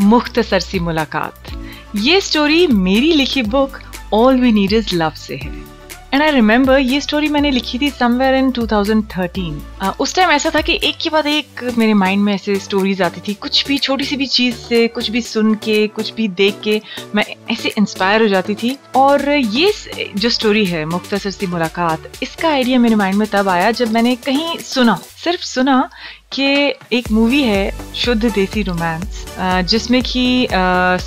मुख्तसर 0.00 0.60
सी 0.60 0.78
मुलाकात। 0.78 1.34
ये 1.96 2.20
स्टोरी 2.20 2.66
मेरी 2.66 3.12
लिखी 3.12 3.42
book 3.42 3.78
all 4.12 4.40
we 4.40 4.52
need 4.52 4.72
is 4.72 4.96
love 4.96 5.10
से 5.10 5.36
है। 5.36 5.73
एंड 6.14 6.22
आई 6.22 6.30
रिमेम्बर 6.30 6.78
ये 6.78 7.00
स्टोरी 7.00 7.28
मैंने 7.28 7.50
लिखी 7.50 7.78
थी 7.78 7.88
समवेयर 7.90 8.34
इन 8.34 8.50
2013 8.52 9.54
uh, 9.82 9.98
उस 10.00 10.14
टाइम 10.14 10.30
ऐसा 10.30 10.50
था 10.54 10.60
कि 10.60 10.78
एक 10.84 10.96
के 11.02 11.10
बाद 11.10 11.26
एक 11.26 11.72
मेरे 11.78 11.94
माइंड 11.94 12.22
में 12.22 12.32
ऐसे 12.34 12.54
स्टोरीज 12.56 13.02
आती 13.02 13.20
थी। 13.20 13.34
कुछ 13.34 13.66
भी 13.68 13.78
छोटी 13.78 14.04
सी 14.04 14.16
भी 14.16 14.26
चीज़ 14.26 14.56
से 14.56 14.86
कुछ 14.88 15.10
भी 15.10 15.20
सुन 15.20 15.54
के 15.54 15.86
कुछ 15.86 16.12
भी 16.14 16.28
देख 16.28 16.60
के 16.64 16.80
मैं 17.14 17.24
ऐसे 17.50 17.72
इंस्पायर 17.78 18.22
हो 18.22 18.28
जाती 18.28 18.54
थी। 18.54 18.76
और 18.96 19.28
ये 19.30 19.72
जो 20.16 20.30
स्टोरी 20.30 20.64
है 20.64 20.84
मुख्तसर 20.84 21.30
सी 21.30 21.46
मुलाकात 21.46 22.10
इसका 22.22 22.48
आइडिया 22.48 22.78
मेरे 22.78 22.94
माइंड 22.94 23.18
में 23.18 23.28
तब 23.32 23.48
आया 23.48 23.70
जब 23.70 23.92
मैंने 23.92 24.14
कहीं 24.16 24.58
सुना 24.58 24.98
सिर्फ़ 25.24 25.42
सुना 25.42 25.90
कि 26.32 26.46
एक 26.92 27.10
मूवी 27.10 27.42
है 27.42 27.94
शुद्ध 27.94 28.24
देसी 28.24 28.62
रोमांस 28.62 29.24
जिसमें 29.40 30.02
कि 30.02 30.46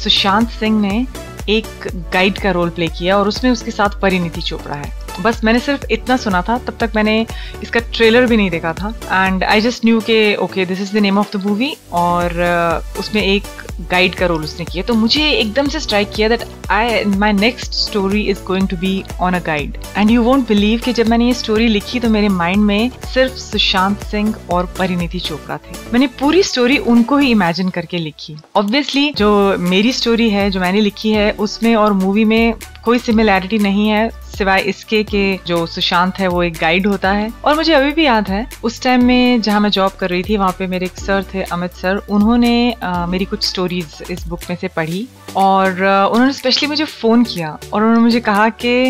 सुशांत 0.03 0.49
सिंह 0.49 0.79
ने 0.81 1.05
एक 1.49 1.87
गाइड 2.13 2.37
का 2.37 2.51
रोल 2.51 2.69
प्ले 2.69 2.87
किया 2.87 3.17
और 3.17 3.27
उसमें 3.27 3.51
उसके 3.51 3.71
साथ 3.71 3.99
परिणीति 4.01 4.41
चोपड़ा 4.41 4.75
है। 4.75 5.06
बस 5.21 5.43
मैंने 5.43 5.59
सिर्फ़ 5.59 5.85
इतना 5.91 6.17
सुना 6.17 6.41
था 6.49 6.57
तब 6.57 6.77
तक 6.79 6.91
मैंने 6.95 7.25
इसका 7.63 7.79
ट्रेलर 7.93 8.25
भी 8.25 8.37
नहीं 8.37 8.49
देखा 8.49 8.73
था। 8.73 8.93
एंड 9.25 9.43
आई 9.43 9.61
जस्ट 9.61 9.85
न्यू 9.85 9.99
के 10.01 10.35
okay 10.43 10.65
this 10.65 10.81
is 10.81 10.93
the 10.93 11.01
name 11.01 11.17
of 11.17 11.37
the 11.37 11.45
movie 11.45 11.75
और 11.93 12.31
uh, 12.31 12.99
उसमें 12.99 13.21
एक 13.21 13.43
गाइड 13.91 14.15
का 14.15 14.25
रोल 14.25 14.43
उसने 14.43 14.65
किया। 14.65 14.83
तो 14.83 14.93
मुझे 14.93 15.29
एकदम 15.29 15.67
से 15.67 15.79
स्ट्राइक 15.79 16.11
किया 16.15 16.27
that 16.29 16.43
I 16.71 17.03
my 17.05 17.33
next 17.33 17.73
story 17.73 18.21
is 18.29 18.43
going 18.43 18.67
to 18.67 18.77
be 18.77 19.03
on 19.21 19.33
a 19.33 19.39
guide 19.45 19.77
and 19.97 20.11
you 20.11 20.21
won't 20.23 20.47
believe 20.47 20.79
कि 20.85 20.93
जब 20.93 21.07
मैंने 21.07 21.25
ये 21.25 21.33
स्टोरी 21.33 21.67
लिखी 21.67 21.99
तो 21.99 22.09
मेरे 22.09 22.29
माइंड 22.29 22.63
में 22.63 22.89
सिर्फ़ 23.13 23.33
सुशांत 23.33 24.03
सिंह 24.03 24.33
और 24.51 24.73
परिणीति 24.79 25.19
चोपड़ा 25.19 25.57
थे। 25.57 25.75
मैंने 25.93 26.07
पूरी 26.19 26.43
स्टोरी 26.43 26.77
उनको 26.77 27.17
ही 27.17 27.31
इमेजिन 27.31 27.69
करके 27.69 27.97
लिखी। 27.97 28.35
ऑब्वियसली 28.55 29.11
जो 29.17 29.57
मेरी 29.59 29.91
स्टोरी 29.93 30.29
है 30.29 30.49
जो 30.51 30.59
मैंने 30.59 30.81
लिखी 30.81 31.11
है 31.11 31.31
उसमें 31.39 31.75
और 31.75 31.93
मूवी 31.93 32.25
में 32.25 32.53
कोई 32.85 32.99
सिमिलैरिटी 32.99 33.57
नहीं 33.59 33.87
है। 33.89 34.09
सिवाय 34.37 34.61
इसके 34.69 35.03
के 35.03 35.23
जो 35.47 35.65
सुशांत 35.67 36.19
है 36.19 36.27
वो 36.27 36.41
एक 36.43 36.57
गाइड 36.61 36.87
होता 36.87 37.11
है। 37.11 37.31
और 37.45 37.55
मुझे 37.55 37.73
अभी 37.73 37.91
भी 37.91 38.05
याद 38.05 38.29
है 38.29 38.45
उस 38.63 38.81
टाइम 38.83 39.05
में 39.05 39.41
जहाँ 39.41 39.59
मैं 39.59 39.69
जॉब 39.69 39.91
कर 39.99 40.09
रही 40.09 40.23
थी 40.23 40.37
वहाँ 40.37 40.55
पे 40.59 40.67
मेरे 40.67 40.85
एक 40.85 40.99
सर 40.99 41.23
थे 41.33 41.43
अमित 41.43 41.73
सर 41.73 42.01
उन्होंने 42.09 42.71
आ, 42.73 43.05
मेरी 43.05 43.25
कुछ 43.25 43.43
स्टोरीज 43.43 44.03
इस 44.11 44.27
बुक 44.27 44.39
में 44.49 44.55
से 44.61 44.67
पढ़ी 44.67 45.07
और 45.35 45.83
आ, 45.83 46.05
उन्होंने 46.05 46.33
स्पेशली 46.33 46.67
मुझे 46.67 46.85
फ़ोन 46.85 47.23
किया 47.23 47.57
और 47.73 47.81
उन्होंने 47.81 48.01
मुझे 48.01 48.19
कहा 48.21 48.49
कि 48.63 48.89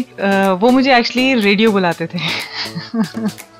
वो 0.61 0.69
मुझे 0.71 0.95
एक्चुअली 0.97 1.33
रेडियो 1.41 1.71
बुलाते 1.71 2.07
थे। 2.07 2.19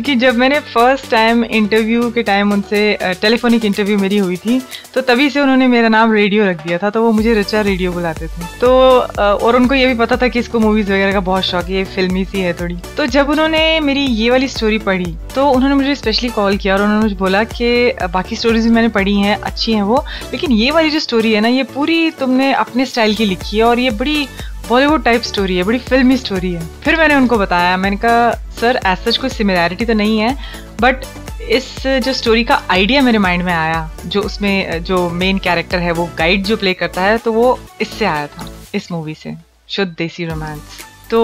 क्योंकि 0.00 0.20
जब 0.20 0.36
मैंने 0.36 0.58
फ़र्स्ट 0.64 1.10
टाइम 1.10 1.42
इंटरव्यू 1.44 2.10
के 2.10 2.22
टाइम 2.22 2.52
उनसे 2.52 2.78
टेलीफोनिक 3.22 3.64
इंटरव्यू 3.64 3.96
मेरी 3.98 4.18
हुई 4.18 4.36
थी 4.36 4.60
तो 4.94 5.00
तभी 5.00 5.28
से 5.30 5.40
उन्होंने 5.40 5.66
मेरा 5.66 5.88
नाम 5.88 6.12
रेडियो 6.12 6.44
रख 6.44 6.62
दिया 6.62 6.78
था 6.78 6.90
तो 6.90 7.02
वो 7.02 7.10
मुझे 7.12 7.34
रचा 7.34 7.60
रेडियो 7.60 7.92
बुलाते 7.92 8.26
थे। 8.26 8.46
तो 8.60 8.70
और 9.18 9.56
उनको 9.56 9.74
ये 9.74 9.86
भी 9.86 9.94
पता 9.94 10.16
था 10.16 10.28
कि 10.28 10.38
इसको 10.38 10.60
मूवीज़ 10.60 10.92
वगैरह 10.92 11.12
का 11.12 11.20
बहुत 11.20 11.44
शौक 11.44 11.64
है, 11.64 11.74
ये 11.74 11.84
फिल्मी 11.86 12.24
सी 12.24 12.40
है 12.40 12.52
थोड़ी। 12.60 12.76
तो 12.96 13.06
जब 13.08 13.30
उन्होंने 13.30 13.80
मेरी 13.80 14.00
ये 14.00 14.30
वाली 14.30 14.48
स्टोरी 14.48 14.78
पढ़ी 14.80 15.14
तो 15.34 15.48
उन्होंने 15.48 15.74
मुझे 15.74 15.94
स्पेशली 15.94 16.28
कॉल 16.30 16.56
किया 16.56 16.74
और 16.74 16.82
उन्होंने 16.82 17.02
मुझे 17.02 17.16
बोला 17.16 17.44
कि 17.46 17.92
बाकी 18.12 18.36
स्टोरीज 18.36 18.64
भी 18.64 18.70
मैंने 18.70 18.88
पढ़ी 18.90 19.16
हैं, 19.16 19.36
अच्छी 19.36 19.72
हैं 19.72 19.82
वो, 19.82 20.04
लेकिन 20.32 20.52
ये 20.52 20.70
वाली 20.70 20.90
जो 20.90 21.00
स्टोरी 21.00 21.32
है 21.32 21.40
ना, 21.40 21.48
ये 21.48 21.62
पूरी 21.74 22.10
तुमने 22.20 22.52
अपने 22.54 22.86
स्टाइल 22.86 23.14
की 23.14 23.24
लिखी 23.24 23.56
है 23.58 23.64
और 23.64 23.78
ये 23.78 23.90
बड़ी 24.00 24.26
बॉलीवुड 24.70 25.04
टाइप 25.04 25.22
स्टोरी 25.22 25.56
है, 25.56 25.62
बड़ी 25.64 25.78
फिल्मी 25.78 26.16
स्टोरी 26.16 26.52
है। 26.52 26.66
फिर 26.82 26.96
मैंने 26.96 27.14
उनको 27.14 27.38
बताया, 27.38 27.76
मैंने 27.76 27.96
कहा 27.96 28.30
सर 28.60 28.80
ऐसा 28.86 29.10
कोई 29.20 29.30
सिमिलैरिटी 29.30 29.84
तो 29.84 29.94
नहीं 29.94 30.18
है 30.18 30.36
बट 30.80 31.04
इस 31.50 31.66
जो 32.04 32.12
स्टोरी 32.12 32.44
का 32.44 32.60
आइडिया 32.70 33.00
मेरे 33.02 33.18
माइंड 33.18 33.42
में 33.44 33.52
आया, 33.52 33.90
जो 34.06 34.20
उसमें, 34.22 34.82
जो 34.84 35.08
मेन 35.10 35.38
कैरेक्टर 35.38 35.78
है, 35.78 35.92
वो 35.92 36.08
गाइड 36.18 36.44
जो 36.44 36.56
प्ले 36.56 36.74
करता 36.74 37.02
है 37.02 37.18
तो 37.18 37.32
वो 37.32 37.58
इससे 37.80 38.04
आया 38.04 38.26
था, 38.26 38.48
इस 38.74 38.90
मूवी 38.92 39.14
से, 39.14 39.34
शुद्ध 39.68 39.92
देसी 39.98 40.24
रोमांस 40.26 40.78
तो 41.10 41.20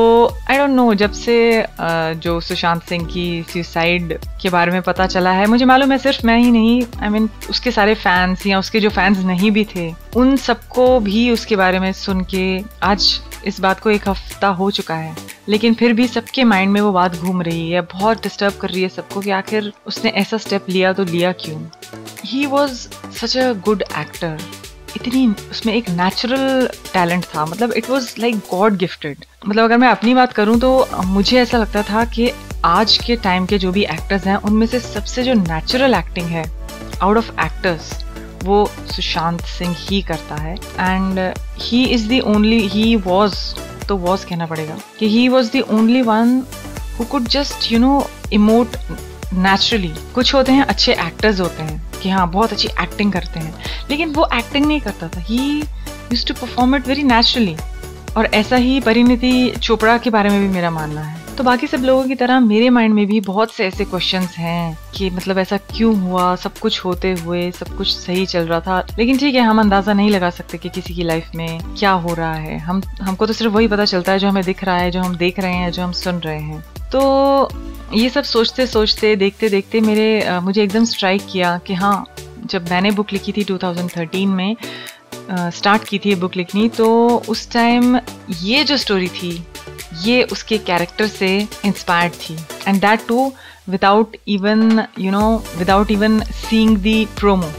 आई 0.51 0.59
डोंट 0.59 0.71
नो 0.71 0.95
जब 0.95 1.13
से 1.13 1.67
जो 2.15 2.41
सुशांत 2.41 2.83
सिंह 2.83 3.07
की 3.07 3.45
सुसाइड 3.53 4.19
के 4.43 4.51
बारे 4.51 4.73
में 4.73 4.83
पता 4.83 5.07
चला 5.07 5.31
है 5.31 5.47
मुझे 5.47 5.65
मालूम 5.65 5.93
है 5.93 5.99
सिर्फ़ 5.99 6.27
मैं 6.27 6.39
ही 6.39 6.51
नहीं 6.51 6.83
आई 7.03 7.09
I 7.09 7.13
मीन 7.13 7.27
mean, 7.27 7.51
उसके 7.51 7.71
सारे 7.71 7.95
फैंस 7.95 8.47
या 8.47 8.59
उसके 8.59 8.81
जो 8.81 8.91
फैंस 8.91 9.19
नहीं 9.19 9.51
भी 9.51 9.67
थे 9.77 9.95
उन 10.17 10.37
सबको 10.37 11.01
भी 11.01 11.31
उसके 11.31 11.57
बारे 11.57 11.79
में 11.79 11.93
सुन 11.93 12.21
के 12.35 12.61
आज 12.83 13.21
इस 13.45 13.61
बात 13.61 13.81
को 13.81 13.91
एक 13.91 14.09
हफ़्ता 14.09 14.49
हो 14.49 14.71
चुका 14.71 14.95
है। 14.95 15.17
लेकिन 15.49 15.75
फिर 15.75 15.93
भी 15.93 16.09
सबके 16.09 16.45
माइंड 16.45 16.73
में 16.73 16.81
वो 16.81 16.93
बात 16.93 17.17
घूम 17.17 17.43
रही 17.43 17.71
है 17.71 17.81
बहुत 17.81 18.23
डिस्टर्ब 18.23 18.53
कर 18.53 18.71
रही 18.71 18.83
है 18.83 18.89
सबको 18.89 19.21
कि 19.21 19.31
आखिर 19.31 19.73
उसने 19.87 20.11
ऐसा 20.11 20.39
स्टेप 20.39 20.67
लिया 20.69 20.93
तो 20.93 21.05
लिया 21.05 21.33
क्यों? 21.33 21.61
He 22.25 22.47
was 22.47 22.89
such 23.17 23.37
a 23.37 23.53
good 23.53 23.83
actor 23.99 24.39
इतनी 24.97 25.27
उसमें 25.51 25.73
एक 25.75 25.89
नेचुरल 25.91 26.67
टैलेंट 26.93 27.25
था। 27.35 27.45
मतलब 27.47 27.73
it 27.73 27.91
was 27.91 28.13
like 28.19 28.37
God 28.51 28.77
gifted 28.79 29.25
मतलब 29.47 29.65
अगर 29.65 29.79
मैं 29.79 29.89
अपनी 29.89 30.15
बात 30.15 30.33
करूँ 30.33 30.59
तो 30.61 30.89
मुझे 31.07 31.41
ऐसा 31.41 31.59
लगता 31.59 31.83
था 31.83 32.05
कि 32.07 32.31
आज 32.65 32.97
के 32.99 33.17
टाइम 33.17 33.47
के 33.47 33.59
जो 33.59 33.73
भी 33.73 33.83
एक्टर्स 33.85 34.27
हैं, 34.27 34.37
उनमें 34.37 34.67
से 34.67 34.81
सबसे 34.81 35.23
जो 35.23 35.35
नेचुरल 35.35 35.95
एक्टिंग 35.95 36.27
है 36.29 36.45
आउट 37.03 37.17
ऑफ़ 37.17 37.31
एक्टर्स 37.41 37.93
वो 38.45 38.65
सुशांत 38.91 39.41
सिंह 39.49 39.75
ही 39.79 40.01
करता 40.03 40.35
है। 40.35 40.55
And 40.81 41.19
he 41.61 41.85
is 41.85 42.09
the 42.09 42.21
only 42.27 42.61
he 42.69 42.95
was 42.97 43.35
तो 43.89 43.97
वॉज़ 43.97 44.27
कहना 44.27 44.47
पड़ेगा 44.47 44.79
कि 44.99 45.09
he 45.09 45.27
was 45.29 45.51
the 45.53 45.61
only 45.61 46.03
one 46.03 46.43
who 46.99 47.05
could 47.05 47.29
just 47.29 47.71
you 47.73 47.79
know 47.79 48.09
emote 48.33 48.77
naturally 49.35 49.93
कुछ 50.15 50.35
होते 50.35 50.53
हैं, 50.53 50.65
अच्छे 50.65 50.93
एक्टर्स 50.93 51.41
होते 51.41 51.63
हैं। 51.63 51.86
कि 52.07 52.11
हाँ 52.11 52.31
बहुत 52.31 52.53
अच्छी 52.53 52.69
एक्टिंग 52.69 53.13
करते 53.13 53.41
हैं। 53.41 53.55
लेकिन 53.91 54.13
वो 54.13 54.29
एक्टिंग 54.35 54.67
नहीं 54.67 54.81
करता 54.81 55.09
था। 55.09 55.21
He 55.21 55.61
used 56.13 56.27
to 56.27 56.35
perform 56.35 56.77
it 56.77 56.89
very 56.89 57.03
naturally 57.03 57.57
और 58.17 58.27
ऐसा 58.27 58.57
ही 58.57 58.81
परिणति 58.81 59.53
चोपड़ा 59.63 59.99
के 59.99 60.11
बारे 60.11 60.31
में 60.31 60.41
भी 60.41 60.49
मेरा 60.49 60.71
मानना 60.71 61.01
है। 61.01 61.26
तो 61.37 61.45
बाकी 61.45 61.67
सब 61.67 61.83
लोगों 61.85 62.07
की 62.09 62.15
तरह 62.15 62.39
मेरे 62.41 62.69
माइंड 62.71 62.95
में 62.95 63.07
भी 63.07 63.21
बहुत 63.21 63.53
से 63.53 63.67
ऐसे 63.67 63.85
क्वेश्चंस 63.85 64.37
हैं 64.39 64.79
कि 64.95 65.09
मतलब 65.11 65.39
ऐसा 65.39 65.57
क्यों 65.57 65.95
हुआ? 66.01 66.35
सब 66.37 66.59
कुछ 66.59 66.85
होते 66.85 67.13
हुए 67.15 67.51
सब 67.51 67.77
कुछ 67.77 67.89
सही 67.89 68.25
चल 68.27 68.47
रहा 68.47 68.61
था। 68.61 68.79
लेकिन 68.99 69.19
ठीक 69.19 69.35
है 69.35 69.41
हम 69.41 69.61
अंदाज़ा 69.61 69.93
नहीं 69.93 70.11
लगा 70.11 70.31
सकते 70.31 70.59
कि 70.59 70.69
किसी 70.69 70.95
की 70.95 71.03
लाइफ 71.03 71.31
में 71.35 71.75
क्या 71.79 71.91
हो 71.91 72.15
रहा 72.15 72.35
है। 72.35 72.59
हम 72.59 72.83
हमको 73.03 73.27
तो 73.27 73.33
सिर्फ़ 73.33 73.53
वही 73.55 73.69
पता 73.69 73.85
चलता 73.85 74.13
है 74.13 74.19
जो 74.19 74.29
हमें 74.29 74.45
दिख 74.45 74.65
रहा 74.65 74.77
है 74.77 74.91
जो 74.91 75.01
हम 75.01 75.17
देख 75.17 75.41
रहे 75.41 75.55
हैं 75.55 75.71
जो 75.73 75.83
हम 75.83 75.93
सुन 75.93 76.19
रहे 76.19 76.41
हैं। 76.41 76.65
तो 76.93 77.49
ये 77.95 78.09
सब 78.09 78.25
सोचते 78.25 78.67
सोचते 78.67 79.15
देखते 79.17 79.49
देखते 79.49 79.81
मेरे 79.81 80.23
आ, 80.23 80.41
मुझे 80.41 80.63
एकदम 80.63 80.85
स्ट्राइक 80.85 81.27
किया 81.33 81.57
कि 81.59 81.75
हाँ 81.75 82.05
जब 82.45 82.71
मैंने 82.71 82.91
बुक 82.91 83.13
लिखी 83.13 83.33
थी 83.33 83.45
2013 83.45 84.27
में 84.27 84.57
स्टार्ट 85.33 85.85
की 85.85 85.99
थी 85.99 86.15
बुक 86.15 86.37
लिखनी 86.37 86.69
तो 86.69 86.87
उस 87.29 87.51
टाइम 87.53 87.99
ये 88.43 88.65
जो 88.65 88.77
स्टोरी 88.77 89.09
थी 89.09 89.33
ये 90.05 90.23
उसके 90.33 90.59
कैरेक्टर 90.59 91.07
से 91.09 91.37
इंस्पायर्ड 91.65 92.15
थी. 92.15 92.37
And 92.69 92.81
that 92.81 93.07
too 93.09 93.33
without 93.69 94.17
even 94.29 94.83
you 94.99 95.11
know 95.13 95.37
without 95.59 95.91
even 95.91 96.21
seeing 96.23 96.77
the 96.79 97.05
promo 97.19 97.53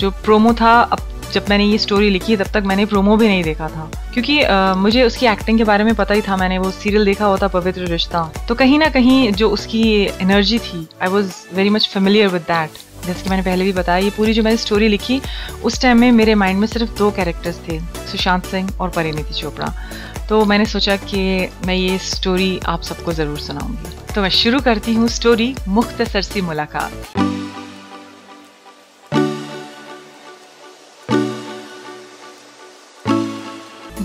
जो 0.00 0.10
प्रोमो 0.24 0.52
था 0.60 0.80
अब 0.82 1.06
जब 1.32 1.46
मैंने 1.50 1.64
ये 1.64 1.78
स्टोरी 1.78 2.08
लिखी 2.10 2.36
तब 2.36 2.46
तक 2.54 2.62
मैंने 2.66 2.84
प्रोमो 2.86 3.16
भी 3.16 3.26
नहीं 3.28 3.42
देखा 3.42 3.68
था. 3.68 3.90
क्योंकि 4.12 4.38
uh, 4.44 4.76
मुझे 4.76 5.02
उसकी 5.02 5.26
एक्टिंग 5.26 5.58
के 5.58 5.64
बारे 5.64 5.84
में 5.84 5.94
पता 5.94 6.14
ही 6.14 6.22
था 6.28 6.36
मैंने 6.36 6.58
वो 6.58 6.70
सीरियल 6.70 7.04
देखा 7.04 7.26
होता 7.26 7.48
पवित्र 7.48 7.86
रिश्ता. 7.86 8.22
तो 8.48 8.54
कहीं 8.54 8.78
ना 8.78 8.88
कहीं 8.90 9.32
जो 9.32 9.50
उसकी 9.50 9.82
एनर्जी 10.22 10.58
थी 10.58 10.86
I 11.02 11.08
was 11.08 11.32
very 11.54 11.70
much 11.70 11.88
familiar 11.92 12.28
with 12.28 12.42
that 12.42 12.78
जैसे 13.06 13.22
कि 13.22 13.30
मैंने 13.30 13.42
पहले 13.42 13.64
भी 13.64 13.72
बताया 13.72 14.04
ये 14.04 14.10
पूरी 14.16 14.32
जो 14.32 14.42
मैंने 14.42 14.56
स्टोरी 14.56 14.88
लिखी 14.88 15.20
उस 15.64 15.80
टाइम 15.82 16.00
में 16.00 16.10
मेरे 16.12 16.34
माइंड 16.34 16.60
में 16.60 16.66
सिर्फ़ 16.66 16.98
दो 16.98 17.10
कैरेक्टर्स 17.10 17.60
थे 17.68 17.78
सुशांत 18.10 18.46
सिंह 18.46 18.70
और 18.80 18.90
परिणीति 18.96 19.34
चोपड़ा. 19.34 19.72
तो 20.30 20.44
मैंने 20.44 20.64
सोचा 20.66 20.94
कि 20.96 21.20
मैं 21.66 21.74
ये 21.74 21.96
स्टोरी 21.98 22.58
आप 22.68 22.82
सबको 22.82 23.12
ज़रूर 23.12 23.38
सुनाऊँगी। 23.40 24.12
तो 24.14 24.22
मैं 24.22 24.28
शुरू 24.30 24.60
करती 24.60 24.92
हूँ 24.94 25.08
स्टोरी 25.08 25.54
मुख्तसर 25.68 26.22
सी 26.22 26.40
मुलाकात। 26.40 27.18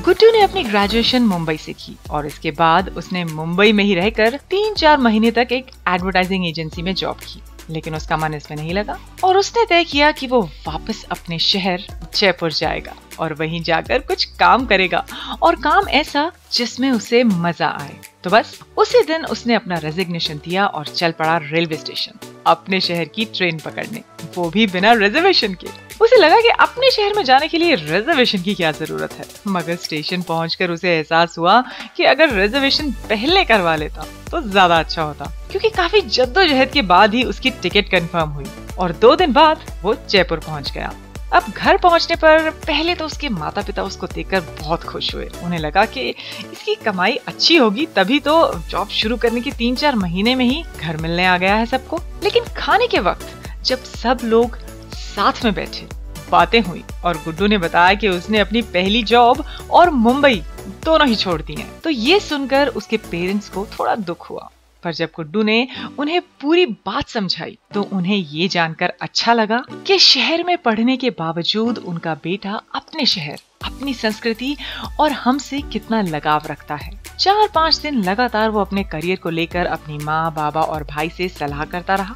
गुड्डू 0.05 0.31
ने 0.31 0.41
अपनी 0.41 0.63
ग्रेजुएशन 0.63 1.21
मुंबई 1.23 1.57
से 1.57 1.73
की 1.75 1.97
और 2.09 2.25
इसके 2.25 2.51
बाद 2.53 2.89
उसने 2.97 3.23
मुंबई 3.25 3.71
में 3.71 3.83
ही 3.83 3.95
रहकर 3.95 4.39
तीन 4.49 4.73
चार 4.75 4.97
महीने 4.99 5.31
तक 5.31 5.51
एक 5.51 5.71
एडवर्टाइजिंग 5.89 6.47
एजेंसी 6.47 6.81
में 6.81 6.93
जॉब 6.95 7.17
की। 7.23 7.41
लेकिन 7.69 7.95
उसका 7.95 8.17
मन 8.17 8.33
इसमें 8.33 8.57
नहीं 8.57 8.73
लगा। 8.73 8.97
और 9.23 9.37
उसने 9.37 9.65
तय 9.65 9.83
किया 9.83 10.11
कि 10.11 10.27
वो 10.27 10.41
वापस 10.41 11.05
अपने 11.11 11.39
शहर 11.39 11.83
जयपुर 12.15 12.51
जाएगा 12.51 12.95
और 13.19 13.33
वहीं 13.33 13.61
जाकर 13.63 13.99
कुछ 13.99 14.23
काम 14.23 14.65
करेगा। 14.65 15.05
और 15.43 15.55
काम 15.55 15.87
ऐसा 15.89 16.31
जिसमें 16.51 16.91
उसे 16.91 17.23
मज़ा 17.23 17.67
आए। 17.81 17.99
तो 18.25 18.29
बस, 18.31 18.59
उसी 18.77 19.01
दिन 19.03 19.25
उसने 19.25 19.53
अपना 19.55 19.77
रेजिग्नेशन 19.77 20.37
दिया 20.45 20.65
और 20.67 20.85
चल 20.87 21.11
पड़ा 21.11 21.35
रेलवे 21.43 21.77
स्टेशन 21.77 22.19
अपने 22.47 22.79
शहर 22.81 23.05
की 23.15 23.25
ट्रेन 23.27 23.57
पकड़ने। 23.57 24.01
वो 24.35 24.49
भी 24.49 24.65
बिना 24.67 24.93
रिजर्वेशन 24.93 25.53
के। 25.53 25.67
उसे 26.01 26.17
लगा 26.17 26.39
कि 26.41 26.49
अपने 26.59 26.89
शहर 26.91 27.13
में 27.15 27.23
जाने 27.23 27.47
के 27.47 27.57
लिए 27.57 27.75
रिजर्वेशन 27.75 28.41
की 28.43 28.55
क्या 28.55 28.71
ज़रूरत 28.71 29.13
है। 29.13 29.25
मगर 29.47 29.75
स्टेशन 29.75 30.21
पहुंचकर 30.23 30.71
उसे 30.71 30.95
एहसास 30.95 31.37
हुआ 31.37 31.61
कि 31.97 32.03
अगर 32.05 32.33
रिजर्वेशन 32.33 32.91
पहले 33.09 33.43
करवा 33.45 33.75
लेता 33.75 34.05
तो 34.31 34.41
ज़्यादा 34.41 34.79
अच्छा 34.79 35.01
होता। 35.01 35.31
क्योंकि 35.51 35.69
काफ़ी 35.71 36.01
जद्दोजहद 36.01 36.71
के 36.71 36.81
बाद 36.83 37.13
ही 37.13 37.23
उसकी 37.25 37.49
टिकट 37.61 37.91
कंफर्म 37.91 38.29
हुई 38.29 38.45
और 38.79 38.91
दो 39.01 39.15
दिन 39.15 39.33
बाद 39.33 39.71
वो 39.83 39.95
जयपुर 40.09 40.39
पहुँच 40.39 40.71
गया। 40.71 40.93
अब 41.33 41.43
घर 41.51 41.77
पहुँचने 41.77 42.15
पर 42.15 42.49
पहले 42.67 42.93
तो 42.95 43.05
उसके 43.05 43.29
माता 43.29 43.61
पिता 43.61 43.83
उसको 43.83 44.07
देखकर 44.07 44.41
बहुत 44.59 44.83
खुश 44.83 45.13
हुए 45.15 45.29
उन्हें 45.43 45.59
लगा 45.59 45.85
कि 45.85 46.09
इसकी 46.09 46.75
कमाई 46.75 47.15
अच्छी 47.27 47.55
होगी, 47.57 47.85
तभी 47.95 48.19
तो 48.19 48.53
जॉब 48.69 48.87
शुरू 48.89 49.17
करने 49.17 49.41
की 49.41 49.51
तीन 49.53 49.75
चार 49.75 49.95
महीने 49.95 50.35
में 50.35 50.45
ही 50.45 50.63
घर 50.79 50.97
मिलने 50.97 51.25
आ 51.25 51.37
गया 51.37 51.55
है 51.55 51.65
सबको 51.65 51.97
लेकिन 52.23 52.43
खाने 52.57 52.87
के 52.87 52.99
वक्त 52.99 53.65
जब 53.65 53.83
सब 53.83 54.19
लोग 54.23 54.57
साथ 54.95 55.43
में 55.45 55.53
बैठे, 55.53 55.87
बातें 56.31 56.59
हुई 56.61 56.83
और 57.05 57.17
गुड्डू 57.17 57.47
ने 57.47 57.57
बताया 57.57 57.93
कि 57.93 58.07
उसने 58.09 58.39
अपनी 58.39 58.61
पहली 58.73 59.03
जॉब 59.05 59.43
और 59.71 59.89
मुंबई 59.89 60.43
दोनों 60.85 61.07
ही 61.07 61.15
छोड़ 61.15 61.41
दी 61.41 61.55
हैं। 61.55 61.69
तो 61.81 61.89
ये 61.89 62.19
सुनकर 62.19 62.67
उसके 62.69 62.97
पेरेंट्स 63.11 63.49
को 63.49 63.65
थोड़ा 63.79 63.95
दुख 63.97 64.29
हुआ 64.29 64.49
पर 64.85 64.93
जब 64.93 65.09
गुड्डू 65.15 65.43
ने 65.43 65.67
उन्हें 65.99 66.21
पूरी 66.41 66.65
बात 66.65 67.09
समझाई 67.09 67.57
तो 67.73 67.81
उन्हें 67.93 68.15
ये 68.15 68.47
जानकर 68.47 68.93
अच्छा 69.01 69.33
लगा 69.33 69.63
कि 69.87 69.97
शहर 69.99 70.43
में 70.43 70.57
पढ़ने 70.57 70.97
के 70.97 71.09
बावजूद 71.09 71.77
उनका 71.77 72.13
बेटा 72.23 72.61
अपने 72.75 73.05
शहर, 73.05 73.39
अपनी 73.65 73.93
संस्कृति 73.93 74.55
और 74.99 75.11
हमसे 75.13 75.61
कितना 75.63 76.01
लगाव 76.03 76.47
रखता 76.47 76.75
है। 76.75 76.91
चार 77.19 77.47
पाँच 77.55 77.77
दिन 77.77 78.01
लगातार 78.03 78.49
वो 78.49 78.59
अपने 78.59 78.83
करियर 78.83 79.17
को 79.17 79.29
लेकर 79.29 79.65
अपनी 79.67 79.97
माँ, 79.97 80.33
बाबा 80.33 80.61
और 80.61 80.83
भाई 80.83 81.09
से 81.09 81.27
सलाह 81.29 81.63
करता 81.65 81.95
रहा 81.95 82.15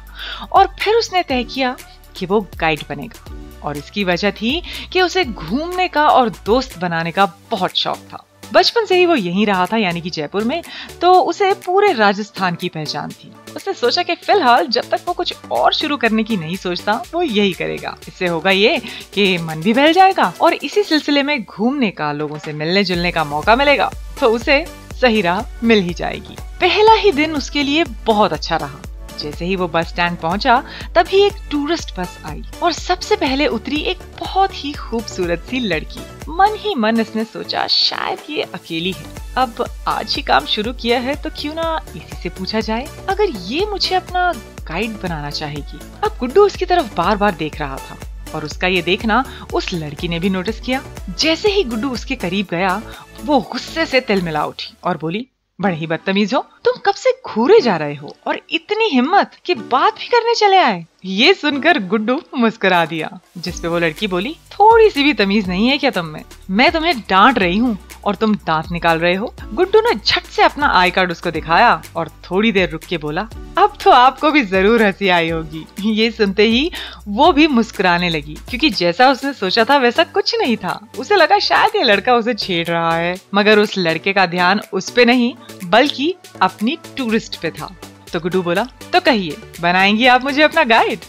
और 0.52 0.74
फिर 0.80 0.94
उसने 0.94 1.22
तय 1.22 1.44
किया 1.44 1.76
कि 2.16 2.26
वो 2.26 2.40
गाइड 2.60 2.80
बनेगा। 2.88 3.36
और 3.60 3.76
इसकी 3.76 4.04
वजह 4.04 4.30
थी 4.30 4.62
कि 4.92 5.00
उसे 5.02 5.24
घूमने 5.24 5.86
का 5.88 6.06
और 6.08 6.28
दोस्त 6.46 6.78
बनाने 6.78 7.10
का 7.12 7.26
बहुत 7.50 7.76
शौक 7.76 7.98
था। 8.12 8.24
बचपन 8.52 8.84
से 8.84 8.96
ही 8.96 9.06
वो 9.06 9.14
यहीं 9.14 9.46
रहा 9.46 9.66
था, 9.66 9.76
यानी 9.76 10.00
कि 10.00 10.10
जयपुर 10.10 10.44
में 10.44 10.62
तो 11.00 11.12
उसे 11.22 11.52
पूरे 11.66 11.92
राजस्थान 11.92 12.54
की 12.54 12.68
पहचान 12.68 13.10
थी। 13.10 13.32
उसने 13.56 13.74
सोचा 13.74 14.02
कि 14.02 14.14
फ़िलहाल 14.16 14.66
जब 14.68 14.88
तक 14.90 15.00
वो 15.06 15.12
कुछ 15.12 15.34
और 15.52 15.72
शुरू 15.74 15.96
करने 15.96 16.24
की 16.24 16.36
नहीं 16.36 16.56
सोचता, 16.56 16.92
वो 17.14 17.22
यही 17.22 17.52
करेगा। 17.52 17.96
इससे 18.08 18.26
होगा 18.26 18.50
ये 18.50 18.76
कि 19.14 19.36
मन 19.38 19.62
भी 19.62 19.72
बहल 19.72 19.92
जाएगा 19.92 20.32
और 20.40 20.54
इसी 20.54 20.82
सिलसिले 20.82 21.22
में 21.22 21.42
घूमने 21.42 21.90
का, 21.90 22.12
लोगों 22.12 22.38
से 22.38 22.52
मिलने 22.52 22.84
जुलने 22.84 23.10
का 23.12 23.24
मौका 23.24 23.56
मिलेगा 23.56 23.90
तो 24.20 24.30
उसे 24.30 24.64
सही 25.00 25.20
राह 25.20 25.42
मिल 25.64 25.82
ही 25.82 25.94
जाएगी। 25.94 26.36
पहला 26.60 26.94
ही 26.94 27.12
दिन 27.12 27.34
उसके 27.34 27.62
लिए 27.62 27.84
बहुत 28.06 28.32
अच्छा 28.32 28.56
रहा। 28.56 28.78
जैसे 29.18 29.44
ही 29.44 29.56
वो 29.56 29.68
बस 29.68 29.88
स्टैंड 29.88 30.16
पहुँचा, 30.18 30.62
तभी 30.94 31.20
एक 31.22 31.32
टूरिस्ट 31.50 31.94
बस 31.98 32.18
आई 32.26 32.42
और 32.62 32.72
सबसे 32.72 33.16
पहले 33.16 33.46
उतरी 33.48 33.80
एक 33.82 33.98
बहुत 34.20 34.54
ही 34.54 34.72
खूबसूरत 34.72 35.44
सी 35.50 35.60
लड़की। 35.60 36.00
मन 36.30 36.54
ही 36.58 36.74
मन 36.74 37.00
इसने 37.00 37.24
सोचा, 37.24 37.66
शायद 37.66 38.18
ये 38.30 38.42
अकेली 38.44 38.92
है। 38.92 39.18
अब 39.38 39.64
आज 39.88 40.14
ही 40.16 40.22
काम 40.22 40.46
शुरू 40.46 40.72
किया 40.72 40.98
है 41.00 41.14
तो 41.22 41.30
क्यों 41.30 41.54
ना 41.54 41.80
इसी 41.96 42.22
से 42.22 42.28
पूछा 42.28 42.60
जाए? 42.60 42.86
अगर 43.08 43.30
ये 43.42 43.66
मुझे 43.66 43.94
अपना 43.94 44.32
गाइड 44.68 45.00
बनाना 45.02 45.30
चाहेगी। 45.30 45.80
अब 46.04 46.16
गुड्डू 46.20 46.46
उसकी 46.46 46.64
तरफ़ 46.64 46.94
बार 46.96 47.16
बार 47.16 47.34
देख 47.34 47.58
रहा 47.60 47.76
था 47.78 47.98
और 48.34 48.44
उसका 48.44 48.66
ये 48.66 48.82
देखना 48.82 49.24
उस 49.54 49.72
लड़की 49.72 50.08
ने 50.08 50.18
भी 50.20 50.30
नोटिस 50.30 50.60
किया। 50.60 50.82
जैसे 51.18 51.50
ही 51.50 51.64
गुड्डू 51.64 51.90
उसके 51.90 52.16
करीब 52.16 52.46
गया, 52.50 52.80
वो 53.24 53.40
गुस्से 53.52 53.86
से 53.86 54.00
तिल 54.00 54.22
मिला 54.22 54.44
उठी 54.44 54.74
और 54.84 54.96
बोली 54.96 55.26
बड़े 55.60 55.76
ही 55.76 55.86
बदतमीज 55.86 56.34
हो 56.34 56.40
तुम 56.64 56.74
कब 56.86 56.94
से 56.94 57.10
घूरे 57.26 57.60
जा 57.60 57.76
रहे 57.76 57.94
हो 57.94 58.14
और 58.26 58.40
इतनी 58.50 58.88
हिम्मत 58.88 59.30
कि 59.44 59.54
बात 59.54 59.98
भी 59.98 60.06
करने 60.06 60.34
चले 60.34 60.56
आए? 60.56 60.86
ये 61.04 61.34
सुनकर 61.34 61.78
गुड्डू 61.78 62.20
मुस्कुरा 62.34 62.84
दिया, 62.84 63.20
जिसपे 63.38 63.68
वो 63.68 63.78
लड़की 63.78 64.06
बोली, 64.06 64.36
थोड़ी 64.52 64.90
सी 64.90 65.02
भी 65.02 65.14
तमीज 65.14 65.48
नहीं 65.48 65.68
है 65.68 65.78
क्या 65.78 65.90
तुम 65.90 66.06
में? 66.06 66.24
मैं 66.50 66.70
तुम्हें 66.72 66.98
डांट 67.00 67.38
रही 67.38 67.56
हूँ। 67.56 67.78
और 68.04 68.14
तुम 68.14 68.34
दांत 68.36 68.70
निकाल 68.72 68.98
रहे 68.98 69.14
हो। 69.14 69.32
गुड्डू 69.54 69.80
ने 69.80 69.94
झट 69.96 70.24
से 70.24 70.42
अपना 70.42 70.66
आई 70.74 70.90
कार्ड 70.90 71.10
उसको 71.10 71.30
दिखाया 71.30 71.70
और 71.96 72.08
थोड़ी 72.24 72.52
देर 72.52 72.70
रुक 72.70 72.82
के 72.82 72.98
बोला, 72.98 73.28
अब 73.58 73.76
तो 73.84 73.90
आपको 73.90 74.30
भी 74.30 74.42
ज़रूर 74.42 74.82
हँसी 74.82 75.08
आई 75.08 75.28
होगी। 75.30 75.64
ये 75.82 76.10
सुनते 76.10 76.42
ही 76.42 76.70
वो 77.08 77.30
भी 77.32 77.46
मुस्कुराने 77.48 78.08
लगी, 78.08 78.34
क्योंकि 78.48 78.70
जैसा 78.70 79.10
उसने 79.10 79.32
सोचा 79.32 79.64
था 79.64 79.76
वैसा 79.78 80.04
कुछ 80.06 80.34
नहीं 80.34 80.56
था। 80.56 80.78
उसे 80.98 81.16
लगा 81.16 81.38
शायद 81.40 81.76
ये 81.76 81.82
लड़का 81.84 82.14
उसे 82.14 82.34
छेड़ 82.34 82.66
रहा 82.66 82.94
है, 82.94 83.14
मगर 83.34 83.58
उस 83.58 83.78
लड़के 83.78 84.12
का 84.12 84.26
ध्यान 84.26 84.60
उस 84.72 84.90
पे 84.90 85.04
नहीं, 85.04 85.34
बल्कि 85.64 86.14
अपनी 86.42 86.78
टूरिस्ट 86.96 87.40
पे 87.42 87.50
था। 87.50 87.74
तो 88.12 88.20
गुड्डू 88.20 88.42
बोला 88.42 88.64
तो 88.92 89.00
कहिए, 89.00 89.36
बनाएँगी 89.60 90.06
आप 90.06 90.24
मुझे 90.24 90.42
अपना 90.42 90.64
गाइड 90.66 91.00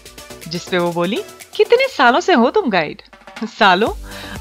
जिसपे 0.48 0.78
वो 0.78 0.92
बोली, 0.94 1.24
कितने 1.56 1.88
सालों 1.88 2.20
से 2.20 2.34
हो 2.34 2.50
तुम 2.52 2.70
गाइड 2.70 3.02
सालों? 3.48 3.90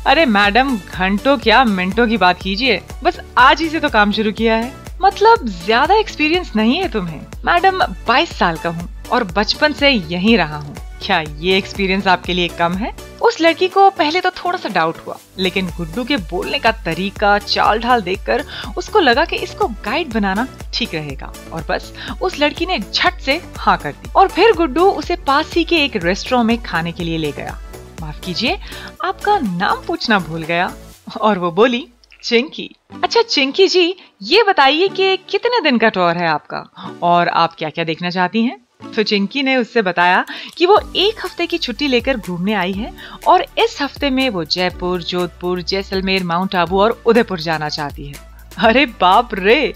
अरे 0.06 0.24
मैडम, 0.26 0.76
घंटों 0.76 1.36
क्या 1.38 1.64
मिनटों 1.64 2.06
की 2.06 2.16
बात 2.16 2.42
कीजिए। 2.42 2.80
बस 3.02 3.20
आज 3.38 3.60
ही 3.62 3.68
से 3.68 3.80
तो 3.80 3.88
काम 3.88 4.12
शुरू 4.12 4.32
किया 4.32 4.56
है। 4.56 4.72
मतलब 5.02 5.46
ज़्यादा 5.46 5.94
एक्सपीरियंस 5.94 6.52
नहीं 6.56 6.76
है 6.76 6.88
तुम्हें। 6.88 7.20
मैडम 7.44 7.82
22 8.08 8.36
साल 8.38 8.56
का 8.56 8.70
हूँ 8.70 8.88
और 9.12 9.24
बचपन 9.36 9.72
से 9.72 9.90
यहीं 9.90 10.36
रहा 10.38 10.56
हूँ। 10.56 10.76
क्या 11.02 11.20
ये 11.20 11.56
एक्सपीरियंस 11.58 12.06
आपके 12.06 12.34
लिए 12.34 12.48
कम 12.48 12.72
है? 12.72 12.92
उस 13.22 13.40
लड़की 13.40 13.68
को 13.68 13.88
पहले 13.90 14.20
तो 14.20 14.30
थोड़ा 14.30 14.58
सा 14.58 14.68
डाउट 14.68 14.96
हुआ, 15.06 15.16
लेकिन 15.38 15.66
गुड्डू 15.76 16.04
के 16.04 16.16
बोलने 16.16 16.58
का 16.58 16.72
तरीका 16.84 17.38
चाल 17.38 17.80
ढाल 17.80 18.02
देखकर 18.02 18.44
उसको 18.78 19.00
लगा 19.00 19.24
कि 19.24 19.36
इसको 19.36 19.68
गाइड 19.84 20.12
बनाना 20.14 20.46
ठीक 20.74 20.94
रहेगा। 20.94 21.32
और 21.52 21.64
बस 21.68 21.92
उस 22.22 22.38
लड़की 22.40 22.66
ने 22.66 22.78
झट 22.78 23.20
से 23.20 23.40
हाँ 23.56 23.76
कर 23.78 23.92
दी। 23.92 24.10
और 24.16 24.28
फिर 24.28 24.52
गुड्डू 24.56 24.84
उसे 24.84 25.16
पास 25.26 25.54
ही 25.54 25.64
के 25.64 25.84
एक 25.84 25.96
रेस्टोरेंट 25.96 26.46
में 26.46 26.62
खाने 26.62 26.92
के 26.92 27.04
लिए 27.04 27.18
ले 27.18 27.32
गया। 27.32 27.58
माफ़ 28.00 28.20
कीजिए, 28.20 28.58
आपका 29.04 29.38
नाम 29.38 29.82
पूछना 29.86 30.18
भूल 30.18 30.42
गया। 30.42 30.74
और 31.20 31.38
वो 31.38 31.50
बोली, 31.50 31.88
चिंकी। 32.22 32.70
अच्छा 33.04 33.22
चिंकी 33.22 33.68
जी, 33.68 33.96
ये 34.22 34.42
बताइए 34.42 34.88
कि 34.88 35.16
कितने 35.16 35.60
दिन 35.60 35.78
का 35.78 35.88
टूर 35.88 36.16
है 36.16 36.28
आपका? 36.28 36.58
और 37.02 37.28
आप 37.28 37.54
क्या 37.54 37.70
क्या 37.70 37.84
देखना 37.84 38.10
चाहती 38.10 38.42
हैं? 38.42 38.58
तो 38.96 39.02
चिंकी 39.02 39.42
ने 39.42 39.56
उससे 39.56 39.82
बताया 39.82 40.24
कि 40.56 40.66
वो 40.66 40.80
एक 40.96 41.24
हफ़्ते 41.24 41.46
की 41.46 41.58
छुट्टी 41.58 41.88
लेकर 41.88 42.16
घूमने 42.16 42.52
आई 42.52 42.72
है 42.72 42.92
और 43.28 43.46
इस 43.58 43.78
हफ़्ते 43.82 44.10
में 44.10 44.30
वो 44.30 44.44
जयपुर, 44.44 45.02
जोधपुर, 45.02 45.62
जैसलमेर, 45.62 46.24
माउंट 46.24 46.54
आबू 46.54 46.80
और 46.80 47.02
उदयपुर 47.06 47.40
जाना 47.40 47.68
चाहती 47.68 48.06
है। 48.06 48.14
अरे 48.58 48.86
बाप 48.86 49.34
रे! 49.34 49.74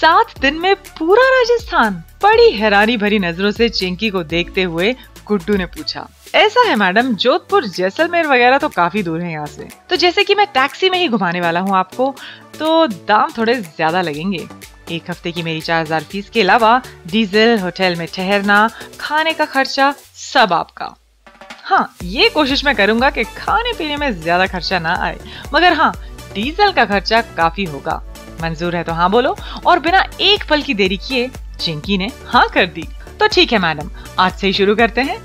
सात 0.00 0.38
दिन 0.38 0.54
में 0.54 0.74
पूरा 0.76 1.22
राजस्थान! 1.22 2.02
बड़ी 2.22 2.50
हैरानी 2.50 2.96
भरी 2.96 3.18
नज़रों 3.18 3.50
से 3.50 3.68
चिंकी 3.68 4.10
को 4.10 4.22
देखते 4.22 4.62
हुए 4.62 4.94
गुड्डू 5.28 5.56
ने 5.56 5.66
पूछा, 5.66 6.06
ऐसा 6.34 6.60
है 6.60 6.74
मैडम, 6.76 7.14
जोधपुर, 7.14 7.66
जैसलमेर 7.66 8.26
वगैरह 8.26 8.58
तो 8.58 8.68
काफ़ी 8.70 9.02
दूर 9.02 9.20
है 9.20 9.32
यहाँ 9.32 9.46
से। 9.46 9.68
तो 9.90 9.96
जैसे 9.96 10.24
कि 10.24 10.34
मैं 10.34 10.46
टैक्सी 10.48 10.90
में 10.90 10.98
ही 10.98 11.08
घुमाने 11.08 11.40
वाला 11.40 11.60
हूँ 11.60 11.76
आपको 11.76 12.14
तो 12.58 12.86
दाम 12.86 13.32
थोड़े 13.38 13.54
ज़्यादा 13.54 14.00
लगेंगे। 14.02 14.46
एक 14.90 15.10
हफ़्ते 15.10 15.32
की 15.32 15.42
मेरी 15.42 15.60
चार 15.60 15.80
हज़ार 15.82 16.02
फ़ीस 16.02 16.28
के 16.30 16.40
अलावा 16.40 16.80
डीजल, 17.06 17.58
होटल 17.58 17.96
में 17.96 18.06
ठहरना, 18.06 18.68
खाने 19.00 19.32
का 19.32 19.44
खर्चा 19.46 19.94
सब 20.16 20.52
आपका। 20.52 20.94
हाँ 21.64 21.96
ये 22.04 22.28
कोशिश 22.30 22.64
मैं 22.64 22.74
करूँगा 22.76 23.10
कि 23.10 23.24
खाने 23.26 23.72
पीने 23.78 23.96
में 23.96 24.10
ज़्यादा 24.12 24.46
खर्चा 24.46 24.78
ना 24.78 24.94
आए, 24.96 25.18
मगर 25.54 25.72
हाँ 25.72 25.92
डीजल 26.34 26.72
का 26.72 26.84
खर्चा 26.84 27.20
काफ़ी 27.36 27.64
होगा। 27.64 28.02
मंजूर 28.42 28.76
है 28.76 28.82
तो 28.84 28.92
हाँ 28.92 29.10
बोलो, 29.10 29.36
और 29.66 29.78
बिना 29.78 30.04
एक 30.20 30.44
पल 30.50 30.62
की 30.62 30.74
देरी 30.74 30.96
किए 30.98 31.28
चिंकी 31.60 31.98
ने 31.98 32.10
हाँ 32.26 32.48
कर 32.48 32.66
दी। 32.68 32.88
तो 33.20 33.26
ठीक 33.26 33.52
है, 33.52 33.58
मैडम। 33.58 33.90
आज 34.18 34.32
से 34.32 34.46
ही 34.46 34.52
शुरू 34.52 34.74
करते 34.76 35.00
हैं। 35.00 35.18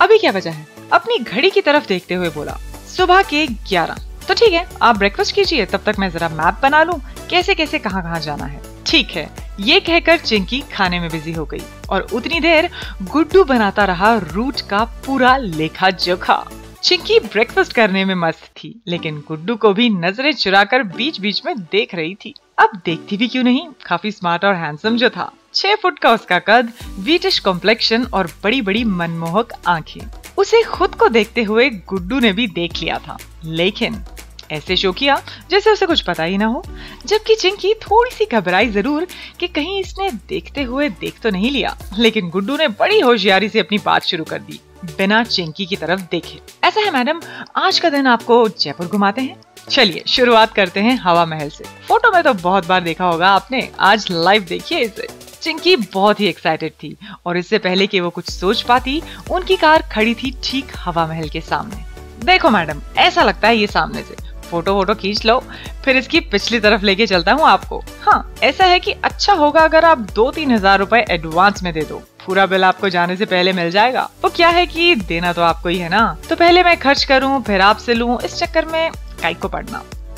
अभी 0.00 0.18
क्या 0.18 0.32
बचा 0.32 0.50
है? 0.50 0.66
अपनी 0.92 1.18
घड़ी 1.18 1.50
की 1.50 1.60
तरफ़ 1.60 1.86
देखते 1.86 2.14
हुए 2.14 2.28
बोला, 2.28 2.56
सुबह 2.88 3.22
के 3.22 3.46
ग्यारह। 3.46 3.96
तो 4.28 4.34
ठीक 4.34 4.52
है, 4.52 4.66
आप 4.82 4.98
ब्रेकफास्ट 4.98 5.34
कीजिए, 5.34 5.64
तब 5.66 5.82
तक 5.86 5.98
मैं 5.98 6.10
जरा 6.10 6.28
मैप 6.28 6.60
बना 6.62 6.82
लूँ, 6.82 7.00
कैसे 7.30 7.54
कैसे, 7.54 7.78
कहाँ 7.78 8.02
कहाँ 8.02 8.20
जाना 8.20 8.44
है। 8.44 8.60
ठीक 8.86 9.10
है, 9.10 9.28
ये 9.60 9.80
कहकर 9.80 10.18
चिंकी 10.18 10.60
खाने 10.72 11.00
में 11.00 11.08
बिज़ी 11.10 11.32
हो 11.32 11.44
गई 11.44 11.62
और 11.90 12.06
उतनी 12.14 12.40
देर 12.40 12.70
गुड्डू 13.02 13.44
बनाता 13.44 13.84
रहा 13.84 14.14
रूट 14.24 14.60
का 14.60 14.84
पूरा 15.06 15.36
लेखा 15.36 15.90
जोखा। 15.90 16.42
चिंकी 16.82 17.18
ब्रेकफास्ट 17.20 17.72
करने 17.72 18.04
में 18.04 18.14
मस्त 18.14 18.46
थी, 18.56 18.74
लेकिन 18.88 19.22
गुड्डू 19.28 19.56
को 19.56 19.72
भी 19.72 19.88
नज़रें 19.90 20.32
चुराकर 20.32 20.82
बीच 20.82 21.20
बीच 21.20 21.44
में 21.46 21.54
देख 21.62 21.94
रही 21.94 22.14
थी। 22.14 22.34
अब 22.58 22.80
देखती 22.84 23.16
भी 23.16 23.28
क्यों 23.28 23.44
नहीं? 23.44 23.66
काफ़ी 23.86 24.10
स्मार्ट 24.12 24.44
और 24.44 24.54
हैंडसम 24.54 24.96
जो 24.96 25.10
था। 25.10 25.30
छह 25.54 25.74
फुट 25.74 25.98
का 25.98 26.12
उसका 26.12 26.38
कद, 26.38 26.72
वीटिश 26.98 27.38
कॉम्प्लेक्शन 27.38 28.04
और 28.04 28.30
बड़ी 28.44 28.62
बड़ी 28.62 28.84
मनमोहक 28.84 29.52
आँखें। 29.66 30.00
उसे 30.38 30.62
खुद 30.62 30.94
को 30.94 31.08
देखते 31.08 31.42
हुए 31.42 31.70
गुड्डू 31.70 32.20
ने 32.20 32.32
भी 32.32 32.46
देख 32.46 32.72
लिया 32.82 32.98
था। 32.98 33.18
लेकिन 33.44 34.04
ऐसे 34.50 34.76
शो 34.76 34.92
किया 34.92 35.22
जैसे 35.50 35.70
उसे 35.70 35.86
कुछ 35.86 36.00
पता 36.00 36.24
ही 36.24 36.38
ना 36.38 36.46
हो। 36.46 36.64
जबकि 37.06 37.34
चिंकी 37.34 37.74
थोड़ी 37.74 38.10
सी 38.10 38.24
घबराई 38.24 38.68
ज़रूर 38.68 39.06
कि 39.40 39.48
कहीं 39.48 39.80
इसने 39.80 40.10
देखते 40.10 40.62
हुए 40.62 40.88
देख 40.88 41.20
तो 41.20 41.30
नहीं 41.30 41.50
लिया। 41.50 41.78
लेकिन 41.98 42.28
गुड्डू 42.30 42.56
ने 42.56 42.68
बड़ी 42.68 43.00
होशियारी 43.00 43.48
से 43.48 43.60
अपनी 43.60 43.78
बात 43.78 44.02
शुरू 44.02 44.24
कर 44.24 44.38
दी। 44.38 44.60
बिना 44.84 45.24
चिंकी 45.24 45.66
की 45.66 45.76
तरफ़ 45.76 46.00
देखे। 46.00 46.40
ऐसा 46.64 46.80
है, 46.80 46.90
मैडम, 46.90 47.20
आज 47.56 47.78
का 47.78 47.90
दिन 47.90 48.06
आपको 48.06 48.48
जयपुर 48.48 48.86
घुमाते 48.86 49.20
हैं? 49.20 49.40
चलिए, 49.70 50.04
शुरुआत 50.06 50.52
करते 50.52 50.80
हैं 50.80 50.96
हवा 50.98 51.26
महल 51.26 51.48
से। 51.48 51.64
फ़ोटो 51.64 52.12
में 52.12 52.22
तो 52.22 52.34
बहुत 52.34 52.66
बार 52.66 52.80
देखा 52.80 53.04
होगा 53.04 53.28
आपने। 53.28 53.70
आज 53.80 54.08
लाइव 54.10 54.42
देखिए 54.42 54.78
इसे। 54.78 55.21
चिंकी 55.42 55.76
बहुत 55.76 56.20
ही 56.20 56.26
एक्साइटेड 56.26 56.72
थी 56.72 56.96
और 57.26 57.36
इससे 57.36 57.58
पहले 57.58 57.86
कि 57.86 58.00
वो 58.00 58.10
कुछ 58.10 58.30
सोच 58.30 58.62
पाती, 58.62 59.02
उनकी 59.30 59.56
कार 59.56 59.82
खड़ी 59.92 60.14
थी 60.14 60.34
ठीक 60.44 60.72
हवा 60.78 61.06
महल 61.06 61.28
के 61.28 61.40
सामने। 61.40 61.84
देखो 62.24 62.50
मैडम, 62.50 62.80
ऐसा 62.98 63.22
लगता 63.22 63.48
है 63.48 63.56
ये 63.56 63.66
सामने 63.66 64.02
से। 64.02 64.16
फ़ोटो 64.50 64.74
वोटो 64.74 64.94
खींच 64.94 65.24
लो, 65.26 65.38
फिर 65.84 65.96
इसकी 65.96 66.20
पिछली 66.20 66.58
तरफ़ 66.60 66.82
लेके 66.82 67.06
चलता 67.06 67.32
हूँ 67.32 67.46
आपको। 67.46 67.82
हाँ 68.02 68.34
ऐसा 68.42 68.64
है 68.64 68.80
कि 68.80 68.92
अच्छा 68.92 69.32
होगा 69.32 69.60
अगर 69.60 69.84
आप 69.84 69.98
दो 70.14 70.30
तीन 70.30 70.50
हज़ार 70.50 70.78
रूपए 70.78 71.04
एडवांस 71.10 71.62
में 71.62 71.72
दे 71.72 71.82
दो। 71.82 72.02
पूरा 72.26 72.46
बिल 72.46 72.64
आपको 72.64 72.88
जाने 72.88 73.16
से 73.16 73.24
पहले 73.24 73.52
मिल 73.52 73.70
जाएगा। 73.70 74.08
वो 74.24 74.30
क्या 74.30 74.48
है 74.48 74.66
कि 74.66 74.94
देना 74.96 75.32
तो 75.32 75.42
आपको 75.42 75.68
ही 75.68 75.78
है 75.78 75.88
ना? 75.88 76.18
तो 76.28 76.36
पहले 76.36 76.62
मैं 76.62 76.76
खर्च 76.76 77.04
करूँ, 77.04 77.42
फिर 77.42 77.60
आपसे 77.60 77.94
लूँ, 77.94 78.20
इस 78.20 78.38
चक्कर 78.38 78.66
में 78.66 78.90
काई 79.22 79.34
को 79.34 79.48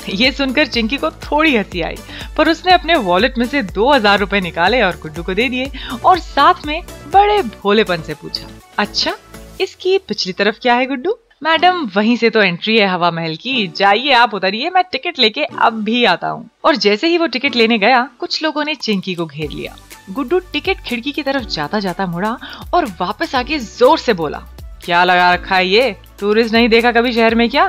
ये 0.11 0.31
सुनकर 0.31 0.67
चिंकी 0.67 0.97
को 0.97 1.09
थोड़ी 1.11 1.55
हँसी 1.55 1.81
आई, 1.81 1.97
पर 2.37 2.49
उसने 2.49 2.73
अपने 2.73 2.95
वॉलेट 2.95 3.37
में 3.37 3.45
से 3.45 3.61
दो 3.63 3.91
हज़ार 3.91 4.19
रूपए 4.19 4.41
निकाले 4.41 4.81
और 4.81 4.99
गुड्डू 5.01 5.23
को 5.23 5.33
दे 5.33 5.49
दिए 5.49 5.71
और 6.05 6.19
साथ 6.19 6.65
में 6.67 6.81
बड़े 7.13 7.41
भोलेपन 7.61 8.01
से 8.01 8.13
पूछा 8.13 8.47
अच्छा 8.77 9.13
इसकी 9.61 9.97
पिछली 9.97 10.33
तरफ़ 10.33 10.59
क्या 10.61 10.73
है 10.75 10.85
गुड्डू? 10.85 11.17
मैडम, 11.43 11.83
वहीं 11.95 12.15
से 12.17 12.29
तो 12.29 12.41
एंट्री 12.41 12.77
है 12.77 12.87
हवा 12.87 13.09
महल 13.11 13.35
की। 13.35 13.67
जाइए 13.67 14.11
आप, 14.11 14.33
उतरिए, 14.33 14.69
मैं 14.69 14.83
टिकट 14.91 15.19
लेके 15.19 15.43
अब 15.43 15.81
भी 15.83 16.03
आता 16.05 16.27
हूँ। 16.27 16.49
और 16.65 16.75
जैसे 16.75 17.07
ही 17.07 17.17
वो 17.17 17.27
टिकट 17.27 17.55
लेने 17.55 17.77
गया, 17.77 18.01
कुछ 18.19 18.41
लोगों 18.43 18.63
ने 18.63 18.75
चिंकी 18.75 19.15
को 19.15 19.25
घेर 19.25 19.49
लिया। 19.51 19.75
गुड्डू 20.11 20.39
टिकट 20.53 20.79
खिड़की 20.79 21.11
की 21.11 21.23
तरफ़ 21.23 21.45
जाता 21.45 21.79
जाता 21.79 22.05
मुड़ा 22.07 22.37
और 22.73 22.85
वापस 23.01 23.35
आके 23.35 23.59
ज़ोर 23.59 23.97
से 23.97 24.13
बोला, 24.13 24.41
क्या 24.85 25.03
लगा 25.03 25.33
रखा 25.33 25.55
है 25.55 25.67
ये? 25.67 25.95
टूरिस्ट 26.19 26.53
नहीं 26.53 26.69
देखा 26.69 26.91
कभी 26.91 27.11
शहर 27.13 27.35
में 27.35 27.49
क्या? 27.49 27.67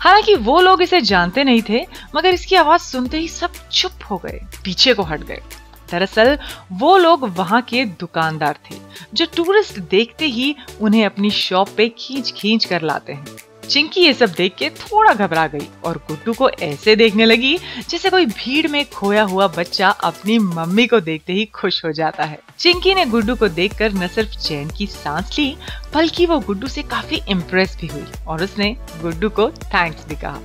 हालाँकि 0.00 0.34
वो 0.34 0.60
लोग 0.60 0.82
इसे 0.82 1.00
जानते 1.00 1.44
नहीं 1.44 1.62
थे, 1.68 1.86
मगर 2.16 2.34
इसकी 2.34 2.56
आवाज़ 2.56 2.82
सुनते 2.82 3.18
ही 3.18 3.28
सब 3.28 3.52
चुप 3.72 3.92
हो 4.10 4.16
गए, 4.16 4.40
पीछे 4.64 4.94
को 4.94 5.02
हट 5.02 5.20
गए। 5.20 5.42
दरअसल, 5.90 6.38
वो 6.72 6.96
लोग 6.98 7.36
वहाँ 7.36 7.62
के 7.62 7.84
दुकानदार 7.84 8.58
थे, 8.70 8.76
जो 9.14 9.26
टूरिस्ट 9.36 9.78
देखते 9.78 10.24
ही 10.24 10.56
उन्हें 10.80 11.06
अपनी 11.06 11.30
शॉप 11.30 11.68
पे 11.76 11.88
खींच 11.88 12.32
खींच 12.32 12.64
कर 12.64 12.82
लाते 12.82 13.12
हैं। 13.12 13.26
चिंकी 13.68 14.00
ये 14.00 14.12
सब 14.14 14.32
देख 14.32 14.54
के 14.58 14.68
थोड़ा 14.70 15.12
घबरा 15.14 15.46
गई 15.46 15.66
और 15.84 15.96
गुड्डू 16.08 16.32
को 16.32 16.48
ऐसे 16.50 16.94
देखने 16.96 17.24
लगी 17.24 17.56
जैसे 17.88 18.10
कोई 18.10 18.26
भीड़ 18.26 18.68
में 18.68 18.84
खोया 18.90 19.22
हुआ 19.22 19.46
बच्चा 19.48 19.88
अपनी 19.88 20.38
मम्मी 20.38 20.86
को 20.86 21.00
देखते 21.00 21.32
ही 21.32 21.44
खुश 21.54 21.84
हो 21.84 21.92
जाता 21.92 22.24
है। 22.24 22.38
चिंकी 22.58 22.94
ने 22.94 23.04
गुड्डू 23.06 23.36
को 23.36 23.48
देखकर 23.50 23.92
न 23.92 24.08
सिर्फ़ 24.08 24.36
चैन 24.38 24.70
की 24.70 24.86
सांस 24.86 25.38
ली, 25.38 25.56
बल्कि 25.94 26.26
वो 26.26 26.38
गुड्डू 26.40 26.68
से 26.68 26.82
काफ़ी 26.84 27.20
इम्प्रेस 27.28 27.76
भी 27.80 27.86
हुई 27.86 28.04
और 28.26 28.44
उसने 28.44 28.76
गुड्डू 29.02 29.28
को 29.30 29.50
थैंक्स 29.50 30.06
भी 30.08 30.16
कहा। 30.16 30.40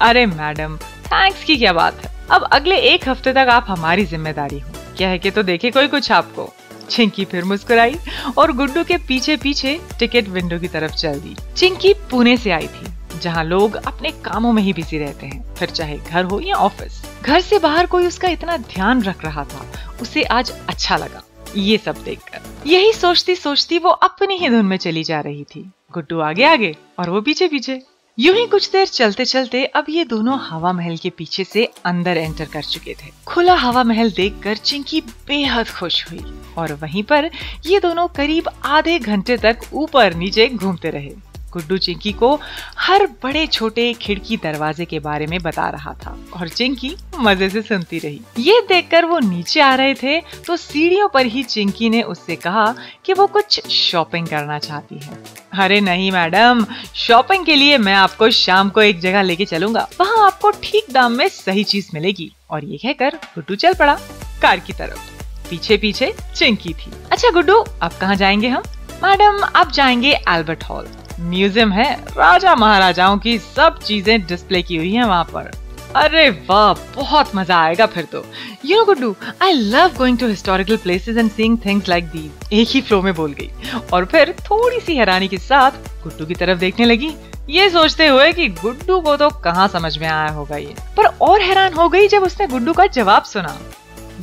अरे 0.00 0.26
मैडम 0.26 0.76
थैंक्स 1.06 1.44
की 1.44 1.56
क्या 1.56 1.72
बात 1.72 2.04
है? 2.04 2.14
अब 2.30 2.48
अगले 2.52 2.76
एक 2.84 3.08
हफ़्ते 3.08 3.32
तक 3.32 3.48
आप 3.50 3.66
हमारी 3.68 4.04
ज़िम्मेदारी 4.04 4.58
हो। 4.58 4.72
क्या 4.96 5.08
है 5.08 5.18
कि 5.18 5.30
तो 5.30 5.42
देखे 5.42 5.70
कोई 5.70 5.88
कुछ 5.88 6.12
आपको? 6.12 6.52
चिंकी 6.90 7.24
फिर 7.24 7.44
मुस्कुराई 7.44 7.96
और 8.38 8.52
गुड्डू 8.52 8.84
के 8.84 8.96
पीछे 8.98 9.36
पीछे 9.36 9.78
टिकट 9.98 10.28
विंडो 10.28 10.58
की 10.58 10.68
तरफ़ 10.68 10.94
चल 10.94 11.20
दी। 11.20 11.34
चिंकी 11.56 11.92
पुणे 12.10 12.36
से 12.36 12.50
आई 12.50 12.66
थी, 12.66 12.92
जहाँ 13.20 13.44
लोग 13.44 13.74
अपने 13.76 14.10
कामों 14.24 14.52
में 14.52 14.62
ही 14.62 14.72
बिज़ी 14.72 14.98
रहते 14.98 15.26
हैं, 15.26 15.54
फिर 15.54 15.70
चाहे 15.70 15.96
घर 15.98 16.24
हो 16.24 16.40
या 16.40 16.54
ऑफ़िस। 16.56 17.02
घर 17.22 17.40
से 17.40 17.58
बाहर 17.58 17.86
कोई 17.86 18.06
उसका 18.06 18.28
इतना 18.28 18.56
ध्यान 18.56 19.02
रख 19.02 19.24
रहा 19.24 19.44
था, 19.44 19.66
उसे 20.02 20.22
आज 20.22 20.52
अच्छा 20.68 20.96
लगा, 20.96 21.22
ये 21.56 21.78
सब 21.78 22.02
देखकर। 22.04 22.68
यही 22.68 22.92
सोचती 22.92 23.34
सोचती 23.36 23.78
वो 23.78 23.90
अपनी 23.90 24.36
ही 24.36 24.48
धुन 24.48 24.66
में 24.66 24.76
चली 24.76 25.04
जा 25.04 25.20
रही 25.20 25.44
थी। 25.44 25.70
गुड्डू 25.94 26.20
आगे 26.20 26.44
आगे 26.44 26.74
और 26.98 27.10
वो 27.10 27.20
पीछे 27.20 27.48
पीछे 27.48 27.80
यूँ 28.18 28.34
ही 28.36 28.46
कुछ 28.46 28.70
देर 28.72 28.86
चलते 28.86 29.24
चलते 29.24 29.64
अब 29.64 29.86
ये 29.88 30.04
दोनों 30.04 30.38
हवा 30.40 30.72
महल 30.72 30.96
के 30.96 31.10
पीछे 31.10 31.44
से 31.44 31.64
अंदर 31.84 32.16
एंटर 32.16 32.44
कर 32.44 32.62
चुके 32.62 32.94
थे। 32.94 33.10
खुला 33.26 33.54
हवा 33.54 33.82
महल 33.84 34.10
देखकर 34.10 34.56
चिंकी 34.56 35.00
बेहद 35.00 35.68
खुश 35.68 36.10
हुई 36.10 36.20
और 36.58 36.72
वहीं 36.72 37.02
पर 37.02 37.30
ये 37.66 37.80
दोनों 37.80 38.06
करीब 38.08 38.48
आधे 38.64 38.98
घंटे 38.98 39.36
तक 39.36 39.58
ऊपर 39.72 40.14
नीचे 40.14 40.48
घूमते 40.48 40.90
रहे। 40.90 41.10
गुड्डू 41.56 41.78
चिंकी 41.78 42.12
को 42.12 42.34
हर 42.78 43.06
बड़े 43.22 43.46
छोटे 43.46 43.92
खिड़की 43.92 44.36
दरवाजे 44.36 44.84
के 44.84 44.98
बारे 45.00 45.26
में 45.26 45.38
बता 45.42 45.68
रहा 45.68 45.92
था 45.94 46.16
और 46.36 46.48
चिंकी 46.48 46.94
मज़े 47.18 47.48
से 47.50 47.62
सुनती 47.62 47.98
रही। 47.98 48.20
ये 48.38 48.60
देखकर 48.68 49.04
वो 49.04 49.18
नीचे 49.20 49.60
आ 49.60 49.74
रहे 49.74 49.94
थे 49.94 50.20
तो 50.46 50.56
सीढ़ियों 50.56 51.08
पर 51.08 51.26
ही 51.26 51.42
चिंकी 51.44 51.90
ने 51.90 52.02
उससे 52.04 52.36
कहा 52.36 52.74
कि 53.04 53.12
वो 53.12 53.26
कुछ 53.26 53.60
शॉपिंग 53.68 54.26
करना 54.26 54.58
चाहती 54.58 54.98
है। 54.98 55.18
अरे 55.54 55.80
नहीं 55.80 56.10
मैडम, 56.12 56.64
शॉपिंग 56.94 57.46
के 57.46 57.54
लिए 57.54 57.78
मैं 57.78 57.94
आपको 57.94 58.30
शाम 58.30 58.70
को 58.70 58.82
एक 58.82 59.00
जगह 59.00 59.22
लेके 59.22 59.44
चलूँगा। 59.44 59.88
वहाँ 60.00 60.24
आपको 60.26 60.50
ठीक 60.62 60.92
दाम 60.92 61.12
में 61.12 61.28
सही 61.28 61.64
चीज़ 61.64 61.90
मिलेगी। 61.94 62.30
और 62.50 62.64
ये 62.64 62.76
कहकर 62.76 63.16
गुड्डू 63.34 63.54
चल 63.54 63.74
पड़ा 63.74 63.98
कार 64.42 64.60
की 64.60 64.72
तरफ़। 64.72 65.48
पीछे 65.50 65.76
पीछे 65.76 66.12
चिंकी 66.36 66.72
थी। 66.74 66.92
अच्छा 67.12 67.30
गुड्डू, 67.30 67.54
अब 67.54 67.90
कहाँ 68.00 68.16
जाएँगे 68.16 68.48
हम? 68.48 68.62
मैडम 69.02 69.40
अब 69.54 69.70
जाएँगे 69.70 70.12
एल्बर्ट 70.28 70.64
हॉल 70.64 70.86
म्यूज़ियम 71.20 71.72
है, 71.72 71.92
राजा 72.08 72.54
महाराजाओं 72.54 73.18
की 73.18 73.38
सब 73.38 73.78
चीज़ें 73.78 74.26
डिस्प्ले 74.26 74.62
की 74.62 74.76
हुई 74.76 74.92
हैं 74.92 75.04
वहाँ 75.04 75.24
पर। 75.24 75.50
अरे 75.96 76.28
वाह, 76.48 76.72
बहुत 76.96 77.34
मज़ा 77.36 77.58
आएगा 77.58 77.86
फिर 77.86 78.04
तो। 78.04 78.24
You 78.64 78.76
know 78.76 78.84
Guddu 78.84 79.14
I 79.42 79.52
love 79.52 79.96
going 79.98 80.18
to 80.18 80.26
historical 80.28 80.76
places 80.76 81.16
and 81.16 81.30
seeing 81.30 81.58
things 81.66 81.88
like 81.88 82.06
these 82.06 82.52
एक 82.52 82.68
ही 82.68 82.80
फ्लो 82.80 83.00
में 83.02 83.14
बोल 83.14 83.32
गई। 83.32 83.50
और 83.92 84.04
फिर 84.04 84.34
थोड़ी 84.40 84.80
सी 84.80 84.96
हैरानी 84.96 85.28
के 85.28 85.38
साथ 85.38 85.70
गुड्डू 86.02 86.26
की 86.26 86.34
तरफ़ 86.34 86.58
देखने 86.58 86.86
लगी। 86.86 87.12
ये 87.50 87.68
सोचते 87.70 88.06
हुए 88.06 88.32
कि 88.32 88.48
गुड्डू 88.50 89.00
को 89.00 89.16
तो 89.16 89.28
कहाँ 89.40 89.66
समझ 89.68 89.96
में 89.98 90.06
आया 90.08 90.30
होगा 90.30 90.56
ये। 90.56 90.74
पर 90.96 91.06
और 91.22 91.42
हैरान 91.42 91.74
हो 91.74 91.88
गई 91.88 92.08
जब 92.08 92.22
उसने 92.22 92.46
गुड्डू 92.46 92.72
का 92.72 92.86
जवाब 92.88 93.24
सुना। 93.24 93.56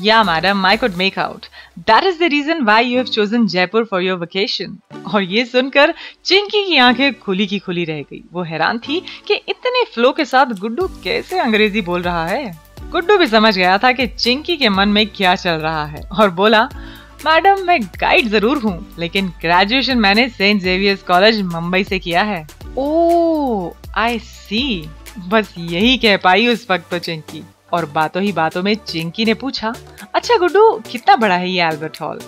या 0.04 0.24
madam 0.24 0.66
I 0.66 0.78
could 0.78 0.96
make 0.98 1.20
out 1.20 1.46
that 1.80 2.04
is 2.04 2.20
the 2.20 2.30
reason 2.32 2.62
why 2.64 2.86
you 2.86 2.98
have 2.98 3.08
chosen 3.08 3.46
Jaipur 3.48 3.84
for 3.86 4.02
your 4.02 4.18
vacation 4.20 4.78
और 5.06 5.24
ये 5.24 5.46
सुनकर 5.46 5.94
चिंकी 6.26 6.66
की 6.66 6.78
आँखें 6.78 7.14
खुली 7.20 7.48
की 7.48 7.60
खुली 7.60 7.84
रह 7.86 8.02
गई। 8.02 8.24
वो 8.34 8.44
हैरान 8.44 8.80
थी 8.80 9.00
कि 9.28 9.34
इतने 9.50 9.84
फ्लो 9.94 10.12
के 10.12 10.26
साथ 10.26 10.60
गुड्डू 10.60 10.88
कैसे 11.04 11.40
अंग्रेज़ी 11.40 11.82
बोल 11.82 12.02
रहा 12.02 12.26
है? 12.26 12.58
गुड्डू 12.92 13.18
भी 13.18 13.28
समझ 13.28 13.56
गया 13.58 13.78
था 13.78 13.92
कि 13.92 14.08
चिंकी 14.08 14.58
के 14.58 14.70
मन 14.70 14.90
में 14.90 15.06
क्या 15.08 15.36
चल 15.36 15.56
रहा 15.58 15.86
है 15.86 16.02
और 16.20 16.30
बोला, 16.32 16.64
मैडम, 17.26 17.64
मैं 17.66 17.80
गाइड 18.02 18.28
ज़रूर 18.28 18.58
हूँ, 18.58 18.96
लेकिन 19.00 19.28
ग्रेजुएशन 19.42 19.98
मैंने 19.98 20.28
सेंट 20.30 20.62
जेवियर्स 20.62 21.04
कॉलेज 21.04 21.42
मुंबई 21.44 21.84
से 21.84 22.00
किया 22.00 22.24
है। 22.24 22.46
ओ 22.78 23.72
आई 23.98 24.20
सी 24.20 24.90
बस 25.30 25.54
यही 25.58 25.98
कह 25.98 26.18
पाई 26.18 26.48
उस 26.48 26.68
वक्त 26.72 26.90
तो 26.92 27.00
चिंकी। 27.00 27.44
और 27.74 27.86
बातों 27.92 28.24
ही 28.24 28.32
बातों 28.34 28.64
में 28.64 28.76
चिंकी 28.78 29.26
ने 29.26 29.34
पूछा 29.36 29.74
अच्छा 30.14 30.38
गुड्डू, 30.38 30.72
कितना 30.92 31.16
बड़ा 31.16 31.36
है 31.36 31.50
ये 31.50 31.64
एल्बर्ट 31.64 32.02
हॉल 32.02 32.20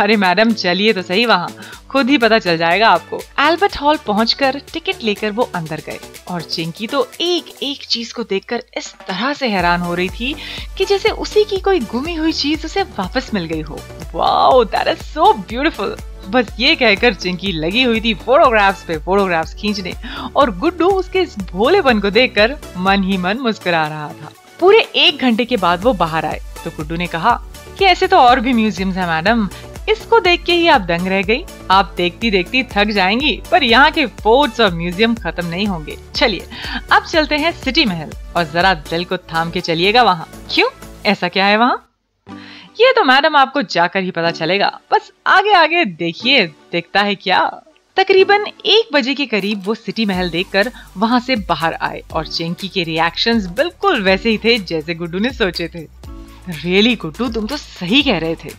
अरे 0.00 0.16
मैडम, 0.16 0.52
चलिए 0.52 0.92
तो 0.92 1.02
सही 1.02 1.24
वहाँ। 1.26 1.48
खुद 1.90 2.08
ही 2.10 2.16
पता 2.18 2.38
चल 2.38 2.56
जाएगा 2.58 2.88
आपको। 2.88 3.18
एल्बर्ट 3.40 3.76
हॉल 3.80 3.96
पहुंचकर 4.06 4.58
टिकट 4.72 5.02
लेकर 5.04 5.30
वो 5.30 5.42
अंदर 5.54 5.80
गए 5.86 5.98
और 6.28 6.42
चिंकी 6.42 6.86
तो 6.86 7.06
एक 7.20 7.52
एक 7.62 7.84
चीज़ 7.86 8.12
को 8.14 8.22
देखकर 8.24 8.62
इस 8.78 8.92
तरह 9.06 9.32
से 9.32 9.48
हैरान 9.48 9.80
हो 9.80 9.94
रही 9.94 10.08
थी 10.10 10.34
कि 10.78 10.84
जैसे 10.84 11.10
उसी 11.18 11.44
की 11.44 11.58
कोई 11.60 11.80
गुमी 11.92 12.14
हुई 12.14 12.32
चीज़ 12.32 12.66
उसे 12.66 12.82
वापस 12.98 13.30
मिल 13.34 13.44
गई 13.44 13.60
हो। 13.60 13.78
Wow 14.14 14.64
that 14.64 14.88
is 14.88 15.02
so 15.04 15.32
beautiful 15.48 15.96
बस 16.28 16.54
ये 16.60 16.74
कहकर 16.74 17.14
चिंकी 17.14 17.52
लगी 17.52 17.82
हुई 17.82 18.00
थी 18.00 18.14
फोटोग्राफ्स 18.16 18.84
पे 18.84 18.98
फोटोग्राफ्स 18.98 19.54
खींचने 19.54 19.92
और 20.36 20.58
गुड्डू 20.58 20.88
उसके 20.90 21.20
इस 21.20 21.38
भोलेपन 21.50 22.00
को 22.00 22.10
देखकर 22.10 22.56
मन 22.78 23.02
ही 23.02 23.16
मन 23.18 23.38
मुस्कुरा 23.38 23.86
रहा 23.86 24.08
था। 24.08 24.32
पूरे 24.64 24.78
एक 24.78 25.18
घंटे 25.18 25.44
के 25.44 25.56
बाद 25.56 25.82
वो 25.82 25.92
बाहर 25.92 26.24
आए। 26.24 26.40
तो 26.64 26.70
गुड्डू 26.70 26.96
ने 26.96 27.06
कहा, 27.06 27.42
कि 27.78 27.84
ऐसे 27.84 28.06
तो 28.06 28.16
और 28.16 28.40
भी 28.40 28.52
म्यूजियम्स 28.52 28.96
हैं, 28.96 29.06
मैडम। 29.06 29.48
इसको 29.90 30.20
देख 30.20 30.44
के 30.44 30.52
ही 30.52 30.68
आप 30.68 30.80
दंग 30.80 31.06
रह 31.06 31.22
गई। 31.22 31.44
आप 31.70 31.94
देखती 31.96 32.30
देखती 32.30 32.62
थक 32.62 32.84
जाएँगी, 32.84 33.42
पर 33.50 33.62
यहाँ 33.62 33.90
के 33.90 34.06
फोर्ट्स 34.06 34.60
और 34.60 34.74
म्यूज़ियम 34.74 35.14
खत्म 35.14 35.46
नहीं 35.46 35.66
होंगे। 35.66 35.96
चलिए, 36.14 36.46
अब 36.92 37.04
चलते 37.04 37.36
हैं 37.36 37.52
सिटी 37.52 37.84
महल, 37.84 38.10
और 38.36 38.44
जरा 38.44 38.74
दिल 38.74 39.04
को 39.04 39.16
थाम 39.16 39.50
के 39.50 39.60
चलिएगा 39.60 40.02
वहाँ। 40.02 40.28
क्यों? 40.54 40.68
ऐसा 41.06 41.28
क्या 41.28 41.46
है 41.46 41.56
वहाँ? 41.56 41.90
ये 42.80 42.92
तो 42.92 43.04
मैडम 43.04 43.36
आपको 43.36 43.62
जाकर 43.62 44.02
ही 44.02 44.10
पता 44.10 44.30
चलेगा। 44.30 44.80
बस 44.92 45.12
आगे 45.26 45.52
आगे 45.52 45.84
देखिए, 45.84 46.46
देखता 46.46 47.00
है 47.00 47.14
क्या? 47.14 47.62
तकरीबन 47.96 48.46
एक 48.66 48.88
बजे 48.92 49.14
के 49.14 49.26
करीब 49.26 49.62
वो 49.64 49.74
सिटी 49.74 50.06
महल 50.06 50.30
देखकर 50.30 50.70
वहाँ 50.96 51.20
से 51.20 51.36
बाहर 51.36 51.74
आए 51.74 52.02
और 52.12 52.26
चेंकी 52.26 52.68
के 52.68 52.82
रिएक्शंस 52.82 53.46
बिल्कुल 53.46 54.02
वैसे 54.02 54.30
ही 54.30 54.38
थे 54.38 54.58
जैसे 54.58 54.94
गुड्डू 54.94 55.18
ने 55.18 55.30
सोचे 55.30 55.68
थे। 55.68 55.80
रियली 56.50 56.94
गुड्डू 56.96 57.28
तुम 57.28 57.46
तो 57.46 57.56
सही 57.56 58.02
कह 58.02 58.18
रहे 58.18 58.34
थे। 58.34 58.50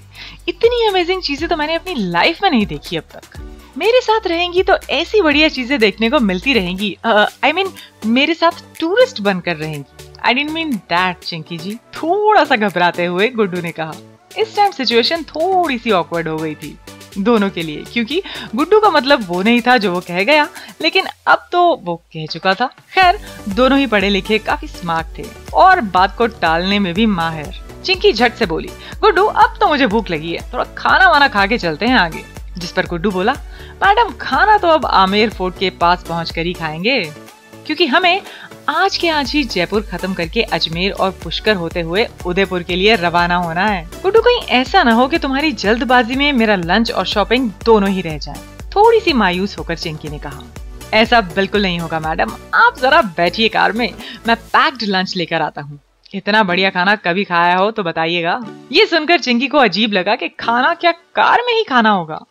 इतनी 0.48 0.88
अमेजिंग 0.88 1.22
चीज़ें 1.22 1.50
तो 1.50 1.56
मैंने 1.56 1.76
अपनी 1.76 1.94
लाइफ 1.96 2.40
में 2.44 2.50
नहीं 2.50 2.66
देखी 2.66 2.98
अब 2.98 3.04
तक। 3.04 3.40
मेरे 3.78 4.02
साथ 4.02 4.28
रहेंगी 4.28 4.64
तो 4.64 4.78
ऐसी 4.90 5.22
बढ़िया 5.22 5.50
चीज़ें 5.50 5.80
देखने 5.80 6.10
को 6.10 6.20
मिलती 6.20 6.54
रहेंगी। 6.54 6.98
I 7.06 7.50
uh, 7.50 7.56
mean 7.56 7.66
I 7.66 7.72
mean, 7.72 7.80
मेरे 8.06 8.34
साथ 8.34 8.64
टूरिस्ट 8.80 9.22
बनकर 9.22 9.56
रहेंगी। 9.56 10.12
I 10.26 10.34
don't 10.34 10.52
mean 10.52 10.72
that 10.72 11.20
Chinki 11.20 11.58
ji. 11.58 11.76
थोड़ा 11.76 12.44
सा 12.44 12.56
घबराते 12.56 13.06
हुए 13.06 13.30
गुड्डू 13.30 13.62
ने 13.62 13.72
कहा। 13.72 13.94
इस 14.38 14.56
टाइम 14.56 14.72
सिचुएशन 14.72 15.24
थोड़ी 15.24 15.78
सी 15.78 15.92
ऑकवर्ड 15.92 16.28
हो 16.28 16.38
गई 16.38 16.56
थी। 16.56 16.78
दोनों 17.18 17.50
के 17.50 17.62
लिए, 17.62 17.84
क्योंकि 17.84 18.22
गुड्डू 18.56 18.80
का 18.80 18.90
मतलब 18.90 19.26
वो 19.28 19.42
नहीं 19.42 19.62
था 19.62 19.78
जो 19.78 19.92
वो 19.92 20.00
कह 20.00 20.24
गया, 20.24 20.48
लेकिन 20.82 21.06
अब 21.28 21.48
तो 21.52 21.64
वो 21.76 21.96
कह 22.14 22.26
चुका 22.26 22.54
था। 22.54 22.66
खैर, 22.94 23.20
दोनों 23.50 23.80
ही 23.80 23.88
पढ़े 23.88 24.10
लिखे 24.10 24.38
काफ़ी 24.40 24.68
स्मार्ट 24.68 25.18
थे, 25.18 25.26
और 25.54 25.82
बात 25.82 26.16
को 26.18 26.28
टालने 26.28 26.80
में 26.80 26.94
भी 26.94 27.06
माहिर। 27.06 27.64
चिंकी 27.86 28.14
झट 28.14 28.34
से 28.34 28.46
बोली, 28.46 28.70
गुड्डू, 29.02 29.26
अब 29.26 29.58
तो 29.60 29.68
मुझे 29.68 29.88
भूख 29.88 30.10
लगी 30.10 30.32
है, 30.32 30.52
थोड़ा 30.54 30.64
खाना 30.78 31.10
वाना 31.10 31.28
खा 31.28 31.46
के 31.46 31.58
चलते 31.58 31.86
हैं 31.86 31.96
आगे। 31.96 32.24
जिस 32.58 32.72
पर 32.72 32.86
गुड्डू 32.86 33.12
बोला, 33.12 33.34
मैडम, 33.84 34.14
खाना 34.22 34.58
तो 34.58 34.68
अब 34.68 34.86
आमेर 34.86 35.30
फोर्ट 35.30 35.58
के 35.60 35.70
पास 35.70 36.04
पहुँच 36.04 36.32
कर 36.32 36.46
ही 36.46 36.54
खाएँगे, 36.54 37.02
क्योंकि 37.66 37.86
हमें 37.86 38.22
आज 38.70 38.98
के 38.98 39.10
आज 39.10 39.32
ही 39.32 39.44
जयपुर 39.44 39.82
खत्म 39.82 40.14
करके 40.14 40.42
अजमेर 40.42 40.92
और 40.92 41.12
पुष्कर 41.24 41.56
होते 41.56 41.82
हुए 41.82 42.08
उदयपुर 42.26 42.64
के 42.64 42.76
लिए 42.76 42.96
रवाना 42.96 43.36
होना 43.36 43.66
है। 43.66 43.84
गुड्डू 44.04 44.22
कहीं 44.22 44.42
ऐसा 44.50 44.84
ना 44.84 44.94
हो 44.94 45.08
कि 45.08 45.18
तुम्हारी 45.18 45.52
जल्दबाजी 45.52 46.16
में 46.16 46.34
मेरा 46.34 46.56
लंच 46.56 46.92
और 46.92 47.06
शॉपिंग 47.06 47.50
दोनों 47.66 47.90
ही 47.90 48.02
रह 48.02 48.18
जाए। 48.18 48.36
थोड़ी 48.76 49.00
सी 49.00 49.14
मायूस 49.14 49.58
होकर 49.60 49.78
चिंकी 49.78 50.10
ने 50.10 50.20
कहा। 50.20 50.44
ऐसा 50.94 51.22
बिल्कुल 51.22 51.62
नहीं 51.62 51.80
होगा, 51.80 52.00
मैडम। 52.00 52.32
आप 52.54 52.80
जरा 52.80 53.02
बैठिए 53.02 53.50
कार 53.50 53.72
में। 53.72 53.94
मैं 54.28 54.36
पैक्ड 54.36 54.84
लंच 54.84 55.16
लेकर 55.18 55.42
आता 55.42 55.62
हूँ। 55.62 55.80
इतना 56.14 56.44
बढ़िया 56.44 56.70
खाना 56.70 56.96
कभी 56.96 57.24
खाया 57.24 57.56
हो 57.58 57.72
तो 57.72 57.84
बताइएगा। 57.84 58.40
ये 58.72 58.86
सुनकर 58.86 59.20
चिंकी 59.20 59.48
को 59.48 59.58
अजीब 59.58 59.94
लगा 59.94 60.16
कि 60.16 60.30
खाना 60.30 60.74
क्या 60.74 60.92
कार 60.92 61.42
में 61.48 61.54
ही 61.54 61.64
खाना 61.64 61.90
होगा। 61.90 62.26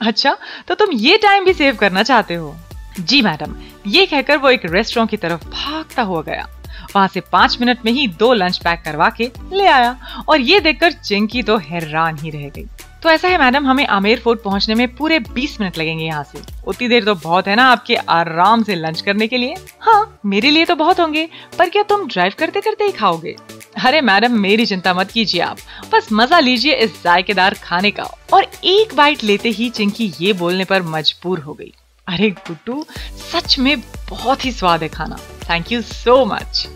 अच्छा 0.00 0.36
तो 0.68 0.74
तुम 0.74 0.92
ये 0.92 1.16
टाइम 1.16 1.44
भी 1.44 1.52
सेव 1.52 1.76
करना 1.76 2.02
चाहते 2.02 2.34
हो? 2.34 2.56
जी, 3.00 3.22
मैडम। 3.22 3.54
ये 3.90 4.06
कहकर 4.06 4.36
वो 4.36 4.50
एक 4.50 4.64
रेस्टोरेंट 4.66 5.10
की 5.10 5.16
तरफ़ 5.16 5.44
भागता 5.46 6.02
हुआ 6.02 6.22
गया। 6.22 6.48
वहाँ 6.94 7.08
से 7.08 7.20
पाँच 7.22 7.56
मिनट 7.60 7.84
में 7.84 7.92
ही 7.92 8.06
दो 8.18 8.32
लंच 8.34 8.58
पैक 8.58 8.82
करवा 8.84 9.08
के 9.10 9.30
ले 9.52 9.66
आया 9.66 10.24
और 10.28 10.40
ये 10.40 10.60
देखकर 10.60 10.92
चिंकी 10.92 11.42
तो 11.42 11.56
हैरान 11.58 12.18
ही 12.18 12.30
रह 12.30 12.48
गई। 12.48 12.66
तो 13.02 13.08
ऐसा 13.08 13.28
है 13.28 13.38
मैडम, 13.38 13.66
हमें 13.66 13.86
आमेर 13.86 14.20
फोर्ट 14.20 14.42
पहुँचने 14.42 14.74
में 14.74 14.94
पूरे 14.96 15.18
20 15.28 15.60
मिनट 15.60 15.78
लगेंगे 15.78 16.04
यहाँ 16.04 16.24
से। 16.24 16.40
उतनी 16.66 16.88
देर 16.88 17.04
तो 17.04 17.14
बहुत 17.14 17.48
है 17.48 17.54
ना 17.56 17.64
आपके 17.64 17.94
आराम 17.94 18.62
से 18.62 18.74
लंच 18.74 19.00
करने 19.00 19.26
के 19.26 19.38
लिए। 19.38 19.54
हाँ 19.80 20.20
मेरे 20.26 20.50
लिए 20.50 20.64
तो 20.64 20.74
बहुत 20.74 21.00
होंगे, 21.00 21.28
पर 21.58 21.68
क्या 21.68 21.82
तुम 21.82 22.06
ड्राइव 22.06 22.32
करते 22.38 22.60
करते 22.60 22.84
ही 22.84 22.92
खाओगे? 22.92 23.36
अरे 23.84 24.00
मैडम, 24.00 24.38
मेरी 24.40 24.66
चिंता 24.66 24.94
मत 24.94 25.10
कीजिए 25.10 25.40
आप। 25.40 25.58
बस 25.92 26.08
मज़ा 26.12 26.40
लीजिए 26.40 26.74
इस 26.74 27.02
जायकेदार 27.04 27.54
खाने 27.54 27.90
का। 27.90 28.10
और 28.32 28.46
एक 28.64 28.94
बाइट 28.94 29.24
लेते 29.24 29.48
ही 29.48 29.70
चिंकी 29.70 30.12
ये 30.20 30.32
बोलने 30.32 30.64
पर 30.64 30.82
मजबूर 30.82 31.38
हो 31.38 31.54
गई। 31.54 31.72
अरे 32.08 32.30
गुड्डू, 32.30 32.84
सच 33.32 33.58
में 33.58 33.80
बहुत 33.80 34.44
ही 34.44 34.52
स्वाद 34.52 34.82
है 34.82 34.88
खाना। 34.88 35.16
थैंक 35.50 35.72
यू 35.72 35.82
सो 35.82 36.24
मच 36.24 36.68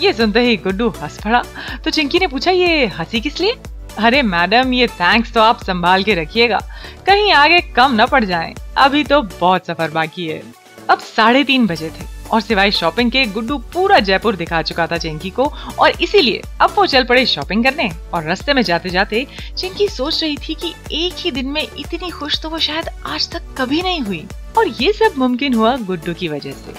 ये 0.00 0.12
सुनते 0.12 0.40
ही 0.40 0.56
गुड्डू 0.56 0.88
हंस 0.88 1.18
पड़ा। 1.24 1.42
तो 1.84 1.90
चिंकी 1.90 2.18
ने 2.18 2.26
पूछा, 2.26 2.50
ये 2.50 2.86
हँसी 2.86 3.20
किस 3.20 3.40
लिए? 3.40 3.56
अरे 3.98 4.22
मैडम, 4.22 4.72
ये 4.72 4.86
थैंक्स 4.86 5.32
तो 5.32 5.40
आप 5.40 5.62
संभाल 5.64 6.04
के 6.04 6.14
रखिएगा। 6.14 6.58
कहीं 7.06 7.32
आगे 7.32 7.60
कम 7.60 8.00
न 8.00 8.06
पड़ 8.06 8.24
जाए। 8.24 8.54
अभी 8.76 9.04
तो 9.04 9.22
बहुत 9.22 9.66
सफ़र 9.66 9.90
बाकी 9.90 10.26
है। 10.26 10.42
अब 10.90 10.98
साढ़े 10.98 11.44
तीन 11.44 11.66
बजे 11.66 11.90
थे। 11.90 12.21
और 12.32 12.40
सिवाय 12.40 12.70
शॉपिंग 12.70 13.10
के, 13.10 13.24
गुड्डू 13.26 13.58
पूरा 13.72 13.98
जयपुर 14.00 14.36
दिखा 14.36 14.60
चुका 14.62 14.86
था 14.86 14.98
चिंकी 14.98 15.30
को 15.30 15.44
और 15.78 16.00
इसीलिए 16.00 16.42
अब 16.60 16.74
वो 16.76 16.86
चल 16.86 17.04
पड़े 17.04 17.24
शॉपिंग 17.26 17.64
करने 17.64 17.90
और 18.14 18.24
रास्ते 18.24 18.54
में 18.54 18.62
जाते 18.62 18.90
जाते 18.90 19.26
चिंकी 19.58 19.88
सोच 19.88 20.22
रही 20.22 20.36
थी 20.38 20.54
कि 20.54 20.74
एक 20.92 21.14
ही 21.16 21.30
दिन 21.30 21.48
में 21.48 21.62
इतनी 21.62 22.10
खुश 22.10 22.40
तो 22.42 22.50
वो 22.50 22.58
शायद 22.58 22.88
आज 23.06 23.30
तक 23.32 23.54
कभी 23.58 23.82
नहीं 23.82 24.00
हुई। 24.00 24.24
और 24.58 24.68
ये 24.80 24.92
सब 24.92 25.18
मुमकिन 25.18 25.54
हुआ 25.54 25.76
गुड्डू 25.76 26.14
की 26.14 26.28
वजह 26.28 26.52
से। 26.52 26.74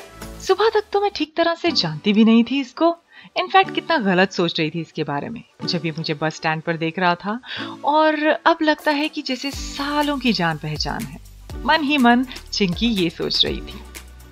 सुबह 0.48 0.69
तक 0.74 0.83
तो 0.93 1.01
मैं 1.01 1.12
ठीक 1.15 1.33
तरह 1.38 1.55
से 1.55 1.72
जानती 1.72 2.13
भी 2.13 2.25
नहीं 2.25 2.43
थी 2.43 2.60
इसको। 2.60 2.95
इनफैक्ट 3.39 3.74
कितना 3.75 3.98
गलत 3.98 4.31
सोच 4.31 4.60
रही 4.60 4.69
थी 4.69 4.81
इसके 4.81 5.03
बारे 5.03 5.29
में, 5.29 5.43
जब 5.65 5.86
ये 5.86 5.91
मुझे 5.91 6.13
बस 6.13 6.36
स्टैंड 6.36 6.62
पर 6.62 6.77
देख 6.77 7.00
रहा 7.00 7.15
था। 7.15 7.39
और 7.86 8.25
अब 8.45 8.57
लगता 8.62 8.91
है 8.91 9.07
कि 9.07 9.22
जैसे 9.22 9.51
सालों 9.51 10.17
की 10.17 10.33
जान 10.33 10.57
पहचान 10.57 11.03
है। 11.03 11.19
मन 11.65 11.83
ही 11.83 11.98
मन 11.98 12.25
चिंकी 12.51 12.88
ये 12.88 13.10
सोच 13.10 13.43
रही 13.45 13.62
थी। 13.62 13.81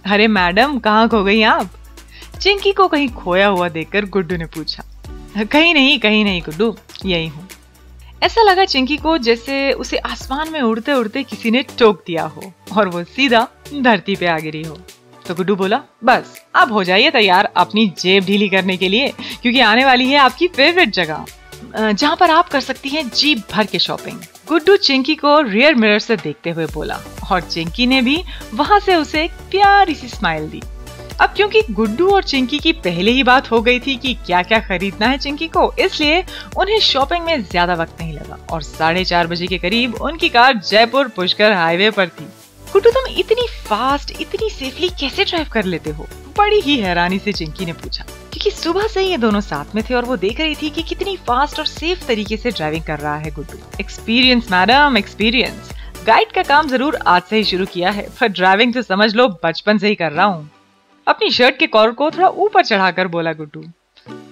अरे 0.06 0.28
मैडम, 0.30 0.78
कहाँ 0.80 1.08
खो 1.10 1.24
गई 1.24 1.42
आप? 1.44 1.70
चिंकी 2.42 2.72
को 2.72 2.88
कहीं 2.88 3.10
खोया 3.10 3.48
हुआ 3.48 3.68
देखकर 3.70 4.06
गुड्डू 4.08 4.38
ने 4.38 4.46
पूछा, 4.48 4.84
कहीं 5.44 5.74
नहीं 5.74 6.00
कहीं 6.00 6.24
नहीं 6.26 6.42
गुड्डू, 6.42 6.76
यही 7.06 7.28
हूँ। 7.28 7.48
ऐसा 8.24 8.42
लगा 8.42 8.66
चिंकी 8.66 8.98
को 8.98 9.18
जैसे 9.20 9.72
उसे 9.74 9.98
आसमान 9.98 10.52
में 10.52 10.62
उड़ते 10.62 10.94
उड़ते 10.94 11.24
किसी 11.24 11.52
ने 11.52 11.64
टोक 11.80 12.04
दिया 12.08 12.24
हो 12.26 12.52
और 12.78 12.90
वो 12.90 13.04
सीधा 13.06 13.48
धरती 13.74 14.16
पे 14.16 14.28
आ 14.28 14.38
गिरी 14.40 14.62
हो। 14.64 14.78
तो 15.26 15.36
गुड्डू 15.36 15.56
बोला, 15.56 15.82
बस, 16.04 16.42
आप 16.56 16.72
हो 16.72 16.84
जाइए 16.84 17.12
तैयार 17.12 17.52
अपनी 17.58 17.86
जेब 18.00 18.24
ढीली 18.26 18.50
करने 18.50 18.78
के 18.78 18.90
लिए, 18.90 19.08
क्योंकि 19.42 19.60
आने 19.62 19.86
वाली 19.86 20.10
है 20.10 20.18
आपकी 20.20 20.48
फेवरेट 20.50 20.90
जगह 20.92 21.26
जहाँ 21.76 22.16
पर 22.16 22.32
आप 22.32 22.50
कर 22.50 22.62
सकती 22.62 22.90
हैं 22.90 23.10
जीप 23.10 23.44
भर 23.52 23.66
के 23.66 23.80
शॉपिंग। 23.80 24.20
गुड्डू 24.52 24.76
चिंकी 24.78 25.14
को 25.16 25.40
रियर 25.42 25.76
मिरर 25.76 26.00
से 26.00 26.16
देखते 26.16 26.50
हुए 26.50 26.66
बोला 26.66 26.98
और 27.32 27.42
चिंकी 27.42 27.86
ने 27.88 28.02
भी 28.02 28.18
वहाँ 28.54 28.80
से 28.80 28.96
उसे 28.96 29.24
एक 29.24 29.32
प्यारी 29.52 29.94
सी 29.96 30.08
स्माइल 30.08 30.50
दी। 30.50 30.62
अब 31.22 31.34
क्योंकि 31.36 31.62
गुड्डू 31.72 32.10
और 32.10 32.24
चिंकी 32.24 32.60
की 32.60 32.74
पहले 32.80 33.12
ही 33.12 33.24
बात 33.24 33.50
हो 33.52 33.62
गई 33.62 33.80
थी 33.80 33.96
कि 33.96 34.14
क्या 34.26 34.42
क्या 34.44 34.60
खरीदना 34.60 35.08
है 35.08 35.18
चिंकी 35.18 35.48
को, 35.48 35.72
इसलिए 35.80 36.24
उन्हें 36.58 36.80
शॉपिंग 36.82 37.26
में 37.26 37.44
ज़्यादा 37.44 37.74
वक्त 37.74 38.02
नहीं 38.02 38.14
लगा 38.14 38.40
और 38.52 38.62
साढ़े 38.64 39.06
चार 39.06 39.28
बजे 39.28 39.48
के 39.48 39.58
करीब 39.58 39.96
उनकी 40.02 40.30
कार 40.30 40.58
जयपुर 40.60 41.08
पुष्कर 41.08 41.52
हाईवे 41.52 41.90
पर 41.92 42.08
थी। 42.10 42.28
गुड्डू 42.74 42.90
तुम 42.90 43.16
इतनी 43.18 43.48
फास्ट 43.48 44.22
इतनी 44.22 44.50
सेफली 44.50 44.90
कैसे 44.90 45.24
ड्राइव 45.26 45.48
कर 45.52 45.66
लेते 45.66 45.90
हो? 45.90 46.08
बड़ी 46.38 46.60
ही 46.60 46.78
हैरानी 46.78 47.20
से 47.20 47.34
चिंकी 47.34 47.66
ने 47.66 47.74
पूछा। 47.74 48.04
क्योंकि 48.04 48.52
सुबह 48.52 48.88
से 48.88 49.04
ये 49.04 49.18
दोनों 49.18 49.42
साथ 49.42 49.76
में 49.76 49.84
थे 49.90 49.94
और 49.94 50.06
वो 50.06 50.18
देख 50.18 50.40
रही 50.40 50.56
थी 50.56 50.70
कि 50.70 50.82
कितनी 50.82 51.18
फास्ट 51.18 51.60
और 51.60 51.66
सेफ़ 51.66 52.08
तरीके 52.08 52.38
से 52.38 52.52
ड्राइविंग 52.52 52.84
कर 52.84 53.00
रहा 53.00 53.16
है 53.16 53.32
Guddu. 53.32 53.58
Experience 53.80 54.52
madam 54.52 54.98
experience 54.98 55.72
guide 56.08 56.32
का 56.32 56.44
काम 56.44 56.68
ज़रूर 56.68 56.96
आज 56.96 57.22
से 57.22 57.38
ही 57.38 57.44
शुरू 57.44 57.66
किया 57.66 57.92
है, 57.92 58.08
पर 58.20 58.28
ड्राइविंग 58.28 58.74
तो 58.74 58.82
समझ 58.82 59.16
लो, 59.16 59.28
बचपन 59.44 59.78
से 59.78 59.88
ही 59.88 59.96
कर 59.96 60.12
रहा 60.12 60.26
हूँ। 60.26 60.50
अपनी 61.08 61.30
शर्ट 61.30 61.58
के 61.58 61.68
कॉलर 61.68 61.92
को 61.92 62.12
थोड़ा 62.12 62.28
ऊपर 62.28 62.66
चढ़ाकर 62.66 63.08
बोला 63.08 63.34
गुड्डू। 63.34 63.64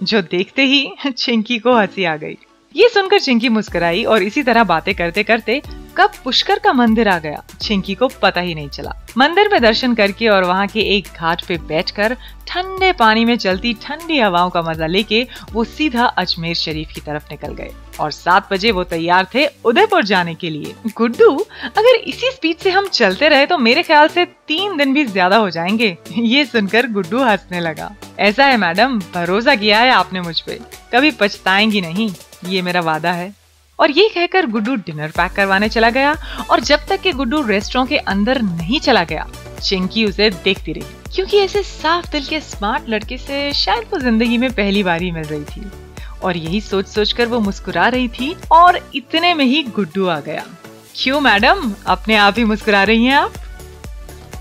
जो 0.04 0.22
देखते 0.22 0.62
ही 0.62 0.92
चिंकी 1.12 1.60
को 1.60 1.74
हँसी 1.74 2.04
आ 2.04 2.16
गई। 2.16 2.38
ये 2.76 2.90
सुनकर 2.90 3.20
चिंकी 3.20 3.50
मुस्कुराई 3.50 4.04
और 4.04 4.24
इसी 4.24 4.44
तरह 4.44 4.64
बातें 4.64 4.96
करते 4.96 5.24
करते 5.24 5.62
कब 6.00 6.12
पुष्कर 6.24 6.60
का 6.60 6.72
मंदिर 6.74 7.08
आ 7.08 7.18
गया। 7.20 7.44
चिंकी 7.62 7.94
को 7.96 8.08
पता 8.22 8.42
ही 8.42 8.54
नहीं 8.56 8.70
चला। 8.70 8.94
मंदिर 9.18 9.48
में 9.52 9.62
दर्शन 9.62 9.94
करके 9.96 10.28
और 10.28 10.44
वहाँ 10.44 10.68
के 10.68 10.82
एक 10.96 11.08
घाट 11.16 11.44
पे 11.46 11.58
बैठकर 11.68 12.16
ठंडे 12.48 12.92
पानी 12.92 13.26
में 13.26 13.36
चलती 13.38 13.74
ठंडी 13.74 14.20
हवाओं 14.20 14.50
का 14.50 14.62
मज़ा 14.62 14.86
लेके 14.86 15.26
वो 15.54 15.64
सीधा 15.64 16.06
अजमेर 16.06 16.56
शरीफ 16.56 16.92
की 16.96 17.02
तरफ़ 17.02 17.24
निकल 17.32 17.54
गए। 17.54 17.72
और 18.00 18.12
सात 18.12 18.52
बजे 18.54 18.72
वो 18.72 18.84
तैयार 18.84 19.28
थे 19.36 19.46
उदयपुर 19.66 20.04
जाने 20.04 20.36
के 20.36 20.50
लिए। 20.50 20.74
गुड्डू, 20.98 21.36
अगर 21.66 21.96
इसी 21.96 22.32
स्पीड 22.32 22.58
से 22.58 22.70
हम 22.70 22.88
चलते 22.88 23.30
रहे 23.30 23.46
तो 23.46 23.58
मेरे 23.58 23.84
ख्याल 23.84 24.08
से 24.08 24.26
तीन 24.26 24.78
दिन 24.78 24.94
भी 24.94 25.06
ज़्यादा 25.06 25.38
हो 25.38 25.50
जाएँगे। 25.50 25.98
ये 26.18 26.46
सुनकर 26.46 26.88
गुड्डू 26.88 27.24
हंसने 27.24 27.60
लगा। 27.60 27.92
ऐसा 28.20 28.46
है 28.46 28.58
मैडम, 28.58 29.00
भरोसा 29.14 29.56
किया 29.56 29.80
है 29.80 29.92
आपने 29.92 30.22
मुझ 30.22 30.40
पे। 30.42 30.60
कभी 30.94 31.12
पछताएँगी 31.12 31.82
नहीं। 31.82 32.14
ये 32.46 32.62
मेरा 32.62 32.82
वादा 32.82 33.12
है। 33.12 33.39
और 33.80 33.92
ये 33.92 34.08
कहकर 34.10 34.46
गुड्डू 34.46 34.76
डिनर 34.76 35.12
पैक 35.18 35.32
करवाने 35.32 35.70
चला 35.70 35.90
गया 35.90 36.16
और 36.50 36.60
जब 36.60 36.80
तक 36.90 37.02
कि 37.02 37.12
गुड्डू 37.12 37.42
रेस्टोरेंट 37.48 37.90
के 37.90 37.98
अंदर 37.98 38.42
नहीं 38.42 38.80
चला 38.80 39.04
गया, 39.04 39.28
चिंकी 39.62 40.06
उसे 40.06 40.30
देखती 40.30 40.74
रही। 40.74 41.14
क्योंकि 41.16 41.38
ऐसे 41.38 41.64
साफ़ 41.64 42.10
दिल 42.12 42.26
के 42.26 42.40
स्मार्ट 42.42 42.90
लड़के 42.90 43.18
से 43.18 43.52
शायद 43.54 43.86
वो 43.94 44.00
ज़िंदगी 44.00 44.38
में 44.38 44.52
पहली 44.54 44.84
बार 44.84 45.02
ही 45.02 45.12
मिल 45.12 45.24
रही 45.24 45.44
थी। 45.44 45.72
और 46.24 46.38
यही 46.38 46.62
सोच 46.62 46.88
सोच 46.88 47.12
कर 47.14 47.26
वो 47.26 47.40
मुस्कुरा 47.40 47.88
रही 47.88 48.08
थी 48.10 48.36
और 48.52 48.80
इतने 48.96 49.34
में 49.34 49.46
ही 49.46 49.62
गुड्डू 49.76 50.08
आ 50.08 50.20
गया। 50.20 50.44
क्यों 50.96 51.20
मैडम? 51.22 51.72
अपने 51.88 52.16
आप 52.16 52.38
ही 52.38 52.44
मुस्कुरा 52.44 52.84
रही 52.84 53.06
हैं 53.06 53.16
आप? 53.16 53.34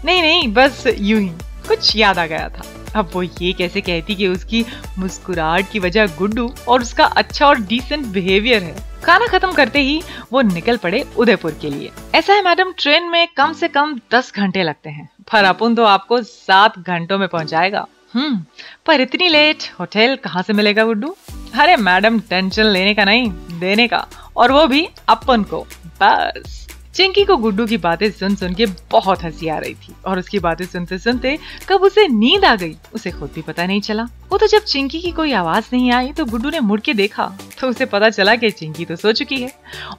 नहीं 0.04 0.22
नहीं, 0.22 0.48
बस 0.54 0.84
यूँ 0.98 1.20
ही, 1.20 1.28
कुछ 1.68 1.94
याद 1.96 2.18
आ 2.18 2.26
गया 2.26 2.48
था। 2.48 2.64
अब 2.96 3.10
वो 3.12 3.22
ये 3.22 3.52
कैसे 3.52 3.80
कहती 3.80 4.14
कि 4.14 4.28
उसकी 4.28 4.64
मुस्कुराहट 4.98 5.70
की 5.70 5.78
वजह 5.78 6.06
गुड्डू 6.16 6.52
और 6.68 6.82
उसका 6.82 7.04
अच्छा 7.04 7.46
और 7.46 7.60
डिसेंट 7.60 8.06
बिहेवियर 8.06 8.62
है। 8.62 9.02
खाना 9.04 9.26
खत्म 9.26 9.52
करते 9.52 9.80
ही 9.80 10.02
वो 10.32 10.40
निकल 10.42 10.76
पड़े 10.76 11.04
उदयपुर 11.16 11.58
के 11.60 11.70
लिए। 11.70 11.90
ऐसा 12.14 12.32
है 12.32 12.44
मैडम, 12.44 12.72
ट्रेन 12.78 13.08
में 13.08 13.28
कम 13.36 13.52
से 13.52 13.68
कम 13.68 14.00
दस 14.14 14.32
घंटे 14.36 14.62
लगते 14.62 14.90
हैं। 14.90 15.08
पर 15.32 15.44
अपुन 15.44 15.74
तो 15.74 15.84
आपको 15.84 16.22
सात 16.22 16.78
घंटों 16.78 17.18
में 17.18 17.28
पहुंचाएगा। 17.28 17.86
हम्म 18.14 18.44
पर 18.86 19.00
इतनी 19.00 19.28
लेट 19.28 19.62
होटल 19.80 20.16
कहाँ 20.16 20.42
से 20.42 20.52
मिलेगा 20.52 20.84
गुड्डू? 20.84 21.16
अरे 21.60 21.76
मैडम 21.76 22.20
टेंशन 22.20 22.64
लेने 22.64 22.94
का 22.94 23.04
नहीं, 23.04 23.30
देने 23.60 23.88
का। 23.88 24.06
और 24.36 24.52
वो 24.52 24.66
भी 24.66 24.88
अपन 25.08 25.42
को, 25.42 25.66
बस। 26.02 26.66
चिंकी 26.98 27.22
को 27.24 27.36
गुड्डू 27.36 27.64
की 27.66 27.76
बातें 27.76 28.10
सुन 28.10 28.34
सुन 28.36 28.54
के 28.54 28.66
बहुत 28.92 29.22
हँसी 29.24 29.48
आ 29.48 29.56
रही 29.58 29.74
थी 29.74 29.92
और 30.06 30.18
उसकी 30.18 30.38
बातें 30.38 30.64
सुनते 30.66 30.98
सुनते 30.98 31.36
कब 31.68 31.82
उसे 31.82 32.06
नींद 32.08 32.44
आ 32.44 32.54
गई, 32.54 32.74
उसे 32.94 33.10
खुद 33.10 33.30
भी 33.34 33.42
पता 33.42 33.66
नहीं 33.66 33.80
चला। 33.80 34.02
वो 34.30 34.38
तो 34.38 34.46
जब 34.46 34.64
चिंकी 34.64 35.00
की 35.00 35.10
कोई 35.10 35.32
आवाज़ 35.32 35.64
नहीं 35.72 35.92
आई 35.92 36.10
तो 36.12 36.24
गुड्डू 36.24 36.50
ने 36.50 36.60
मुड़ 36.60 36.80
के 36.80 36.94
देखा 36.94 37.26
तो 37.60 37.68
उसे 37.68 37.86
पता 37.86 38.08
चला 38.10 38.34
कि 38.36 38.50
चिंकी 38.50 38.84
तो 38.84 38.96
सो 38.96 39.12
चुकी 39.12 39.40
है 39.42 39.52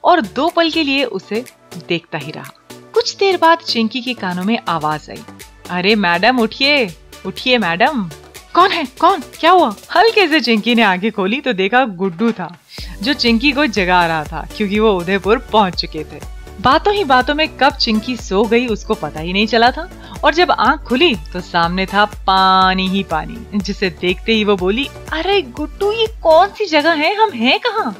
और 0.04 0.20
दो 0.20 0.48
पल 0.48 0.70
के 0.70 0.82
लिए 0.82 1.04
उसे 1.04 1.44
देखता 1.88 2.18
ही 2.18 2.32
रहा। 2.32 2.52
कुछ 2.94 3.16
देर 3.16 3.36
बाद 3.36 3.58
चिंकी 3.58 4.00
के 4.00 4.14
कानों 4.14 4.44
में 4.44 4.58
आवाज़ 4.68 5.10
आई। 5.10 5.22
अरे 5.70 5.94
मैडम, 5.96 6.38
उठिए 6.38 6.88
उठिए 7.26 7.58
मैडम। 7.58 8.08
कौन 8.54 8.70
है? 8.70 8.84
कौन? 9.00 9.22
क्या 9.38 9.50
हुआ? 9.50 9.74
हल्के 9.94 10.26
से 10.28 10.40
चिंकी 10.40 10.74
ने 10.74 10.82
आँखें 10.82 11.10
खोली 11.12 11.40
तो 11.40 11.52
देखा 11.52 11.84
गुड्डू 11.84 12.30
था, 12.32 12.56
जो 13.02 13.12
चिंकी 13.14 13.52
को 13.52 13.66
जगा 13.68 14.04
रहा 14.06 14.24
था, 14.24 14.46
क्योंकि 14.56 14.78
वो 14.78 14.92
उदयपुर 14.98 15.38
पहुँच 15.52 15.80
चुके 15.80 16.04
थे। 16.04 16.39
बातों 16.60 16.92
ही 16.94 17.04
बातों 17.04 17.34
में 17.34 17.48
कब 17.56 17.72
चिंकी 17.74 18.16
सो 18.16 18.42
गई 18.44 18.66
उसको 18.66 18.94
पता 18.96 19.20
ही 19.20 19.32
नहीं 19.32 19.46
चला 19.46 19.70
था। 19.70 19.88
और 20.24 20.34
जब 20.34 20.50
आँख 20.50 20.80
खुली 20.80 21.14
तो 21.32 21.40
सामने 21.40 21.86
था 21.86 22.04
पानी 22.26 22.88
ही 22.88 23.02
पानी, 23.02 23.58
जिसे 23.58 23.90
देखते 24.00 24.32
ही 24.32 24.44
वो 24.44 24.56
बोली, 24.56 24.86
अरे 25.12 25.40
गुड्डू, 25.42 25.90
ये 25.92 26.06
कौन 26.22 26.48
सी 26.48 26.66
जगह 26.66 26.92
है? 26.94 27.14
हम 27.14 27.30
हैं 27.32 27.58
कहाँ? 27.60 27.94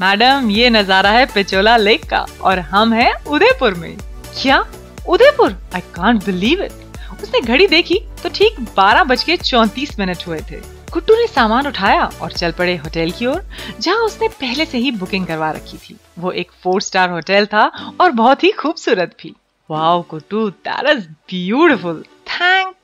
मैडम, 0.00 0.50
ये 0.50 0.70
नज़ारा 0.70 1.10
है 1.10 1.26
पिचोला 1.26 1.76
लेक 1.76 2.04
का 2.04 2.24
और 2.40 2.58
हम 2.60 2.92
हैं 2.92 3.12
उदयपुर 3.24 3.74
में। 3.74 3.96
क्या? 4.42 4.64
Udaipur? 5.08 5.56
I 5.74 5.80
can't 5.94 6.24
believe 6.24 6.62
it 6.62 7.22
उसने 7.22 7.40
घड़ी 7.40 7.66
देखी 7.68 7.98
तो 8.22 8.28
ठीक 8.28 8.60
बारह 8.76 9.04
बज 9.04 9.22
के 9.24 9.36
चौतीस 9.36 9.98
मिनट 9.98 10.26
हुए 10.26 10.40
थे। 10.50 10.60
गुड्डू 10.94 11.14
ने 11.14 11.26
सामान 11.26 11.66
उठाया 11.66 12.04
और 12.22 12.32
चल 12.32 12.52
पड़े 12.52 12.74
होटल 12.76 13.10
की 13.10 13.26
ओर, 13.26 13.42
जहाँ 13.80 14.04
उसने 14.04 14.28
पहले 14.40 14.64
से 14.64 14.78
ही 14.78 14.90
बुकिंग 14.92 15.26
करवा 15.26 15.50
रखी 15.50 15.76
थी। 15.78 15.96
वो 16.18 16.32
एक 16.32 16.50
फोर 16.62 16.82
स्टार 16.82 17.10
होटल 17.10 17.46
था 17.46 17.64
और 18.00 18.10
बहुत 18.12 18.44
ही 18.44 18.50
खूबसूरत 18.52 19.16
भी। 19.22 19.34
Wow 19.70 20.00
Guddu 20.10 20.48
that 20.50 20.88
is 20.88 21.06
beautiful 21.30 22.02
thank 22.28 22.74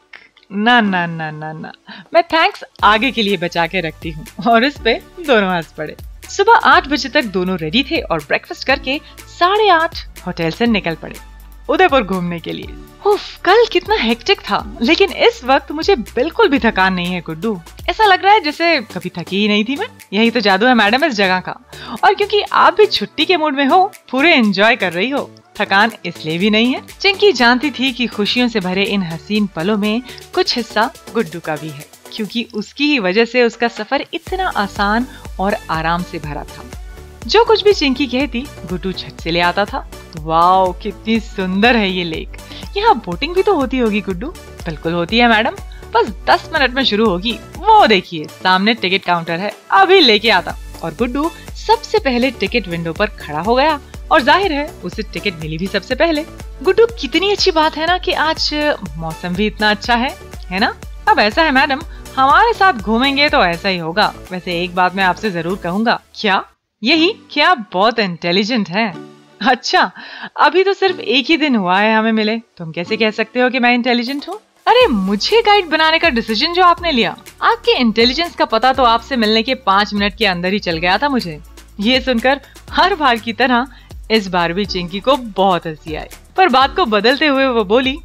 ना 0.53 0.81
ना 0.81 1.05
ना 1.07 1.31
ना 1.31 1.53
ना। 1.53 1.73
मैं 2.14 2.23
थैंक्स 2.23 2.64
आगे 2.85 3.11
के 3.11 3.23
लिए 3.23 3.37
बचा 3.37 3.66
के 3.66 3.81
रखती 3.81 4.11
हूँ 4.11 4.27
और 4.51 4.64
इस 4.64 4.79
पे 4.85 4.94
दोनों 5.27 5.55
हंस 5.55 5.73
पड़े। 5.73 5.96
सुबह 6.31 6.68
आठ 6.68 6.88
बजे 6.88 7.09
तक 7.09 7.25
दोनों 7.33 7.59
रेडी 7.59 7.83
थे 7.90 8.01
और 8.01 8.25
ब्रेकफास्ट 8.25 8.66
करके 8.66 9.01
साढ़े 9.38 9.68
आठ 9.70 10.07
होटल 10.27 10.51
से 10.51 10.66
निकल 10.66 10.94
पड़े। 10.94 11.30
उदयपुर 11.68 12.03
घूमने 12.03 12.38
के 12.40 12.53
लिए। 12.53 12.75
उफ, 13.07 13.37
कल 13.44 13.64
कितना 13.73 13.94
हेक्टिक 13.94 14.40
था। 14.40 14.79
लेकिन 14.83 15.12
इस 15.12 15.40
वक्त 15.44 15.73
मुझे 15.73 15.96
बिल्कुल 15.96 16.49
भी 16.49 16.59
थकान 16.59 16.94
नहीं 16.94 17.12
है 17.14 17.20
गुड्डू 17.20 17.61
ऐसा 17.88 18.05
लग 18.05 18.25
रहा 18.25 18.33
है 18.35 18.40
जैसे 18.40 18.81
कभी 18.81 19.11
थकी 19.18 19.37
ही 19.37 19.49
नहीं 19.49 19.64
थी 19.64 19.77
मैं। 19.77 19.87
यही 20.12 20.31
तो 20.31 20.40
जादू 20.40 20.66
है 20.66 20.75
मैडम 20.75 21.05
इस 21.05 21.14
जगह 21.14 21.40
का। 21.40 21.57
और 22.05 22.14
क्योंकि 22.14 22.42
आप 22.42 22.75
भी 22.75 22.87
छुट्टी 22.87 23.25
के 23.25 23.37
मूड 23.37 23.57
में 23.57 23.64
हो 23.66 23.92
पूरे 24.11 24.35
एंजॉय 24.35 24.77
कर 24.77 24.92
रही 24.92 25.11
हो 25.11 25.31
थकान 25.57 25.92
इसलिए 26.07 26.38
भी 26.38 26.51
नहीं 26.51 26.75
है। 26.75 26.83
चिंकी 27.01 27.33
जानती 27.33 27.70
थी 27.70 27.92
कि 27.92 28.07
खुशियों 28.07 28.49
से 28.49 28.61
भरे 28.61 28.85
इन 28.85 29.03
हसीन 29.03 29.46
पलों 29.46 29.77
में 29.79 30.03
कुछ 30.35 30.57
हिस्सा 30.57 30.90
गुड्डू 31.14 31.40
का 31.40 31.57
भी 31.57 31.68
है 31.68 31.87
क्योंकि 32.12 32.46
उसकी 32.55 32.85
ही 32.85 32.99
वजह 32.99 33.25
से 33.25 33.42
उसका 33.42 33.68
सफ़र 33.68 34.05
इतना 34.14 34.49
आसान 34.57 35.07
और 35.40 35.57
आराम 35.70 36.03
से 36.03 36.18
भरा 36.18 36.44
था। 36.44 36.80
जो 37.26 37.44
कुछ 37.44 37.62
भी 37.64 37.72
चिंकी 37.72 38.06
कहती, 38.06 38.40
गुड्डू 38.66 38.92
छत 38.92 39.20
से 39.20 39.30
ले 39.30 39.40
आता 39.40 39.64
था। 39.64 39.85
वाओ, 40.20 40.72
कितनी 40.72 41.18
सुंदर 41.20 41.76
है 41.76 41.90
ये 41.90 42.04
लेक। 42.04 42.37
यहाँ 42.76 42.94
बोटिंग 43.06 43.35
भी 43.35 43.42
तो 43.42 43.54
होती 43.54 43.78
होगी, 43.78 44.00
गुड्डू। 44.00 44.28
बिल्कुल 44.66 44.92
होती 44.92 45.18
है, 45.18 45.28
मैडम। 45.28 45.56
बस 45.94 46.09
दस 46.26 46.50
मिनट 46.52 46.74
में 46.74 46.83
शुरू 46.85 47.06
होगी। 47.06 47.33
वो 47.59 47.87
देखिए, 47.87 48.24
सामने 48.42 48.74
टिकट 48.74 49.04
काउंटर 49.04 49.38
है। 49.38 49.52
अभी 49.70 50.00
लेके 50.00 50.30
आता। 50.30 50.56
और 50.85 50.94
गुड्डू 50.94 51.30
सबसे 51.56 51.98
पहले 51.98 52.30
टिकट 52.30 52.68
विंडो 52.68 52.92
पर 52.92 53.06
खड़ा 53.06 53.40
हो 53.40 53.54
गया। 53.54 53.78
और 54.12 54.22
ज़ाहिर 54.22 54.52
है, 54.52 54.66
उसे 54.85 55.02
टिकट 55.02 55.40
मिली 55.40 55.59
भी 55.59 55.66
सबसे 55.66 55.94
पहले। 55.94 56.24
गुड्डू, 56.62 56.87
कितनी 57.00 57.30
अच्छी 57.33 57.50
बात 57.50 57.76
है 57.76 57.87
ना 57.87 57.98
कि 57.98 58.12
आज 58.12 58.50
मौसम 58.96 59.35
भी 59.35 59.46
इतना 59.46 59.70
अच्छा 59.70 59.94
है 59.94 60.14
है 60.50 60.59
ना? 60.59 60.74
अब 61.09 61.18
ऐसा 61.18 61.42
है, 61.42 61.50
मैडम। 61.50 61.83
हमारे 62.16 62.52
साथ 62.52 62.72
घूमेंगे 62.72 63.28
तो 63.28 63.44
ऐसा 63.44 63.68
ही 63.68 63.78
होगा। 63.78 64.12
वैसे 64.30 64.62
एक 64.62 64.74
बात 64.74 64.94
मैं 64.94 65.04
आपसे 65.04 65.30
ज़रूर 65.30 65.59
कहूँगा। 65.59 66.00
क्या? 66.14 66.44
यही 66.83 67.09
क्या 67.31 67.55
बहुत 67.73 67.99
इंटेलिजेंट 67.99 68.69
है। 68.69 68.93
अच्छा 69.40 69.90
अभी 70.37 70.62
तो 70.64 70.73
सिर्फ़ 70.73 71.01
एक 71.01 71.27
ही 71.27 71.37
दिन 71.37 71.57
हुआ 71.57 71.79
है 71.79 71.95
हमें 71.95 72.12
मिले। 72.12 72.37
तुम 72.59 72.71
कैसे 72.73 72.97
कह 72.97 73.11
सकते 73.11 73.40
हो 73.40 73.49
कि 73.51 73.59
मैं 73.59 73.73
इंटेलिजेंट 73.75 74.29
हूँ? 74.29 74.37
अरे, 74.66 74.87
मुझे 74.87 75.40
गाइड 75.43 75.69
बनाने 75.69 75.99
का 75.99 76.09
डिसीज़न 76.09 76.55
जो 76.55 76.62
आपने 76.62 76.93
लिया। 76.93 77.11
आपके 77.43 77.77
इंटेलिजेंस 77.79 78.35
का 78.37 78.45
पता 78.45 78.73
तो 78.73 78.83
आपसे 78.83 79.16
मिलने 79.16 79.43
के 79.43 79.55
पाँच 79.55 79.95
मिनट 79.95 80.16
के 80.16 80.27
अंदर 80.27 80.53
ही 80.53 80.59
चल 80.59 80.79
गया 80.79 80.97
था 80.99 81.09
मुझे। 81.09 81.38
ये 81.81 82.01
सुनकर 82.01 82.40
हर 82.71 82.95
बार 82.95 83.16
की 83.16 83.33
तरह 83.33 83.66
इस 84.11 84.29
बार 84.29 84.53
भी 84.53 84.64
चिंकी 84.64 85.01
को 85.01 85.16
बहुत 85.16 85.66
हँसी 85.66 85.95
आई। 85.95 86.09
पर 86.37 86.49
बात 86.49 86.77
को 86.77 86.87
बदलते 86.87 87.27
हुए 87.27 87.47
वो 87.47 87.64
बोली 87.64 87.99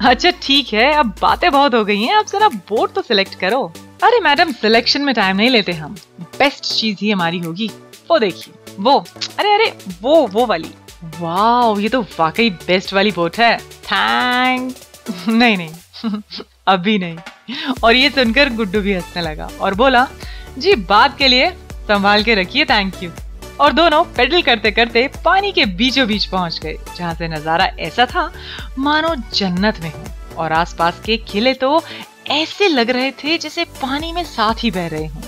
अच्छा 0.00 0.30
ठीक 0.42 0.72
है, 0.72 0.92
अब 0.92 1.14
बातें 1.22 1.50
बहुत 1.52 1.74
हो 1.74 1.84
गई 1.84 2.02
हैं 2.02 2.14
अब 2.14 2.26
जरा 2.26 2.48
बोर्ड 2.48 2.92
तो 2.92 3.02
सिलेक्ट 3.02 3.34
करो। 3.34 3.64
अरे 4.04 4.20
मैडम 4.20 4.52
सिलेक्शन 4.52 5.02
में 5.02 5.14
टाइम 5.14 5.36
नहीं 5.36 5.50
लेते 5.50 5.72
हम। 5.72 5.96
बेस्ट 6.38 6.74
चीज़ 6.74 6.98
ही 7.00 7.10
हमारी 7.10 7.38
होगी। 7.38 7.70
वो 8.10 8.18
देखिए, 8.18 8.54
वो, 8.80 8.98
अरे 9.38 9.54
अरे, 9.54 9.72
वो 10.02 10.26
वो 10.26 10.46
वाली। 10.46 10.74
वाह 11.20 11.80
ये 11.80 11.88
तो 11.88 12.00
वाकई 12.18 12.50
बेस्ट 12.66 12.92
वाली 12.92 13.10
बोट 13.12 13.36
है। 13.36 13.56
थैंक 13.58 14.74
नहीं 15.28 15.56
नहीं, 15.56 15.70
अभी 16.68 16.98
नहीं। 16.98 17.16
और 17.84 17.94
ये 17.94 18.10
सुनकर 18.10 18.52
गुड्डू 18.54 18.80
भी 18.80 18.92
हंसने 18.94 19.22
लगा 19.22 19.48
और 19.60 19.74
बोला, 19.74 20.06
जी, 20.58 20.74
बात 20.74 21.18
के 21.18 21.28
लिए 21.28 21.50
संभाल 21.88 22.22
के 22.24 22.34
रखिए 22.34 22.64
थैंक 22.64 23.02
यू 23.02 23.10
और 23.60 23.72
दोनों 23.72 24.02
पेडल 24.16 24.42
करते 24.42 24.70
करते 24.70 25.06
पानी 25.24 25.52
के 25.52 25.64
बीचों 25.66 26.06
बीच 26.06 26.24
पहुँच 26.24 26.58
गए, 26.58 26.76
जहाँ 26.96 27.14
से 27.14 27.28
नज़ारा 27.28 27.64
ऐसा 27.78 28.06
था, 28.06 28.30
मानो 28.78 29.14
जन्नत 29.34 29.80
में 29.82 29.90
हो। 29.90 30.04
और 30.36 30.52
आसपास 30.52 31.00
के 31.04 31.16
किले 31.16 31.54
तो 31.54 31.82
ऐसे 32.30 32.68
लग 32.68 32.90
रहे 32.90 33.10
थे 33.10 33.38
जैसे 33.38 33.64
पानी 33.82 34.12
में 34.12 34.22
साथ 34.24 34.64
ही 34.64 34.70
बह 34.70 34.86
रहे 34.86 35.06
हों। 35.06 35.22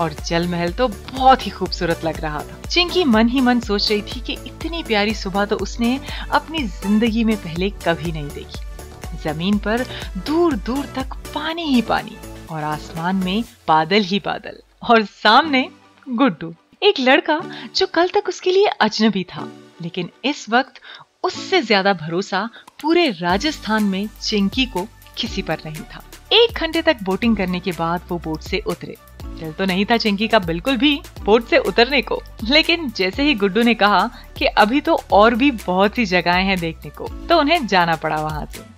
और 0.00 0.14
जल 0.26 0.46
महल 0.48 0.72
तो 0.72 0.88
बहुत 0.88 1.46
ही 1.46 1.50
खूबसूरत 1.50 2.04
लग 2.04 2.20
रहा 2.20 2.40
था। 2.40 2.60
चिंकी 2.64 3.04
मन 3.06 3.28
ही 3.28 3.40
मन 3.40 3.60
सोच 3.60 3.90
रही 3.90 4.02
थी 4.04 4.20
कि 4.20 4.32
इतनी 4.46 4.82
प्यारी 4.82 5.14
सुबह 5.16 5.44
तो 5.44 5.56
उसने 5.58 5.98
अपनी 6.32 6.62
ज़िंदगी 6.62 7.24
में 7.24 7.36
पहले 7.36 7.70
कभी 7.84 8.12
नहीं 8.12 8.28
देखी। 8.30 9.18
ज़मीन 9.22 9.58
पर 9.58 9.84
दूर 10.26 10.54
दूर 10.66 10.86
तक 10.96 11.14
पानी 11.34 11.64
ही 11.64 11.82
पानी 11.84 12.16
और 12.50 12.62
आसमान 12.64 13.16
में 13.16 13.42
बादल 13.68 14.02
ही 14.04 14.18
बादल 14.24 14.62
और 14.82 15.04
सामने 15.04 15.68
गुड्डू। 16.06 16.54
एक 16.82 17.00
लड़का 17.00 17.40
जो 17.76 17.86
कल 17.86 18.08
तक 18.08 18.28
उसके 18.28 18.50
लिए 18.50 18.66
अजनबी 18.80 19.24
था, 19.26 19.48
लेकिन 19.82 20.10
इस 20.24 20.48
वक्त 20.50 20.80
उससे 21.24 21.60
ज़्यादा 21.62 21.92
भरोसा 21.94 22.48
पूरे 22.82 23.08
राजस्थान 23.12 23.84
में 23.84 24.08
चिंकी 24.20 24.64
को 24.66 24.86
किसी 25.16 25.42
पर 25.42 25.58
नहीं 25.64 25.82
था। 25.84 26.02
एक 26.32 26.58
घंटे 26.58 26.82
तक 26.82 27.02
बोटिंग 27.02 27.36
करने 27.36 27.60
के 27.60 27.72
बाद 27.72 28.02
वो 28.08 28.18
बोट 28.18 28.40
से 28.42 28.62
उतरे। 28.66 28.96
दिल 29.38 29.52
तो 29.52 29.64
नहीं 29.64 29.84
था 29.84 29.96
चिंकी 29.96 30.28
का 30.28 30.38
बिल्कुल 30.38 30.76
भी 30.76 30.94
बोट 31.24 31.46
से 31.46 31.58
उतरने 31.58 32.02
को। 32.02 32.20
लेकिन 32.44 32.90
जैसे 32.90 33.22
ही 33.22 33.34
गुड्डू 33.34 33.62
ने 33.62 33.74
कहा 33.74 34.08
कि 34.38 34.44
अभी 34.46 34.80
तो 34.80 35.00
और 35.12 35.34
भी 35.34 35.50
बहुत 35.50 35.94
सी 35.94 36.04
जगहें 36.06 36.44
हैं 36.44 36.58
देखने 36.60 36.90
को 36.90 37.08
तो 37.28 37.38
उन्हें 37.38 37.66
जाना 37.66 37.96
पड़ा 37.96 38.16
वहाँ 38.16 38.46
से। 38.46 38.68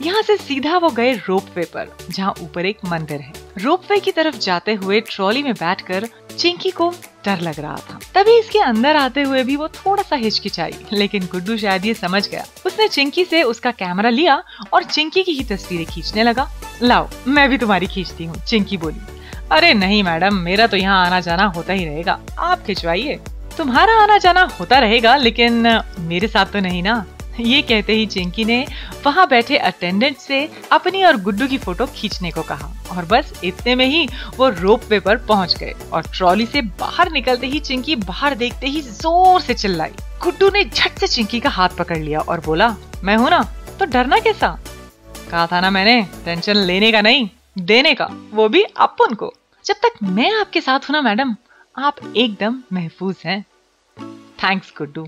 यहाँ 0.00 0.22
से 0.22 0.36
सीधा 0.36 0.76
वो 0.78 0.88
गए 0.90 1.12
रोपवे 1.18 1.64
पर, 1.64 1.88
जहाँ 2.10 2.34
ऊपर 2.42 2.66
एक 2.66 2.78
मंदिर 2.84 3.20
है। 3.20 3.32
रोपवे 3.58 3.98
की 4.00 4.12
तरफ़ 4.12 4.36
जाते 4.36 4.74
हुए 4.74 5.00
ट्रॉली 5.00 5.42
में 5.42 5.52
बैठकर 5.52 6.06
चिंकी 6.38 6.70
को 6.70 6.88
डर 7.24 7.40
लग 7.40 7.60
रहा 7.60 7.76
था। 7.90 7.98
तभी 8.14 8.38
इसके 8.38 8.58
अंदर 8.58 8.96
आते 8.96 9.22
हुए 9.22 9.42
भी 9.44 9.56
वो 9.56 9.68
थोड़ा 9.68 10.02
सा 10.02 10.16
हिचकिचाई, 10.16 10.74
लेकिन 10.92 11.26
गुड्डू 11.32 11.56
शायद 11.56 11.86
ये 11.86 11.94
समझ 11.94 12.26
गया। 12.28 12.44
उसने 12.66 12.88
चिंकी 12.88 13.24
से 13.24 13.42
उसका 13.42 13.70
कैमरा 13.70 14.10
लिया 14.10 14.42
और 14.72 14.84
चिंकी 14.84 15.22
की 15.22 15.32
ही 15.32 15.44
तस्वीरें 15.46 15.86
खींचने 15.86 16.22
लगा। 16.22 16.50
लाओ, 16.82 17.08
मैं 17.28 17.48
भी 17.50 17.58
तुम्हारी 17.58 17.86
खींचती 17.86 18.24
हूँ, 18.24 18.44
चिंकी 18.44 18.76
बोली। 18.76 19.11
अरे 19.52 19.72
नहीं 19.74 20.02
मैडम, 20.02 20.34
मेरा 20.34 20.66
तो 20.66 20.76
यहाँ 20.76 21.04
आना 21.06 21.18
जाना 21.20 21.44
होता 21.46 21.72
ही 21.72 21.84
रहेगा। 21.84 22.18
आप 22.40 22.62
खिंचवाइए। 22.66 23.18
तुम्हारा 23.56 23.94
आना 24.02 24.16
जाना 24.18 24.42
होता 24.60 24.78
रहेगा, 24.78 25.16
लेकिन 25.16 25.66
मेरे 26.00 26.28
साथ 26.28 26.52
तो 26.52 26.60
नहीं 26.60 26.82
ना। 26.82 27.04
ये 27.40 27.60
कहते 27.62 27.92
ही 27.92 28.06
चिंकी 28.06 28.44
ने 28.44 28.64
वहाँ 29.04 29.26
बैठे 29.28 29.56
अटेंडेंट 29.58 30.16
से 30.16 30.48
अपनी 30.72 31.02
और 31.04 31.16
गुड्डू 31.22 31.46
की 31.46 31.58
फ़ोटो 31.58 31.86
खींचने 31.96 32.30
को 32.30 32.42
कहा। 32.42 32.70
और 32.92 33.04
बस 33.04 33.32
इतने 33.44 33.74
में 33.74 33.84
ही 33.86 34.06
वो 34.36 34.48
रोप 34.50 34.84
वे 34.90 35.00
पर 35.00 35.16
पहुँच 35.26 35.56
गए 35.58 35.74
और 35.92 36.02
ट्रॉली 36.08 36.46
से 36.46 36.62
बाहर 36.80 37.10
निकलते 37.12 37.46
ही 37.46 37.60
चिंकी 37.60 37.96
बाहर 37.98 38.34
देखते 38.34 38.66
ही 38.66 38.80
ज़ोर 38.80 39.40
से 39.40 39.54
चिल्लाई। 39.54 39.92
गुड्डू 40.22 40.50
ने 40.50 40.64
झट 40.64 40.98
से 40.98 41.06
चिंकी 41.06 41.40
का 41.40 41.50
हाथ 41.50 41.76
पकड़ 41.78 41.98
लिया 41.98 42.20
और 42.20 42.40
बोला, 42.40 42.74
मैं 43.04 43.16
हूँ 43.16 43.30
ना 43.30 43.42
तो 43.78 43.84
डरना 43.84 44.18
कैसा? 44.20 44.56
कहा 45.30 45.46
था 45.46 45.60
ना 45.60 45.70
मैंने, 45.70 46.00
टेंशन 46.24 46.56
लेने 46.56 46.92
का 46.92 47.00
नहीं, 47.00 47.28
देने 47.60 47.94
का, 47.94 48.08
वो 48.34 48.48
भी 48.48 48.62
अपन 48.62 49.14
को। 49.14 49.32
जब 49.64 49.76
तक 49.82 50.02
मैं 50.02 50.30
आपके 50.34 50.60
साथ 50.60 50.78
हूँ 50.80 50.92
ना 50.92 51.00
मैडम 51.02 51.34
आप 51.74 51.96
एकदम 52.16 52.58
महफूज 52.72 53.16
हैं। 53.24 53.44
थैंक्स 54.42 54.72
गुड्डू। 54.78 55.04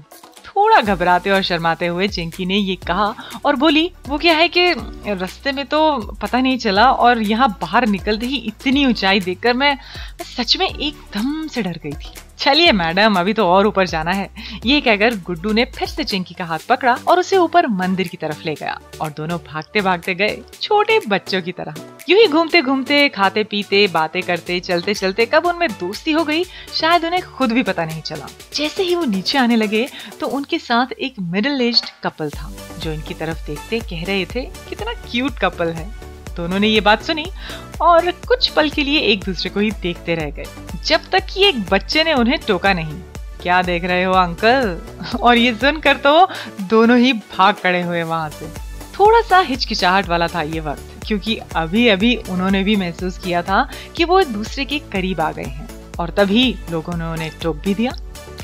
थोड़ा 0.47 0.81
घबराते 0.81 1.31
और 1.31 1.43
शर्माते 1.43 1.87
हुए 1.87 2.09
चिंकी 2.09 2.47
ने 2.47 2.57
ये 2.57 2.77
कहा 2.87 3.15
और 3.45 3.57
बोली 3.57 3.91
वो 4.09 4.19
क्या 4.19 4.35
है 4.37 4.49
कि 4.49 4.73
रास्ते 5.15 5.53
में 5.53 5.65
तो 5.67 5.81
पता 6.23 6.41
नहीं 6.41 6.59
चला 6.59 6.91
और 6.91 7.23
यहाँ 7.23 7.49
बाहर 7.61 7.87
निकलते 7.89 8.27
ही 8.27 8.37
इतनी 8.37 8.85
ऊंचाई 8.87 9.21
देखकर 9.21 9.55
मैं, 9.55 9.75
मैं 9.75 10.25
सच 10.27 10.57
में 10.57 10.67
एकदम 10.67 11.47
से 11.49 11.63
डर 11.63 11.81
गई 11.83 11.93
थी। 11.93 12.15
चलिए 12.39 12.73
मैडम, 12.73 13.15
अभी 13.15 13.33
तो 13.33 13.47
और 13.47 13.67
ऊपर 13.67 13.87
जाना 13.87 14.11
है। 14.11 14.29
ये 14.65 14.81
कहकर 14.81 15.15
गुड्डू 15.17 15.53
ने 15.53 15.65
फिर 15.77 15.89
से 15.89 16.05
चिंकी 16.05 16.35
का 16.35 16.45
हाथ 16.45 16.67
पकड़ा 16.69 16.97
और 17.09 17.19
उसे 17.19 17.37
ऊपर 17.37 17.67
मंदिर 17.71 18.09
की 18.09 18.17
तरफ़ 18.17 18.43
ले 18.45 18.55
गया 18.55 18.79
और 19.01 19.11
दोनों 19.11 19.39
भागते 19.47 19.81
भागते 19.81 20.15
गए 20.15 20.39
छोटे 20.63 20.99
बच्चों 21.09 21.43
की 21.43 21.53
तरह। 21.53 21.75
यूँ 22.09 22.19
ही 22.21 22.27
घूमते 22.29 22.63
घूमते 22.63 23.09
खाते 23.09 23.45
पीते 23.45 23.87
बातें 23.89 24.23
करते 24.23 24.59
चलते 24.61 24.95
चलते 24.95 25.27
कब 25.27 25.47
उनमें 25.47 25.69
दोस्ती 25.71 26.13
हो 26.13 26.25
गई, 26.25 26.45
शायद 26.45 27.05
उन्हें 27.05 27.23
खुद 27.29 27.53
भी 27.53 27.63
पता 27.63 27.85
नहीं 27.85 28.03
चला। 28.03 28.27
जैसे 28.55 28.83
ही 28.83 28.95
वो 28.95 29.05
नीचे 29.07 29.39
आने 29.39 29.57
लगे 29.57 29.87
तो 30.21 30.27
उनके 30.29 30.59
साथ 30.61 30.93
एक 30.95 31.21
मिडिल 31.23 31.61
एज 31.63 31.83
कपल 32.05 32.31
था, 32.31 32.53
जो 32.79 32.93
इनकी 32.93 33.15
तरफ़ 33.15 33.47
देखते 33.47 33.81
कह 33.81 34.05
रहे 34.05 34.25
थे, 34.27 34.41
कितना 34.69 34.93
क्यूट 35.03 35.39
कपल 35.41 35.73
है। 35.73 35.93
दोनों 36.37 36.59
ने 36.59 36.69
ये 36.69 36.81
बात 36.81 37.03
सुनी 37.03 37.25
और 37.83 38.11
कुछ 38.29 38.49
पल 38.49 38.71
के 38.71 38.83
लिए 38.83 39.01
एक 39.03 39.25
दूसरे 39.25 39.51
को 39.51 39.61
ही 39.61 39.71
देखते 39.83 40.15
रह 40.15 40.31
गए। 40.31 40.45
जब 40.85 41.11
तक 41.13 41.27
कि 41.27 41.45
एक 41.45 41.61
बच्चे 41.71 42.05
ने 42.05 42.13
उन्हें 42.15 42.39
टोका 42.47 42.73
नहीं। 42.73 43.01
क्या 43.43 43.61
देख 43.63 43.85
रहे 43.85 44.03
हो, 44.05 44.13
अंकल? 44.15 44.79
और 45.21 45.37
ये 45.37 45.55
सुनकर 45.55 45.97
तो 45.97 46.29
दोनों 46.61 46.99
ही 46.99 47.13
भाग 47.13 47.55
खड़े 47.55 47.83
हुए 47.83 48.03
वहाँ 48.03 48.29
से। 48.31 48.49
थोड़ा 48.95 49.21
सा 49.21 49.39
हिचकिचाहट 49.41 50.09
वाला 50.09 50.29
था 50.29 50.43
ये 50.43 50.61
वक्त, 50.61 50.91
क्योंकि 51.07 51.37
अभी 51.57 51.87
अभी 51.89 52.15
उन्होंने 52.31 52.63
भी 52.65 52.77
महसूस 52.77 53.19
किया 53.19 53.43
था 53.43 53.69
कि 53.97 54.05
वो 54.05 54.21
एक 54.21 54.29
दूसरे 54.29 54.65
के 54.65 54.79
करीब 54.93 55.21
आ 55.21 55.31
गए 55.33 55.45
हैं 55.45 55.69
और 55.99 56.11
तभी 56.11 56.45
लोगों 56.71 56.97
ने 56.97 57.05
उन्हें 57.05 57.31
टोक 57.43 57.57
भी 57.57 57.75
दिया। 57.75 57.93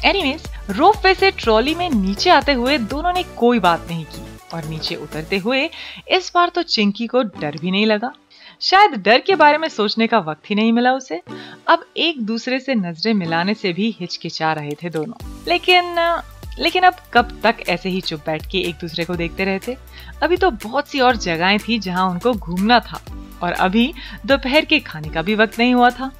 एनीवेज 0.04 0.42
रोप 0.70 1.06
वे 1.06 1.14
से 1.14 1.30
ट्रॉली 1.32 1.74
में 1.74 1.88
नीचे 1.90 2.30
आते 2.30 2.52
हुए 2.52 2.78
दोनों 2.78 3.12
ने 3.12 3.22
कोई 3.36 3.58
बात 3.60 3.86
नहीं 3.88 4.04
की। 4.04 4.22
और 4.54 4.64
नीचे 4.64 4.94
उतरते 4.94 5.38
हुए 5.38 5.68
इस 6.10 6.30
बार 6.34 6.48
तो 6.48 6.62
चिंकी 6.64 7.06
को 7.06 7.22
डर 7.22 7.56
भी 7.60 7.70
नहीं 7.70 7.86
लगा। 7.86 8.12
शायद 8.60 8.94
डर 8.98 9.20
के 9.20 9.34
बारे 9.34 9.58
में 9.58 9.68
सोचने 9.68 10.06
का 10.06 10.18
वक्त 10.20 10.50
ही 10.50 10.54
नहीं 10.54 10.72
मिला 10.72 10.92
उसे। 10.92 11.20
अब 11.68 11.84
एक 11.96 12.20
दूसरे 12.22 12.58
से 12.60 12.74
नज़रें 12.74 13.12
मिलाने 13.14 13.54
से 13.54 13.72
भी 13.72 13.94
हिचकिचा 14.00 14.52
रहे 14.52 14.74
थे 14.82 14.90
दोनों। 14.90 15.26
लेकिन 15.48 15.96
लेकिन 16.58 16.82
अब 16.82 16.96
कब 17.12 17.38
तक 17.42 17.56
ऐसे 17.68 17.88
ही 17.88 18.00
चुप 18.00 18.20
बैठ 18.20 18.46
के 18.46 18.58
एक 18.60 18.74
दूसरे 18.74 19.04
को 19.04 19.14
देखते 19.16 19.44
रहते? 19.44 19.76
अभी 20.22 20.36
तो 20.36 20.50
बहुत 20.50 20.88
सी 20.88 21.00
और 21.00 21.16
जगहें 21.16 21.58
थी 21.58 21.78
जहाँ 21.78 22.08
उनको 22.10 22.32
घूमना 22.32 22.78
था, 22.80 23.00
और 23.42 23.52
अभी 23.52 23.92
दोपहर 24.26 24.64
के 24.64 24.78
खाने 24.80 25.08
का 25.08 25.22
भी 25.22 25.34
वक्त 25.34 25.58
नहीं 25.58 25.74
हुआ 25.74 25.90
था 25.90 26.10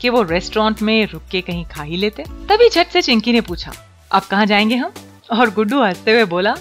कि 0.00 0.08
वो 0.08 0.22
रेस्टोरेंट 0.22 0.82
में 0.82 1.06
रुक 1.06 1.22
के 1.30 1.40
कहीं 1.40 1.64
खा 1.66 1.82
ही 1.82 1.96
लेते। 1.96 2.24
तभी 2.48 2.68
झट 2.68 2.86
से 2.86 3.02
चिंकी 3.02 3.32
ने 3.32 3.40
पूछा, 3.40 3.72
अब 4.10 4.22
कहाँ 4.22 4.46
जाएँगे 4.46 4.76
हम? 4.76 4.92
और 5.32 5.50
गुड्डू 5.50 5.82
हँसते 5.82 6.12
हुए 6.12 6.24
बोला, 6.24 6.54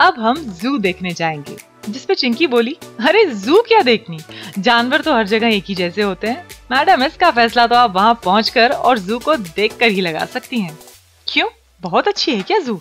अब 0.00 0.14
हम 0.18 0.36
जू 0.36 0.78
देखने 0.78 1.10
जाएँगे। 1.10 1.56
जिसपे 1.88 2.14
चिंकी 2.14 2.46
बोली, 2.46 2.76
अरे, 3.00 3.24
जू 3.24 3.62
क्या 3.68 3.82
देखनी? 3.82 4.18
जानवर 4.58 5.00
तो 5.00 5.14
हर 5.14 5.26
जगह 5.26 5.48
एक 5.48 5.64
ही 5.68 5.74
जैसे 5.74 6.02
होते 6.02 6.26
हैं। 6.26 6.46
मैडम, 6.72 7.04
इसका 7.04 7.30
फैसला 7.30 7.66
तो 7.66 7.74
आप 7.74 7.96
वहाँ 7.96 8.20
पहुँच 8.24 8.58
और 8.58 8.98
जू 8.98 9.18
को 9.18 9.36
देख 9.36 9.76
कर 9.76 9.86
ही 9.86 10.00
लगा 10.00 10.24
सकती 10.24 10.60
हैं। 10.60 10.78
क्यों? 11.28 11.48
बहुत 11.80 12.08
अच्छी 12.08 12.36
है 12.36 12.42
क्या 12.42 12.58
जू? 12.58 12.80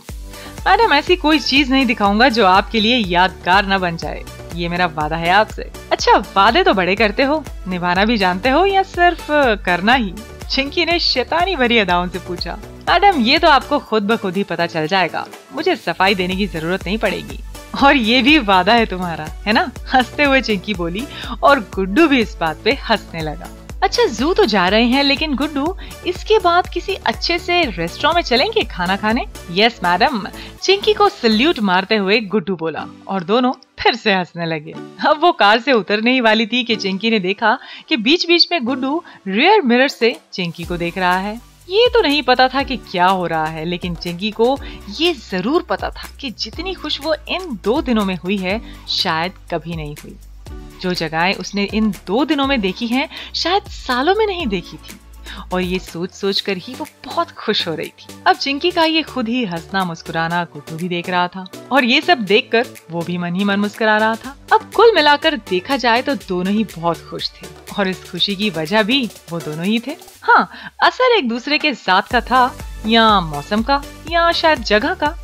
मैडम, 0.67 0.93
ऐसी 0.93 1.15
कोई 1.15 1.39
चीज़ 1.39 1.71
नहीं 1.71 1.85
दिखाऊँगा 1.85 2.29
जो 2.29 2.45
आपके 2.45 2.79
लिए 2.79 2.97
यादगार 2.97 3.65
न 3.67 3.77
बन 3.77 3.97
जाए। 3.97 4.23
ये 4.55 4.69
मेरा 4.69 4.85
वादा 4.85 5.15
है 5.15 5.29
आपसे। 5.29 5.71
अच्छा 5.91 6.17
वादे 6.17 6.63
तो 6.63 6.73
बड़े 6.73 6.95
करते 6.95 7.23
हो। 7.23 7.43
निभाना 7.67 8.05
भी 8.05 8.17
जानते 8.17 8.49
हो 8.49 8.65
या 8.65 8.83
सिर्फ़ 8.83 9.31
करना 9.55 9.93
ही? 9.93 10.13
चिंकी 10.51 10.85
ने 10.85 10.99
शैतानी 10.99 11.55
भरी 11.55 11.77
अदाओं 11.77 12.07
से 12.07 12.19
पूछा, 12.19 12.57
मैडम, 12.89 13.21
ये 13.21 13.37
तो 13.39 13.47
आपको 13.47 13.79
खुद 13.79 14.03
ब 14.03 14.15
खुद 14.17 14.37
ही 14.37 14.43
पता 14.43 14.65
चल 14.65 14.87
जाएगा। 14.87 15.25
मुझे 15.53 15.75
सफ़ाई 15.75 16.15
देने 16.15 16.35
की 16.35 16.47
ज़रूरत 16.47 16.85
नहीं 16.85 16.97
पड़ेगी। 16.97 17.39
और 17.83 17.95
ये 17.95 18.21
भी 18.21 18.37
वादा 18.39 18.73
है 18.73 18.85
तुम्हारा, 18.85 19.27
है 19.45 19.53
ना? 19.53 19.71
हँसते 19.93 20.23
हुए 20.23 20.41
चिंकी 20.41 20.73
बोली, 20.73 21.05
और 21.43 21.59
गुड्डू 21.59 22.07
भी 22.07 22.19
इस 22.21 22.35
बात 22.39 22.57
पे 22.63 22.73
हंसने 22.89 23.21
लगा। 23.21 23.47
अच्छा 23.81 24.03
जू 24.07 24.33
तो 24.33 24.43
जा 24.45 24.67
रहे 24.67 24.85
हैं, 24.85 25.03
लेकिन 25.03 25.33
गुड्डू, 25.35 25.75
इसके 26.07 26.37
बाद 26.39 26.67
किसी 26.69 26.95
अच्छे 26.95 27.37
से 27.39 27.61
रेस्टोरेंट 27.61 28.15
में 28.15 28.21
चलेंगे 28.21 28.63
खाना 28.65 28.95
खाने? 28.95 29.25
यस 29.51 29.79
मैडम 29.83 30.27
चिंकी 30.61 30.93
को 30.93 31.09
सल्यूट 31.09 31.59
मारते 31.61 31.95
हुए 31.95 32.19
गुड्डू 32.21 32.55
बोला, 32.55 32.85
और 33.07 33.23
दोनों 33.23 33.51
फिर 33.79 33.95
से 33.95 34.13
हंसने 34.13 34.45
लगे। 34.45 34.73
अब 35.07 35.19
वो 35.21 35.31
कार 35.31 35.59
से 35.59 35.73
उतरने 35.73 36.13
ही 36.13 36.21
वाली 36.21 36.45
थी 36.45 36.63
कि 36.63 36.75
चिंकी 36.75 37.09
ने 37.09 37.19
देखा 37.19 37.57
कि 37.89 37.97
बीच 37.97 38.27
बीच 38.27 38.47
में 38.51 38.63
गुड्डू 38.65 39.03
रियर 39.27 39.61
मिरर 39.61 39.87
से 39.87 40.15
चिंकी 40.33 40.63
को 40.63 40.77
देख 40.77 40.97
रहा 40.97 41.17
है। 41.17 41.39
ये 41.69 41.87
तो 41.89 42.01
नहीं 42.01 42.23
पता 42.23 42.47
था 42.47 42.63
कि 42.63 42.77
क्या 42.81 43.05
हो 43.07 43.25
रहा 43.27 43.45
है, 43.45 43.65
लेकिन 43.65 43.95
चिंकी 43.95 44.31
को 44.31 44.57
ये 44.91 45.13
ज़रूर 45.13 45.63
पता 45.63 45.89
था 45.89 46.15
कि 46.19 46.31
जितनी 46.31 46.73
खुश 46.73 46.99
वो 47.01 47.15
इन 47.29 47.59
दो 47.63 47.81
दिनों 47.81 48.05
में 48.05 48.15
हुई 48.15 48.37
है, 48.37 48.61
शायद 48.89 49.33
कभी 49.51 49.75
नहीं 49.75 49.95
हुई। 49.95 50.17
जो 50.81 50.93
जगहें 50.93 51.33
उसने 51.35 51.63
इन 51.63 51.91
दो 52.07 52.25
दिनों 52.25 52.47
में 52.47 52.59
देखी 52.61 52.87
हैं, 52.87 53.09
शायद 53.35 53.63
सालों 53.63 54.15
में 54.15 54.25
नहीं 54.27 54.47
देखी 54.47 54.77
थी। 54.77 54.99
और 55.53 55.61
ये 55.61 55.79
सोच 55.79 56.11
सोच 56.11 56.39
कर 56.41 56.57
ही 56.57 56.73
वो 56.73 56.85
बहुत 57.05 57.31
खुश 57.31 57.67
हो 57.67 57.75
रही 57.75 57.89
थी। 57.89 58.07
अब 58.27 58.35
चिंकी 58.35 58.71
का 58.71 58.83
ये 58.83 59.01
खुद 59.01 59.27
ही 59.27 59.45
हंसना, 59.45 59.83
मुस्कुराना 59.85 60.43
गुड्डू 60.43 60.75
भी 60.75 60.87
देख 60.89 61.09
रहा 61.09 61.27
था। 61.27 61.45
और 61.71 61.83
ये 61.83 62.01
सब 62.01 62.17
देखकर 62.17 62.65
वो 62.91 63.01
भी 63.01 63.17
मन 63.17 63.35
ही 63.35 63.43
मन 63.43 63.59
मुस्कुरा 63.59 63.97
रहा 63.97 64.15
था। 64.15 64.35
अब 64.53 64.71
कुल 64.75 64.91
मिलाकर 64.95 65.37
देखा 65.49 65.77
जाए 65.77 66.01
तो 66.01 66.15
दोनों 66.15 66.53
ही 66.53 66.63
बहुत 66.63 67.09
खुश 67.09 67.29
थे। 67.29 67.47
और 67.79 67.87
इस 67.87 68.11
खुशी 68.11 68.35
की 68.35 68.49
वजह 68.49 68.83
भी 68.83 69.09
वो 69.31 69.39
दोनों 69.39 69.65
ही 69.65 69.79
थे। 69.79 69.95
हाँ 70.21 70.49
असर 70.83 71.15
एक 71.17 71.29
दूसरे 71.29 71.57
के 71.57 71.73
साथ 71.73 72.01
का 72.01 72.21
था, 72.21 72.57
या 72.87 73.19
मौसम 73.21 73.63
का, 73.63 73.83
या 74.09 74.31
शायद 74.31 74.63
जगह 74.63 74.93
का। 74.93 75.15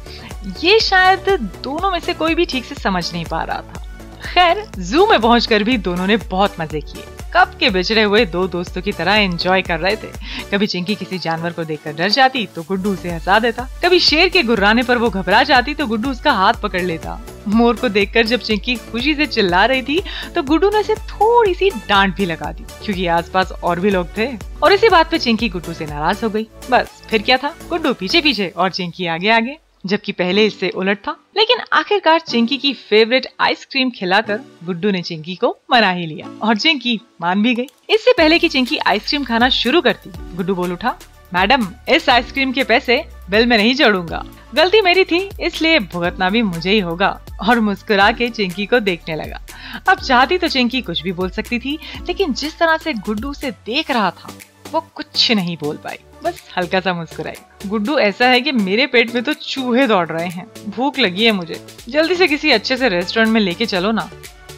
ये 0.63 0.79
शायद 0.79 1.29
दोनों 1.63 1.91
में 1.91 1.99
से 1.99 2.13
कोई 2.13 2.35
भी 2.35 2.45
ठीक 2.45 2.65
से 2.65 2.75
समझ 2.75 3.13
नहीं 3.13 3.25
पा 3.25 3.43
रहा 3.43 3.61
था। 3.61 3.83
खैर 4.23 4.65
जू 4.79 5.05
में 5.07 5.19
पहुंचकर 5.19 5.63
भी 5.63 5.77
दोनों 5.79 6.07
ने 6.07 6.17
बहुत 6.19 6.59
मज़े 6.59 6.81
किए। 6.81 7.03
कब 7.33 7.51
के 7.59 7.69
बिछड़े 7.69 8.03
हुए 8.03 8.25
दो 8.25 8.47
दोस्तों 8.47 8.81
की 8.81 8.91
तरह 8.91 9.13
एंजॉय 9.13 9.61
कर 9.61 9.79
रहे 9.79 9.95
थे। 9.95 10.07
कभी 10.51 10.67
चिंकी 10.67 10.95
किसी 10.95 11.17
जानवर 11.19 11.51
को 11.51 11.63
देखकर 11.63 11.93
डर 11.93 12.09
जाती 12.09 12.45
तो 12.55 12.63
गुड्डू 12.63 12.93
उसे 12.93 13.09
हंसा 13.09 13.39
देता। 13.39 13.67
कभी 13.83 13.99
शेर 13.99 14.29
के 14.29 14.43
गुर्राने 14.43 14.83
पर 14.83 14.97
वो 14.97 15.09
घबरा 15.09 15.41
जाती 15.43 15.73
तो 15.73 15.87
गुड्डू 15.87 16.09
उसका 16.11 16.31
हाथ 16.33 16.61
पकड़ 16.63 16.81
लेता। 16.81 17.19
मोर 17.47 17.75
को 17.75 17.89
देखकर 17.89 18.25
जब 18.25 18.39
चिंकी 18.39 18.75
खुशी 18.75 19.13
से 19.15 19.25
चिल्ला 19.27 19.65
रही 19.65 19.81
थी 19.81 20.01
तो 20.35 20.43
गुड्डू 20.43 20.69
ने 20.69 20.79
उसे 20.79 20.95
थोड़ी 20.95 21.53
सी 21.53 21.69
डांट 21.79 22.15
भी 22.15 22.25
लगा 22.25 22.51
दी, 22.51 22.65
क्योंकि 22.83 23.05
आसपास 23.09 23.51
और 23.53 23.79
भी 23.79 23.89
लोग 23.89 24.17
थे। 24.17 24.27
और 24.63 24.73
इसी 24.73 24.89
बात 24.89 25.11
पे 25.11 25.19
चिंकी 25.19 25.49
गुड्डू 25.49 25.73
से 25.73 25.85
नाराज़ 25.85 26.25
हो 26.25 26.29
गई। 26.29 26.47
बस, 26.71 27.01
फिर 27.09 27.21
क्या 27.21 27.37
था? 27.37 27.53
गुड्डू 27.69 27.93
पीछे 27.93 28.21
पीछे 28.21 28.53
और 28.57 28.71
चिंकी 28.71 29.07
आगे 29.07 29.29
आगे 29.31 29.57
जबकि 29.87 30.11
पहले 30.11 30.45
इससे 30.45 30.69
उलट 30.69 30.97
था। 30.97 31.17
लेकिन 31.37 31.57
आखिरकार 31.73 32.19
चिंकी 32.19 32.57
की 32.57 32.73
फेवरेट 32.73 33.27
आइसक्रीम 33.39 33.89
खिलाकर 33.89 34.39
गुड्डू 34.63 34.91
ने 34.91 35.01
चिंकी 35.01 35.35
को 35.35 35.57
मना 35.71 35.91
ही 35.91 36.05
लिया 36.05 36.39
और 36.41 36.57
चिंकी 36.57 37.01
मान 37.21 37.41
भी 37.41 37.55
गई। 37.55 37.67
इससे 37.89 38.13
पहले 38.17 38.39
कि 38.39 38.49
चिंकी 38.49 38.77
आइसक्रीम 38.77 39.23
खाना 39.23 39.49
शुरू 39.49 39.81
करती 39.81 40.35
गुड्डू 40.35 40.55
बोल 40.55 40.71
उठा, 40.71 40.95
मैडम, 41.33 41.67
इस 41.89 42.09
आइसक्रीम 42.09 42.51
के 42.51 42.63
पैसे 42.63 43.05
बिल 43.29 43.45
में 43.45 43.57
नहीं 43.57 43.75
जोड़ूँगा। 43.75 44.25
गलती 44.53 44.81
मेरी 44.81 45.03
थी, 45.03 45.29
इसलिए 45.41 45.79
भुगतना 45.79 46.29
भी 46.29 46.41
मुझे 46.41 46.71
ही 46.71 46.79
होगा। 46.79 47.21
और 47.49 47.59
मुस्कुरा 47.59 48.11
के 48.11 48.29
चिंकी 48.29 48.65
को 48.65 48.79
देखने 48.79 49.15
लगा। 49.15 49.41
अब 49.89 49.99
चाहती 49.99 50.37
तो 50.37 50.47
चिंकी 50.47 50.81
कुछ 50.81 51.01
भी 51.01 51.11
बोल 51.11 51.29
सकती 51.29 51.59
थी, 51.59 51.77
लेकिन 52.07 52.33
जिस 52.33 52.57
तरह 52.57 52.77
से 52.77 52.93
गुड्डू 52.93 53.33
से 53.33 53.51
देख 53.51 53.91
रहा 53.91 54.11
था, 54.11 54.29
वो 54.71 54.87
कुछ 54.95 55.31
नहीं 55.31 55.57
बोल 55.57 55.75
पाई। 55.75 55.97
बस 56.23 56.41
हल्का 56.57 56.79
सा 56.79 56.93
मुस्कुराई। 56.93 57.69
गुड्डू, 57.69 57.97
ऐसा 57.97 58.25
है 58.25 58.41
कि 58.41 58.51
मेरे 58.51 58.87
पेट 58.87 59.13
में 59.13 59.23
तो 59.23 59.33
चूहे 59.33 59.87
दौड़ 59.87 60.07
रहे 60.07 60.27
हैं। 60.27 60.47
भूख 60.69 60.99
लगी 60.99 61.25
है 61.25 61.31
मुझे। 61.31 61.67
जल्दी 61.89 62.15
से 62.15 62.27
किसी 62.27 62.51
अच्छे 62.51 62.77
से 62.77 62.89
रेस्टोरेंट 62.89 63.31
में 63.31 63.41
लेके 63.41 63.65
चलो 63.65 63.91
ना। 63.91 64.09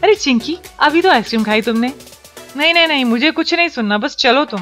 अरे, 0.03 0.15
चिंकी, 0.15 0.57
अभी 0.79 1.01
तो 1.01 1.09
आइसक्रीम 1.09 1.43
खाई 1.43 1.61
तुमने। 1.61 1.93
नहीं 2.57 2.73
नहीं 2.73 2.87
नहीं, 2.87 3.05
मुझे 3.05 3.31
कुछ 3.31 3.53
नहीं 3.53 3.69
सुनना, 3.69 3.97
बस 3.97 4.15
चलो 4.15 4.45
तुम। 4.45 4.61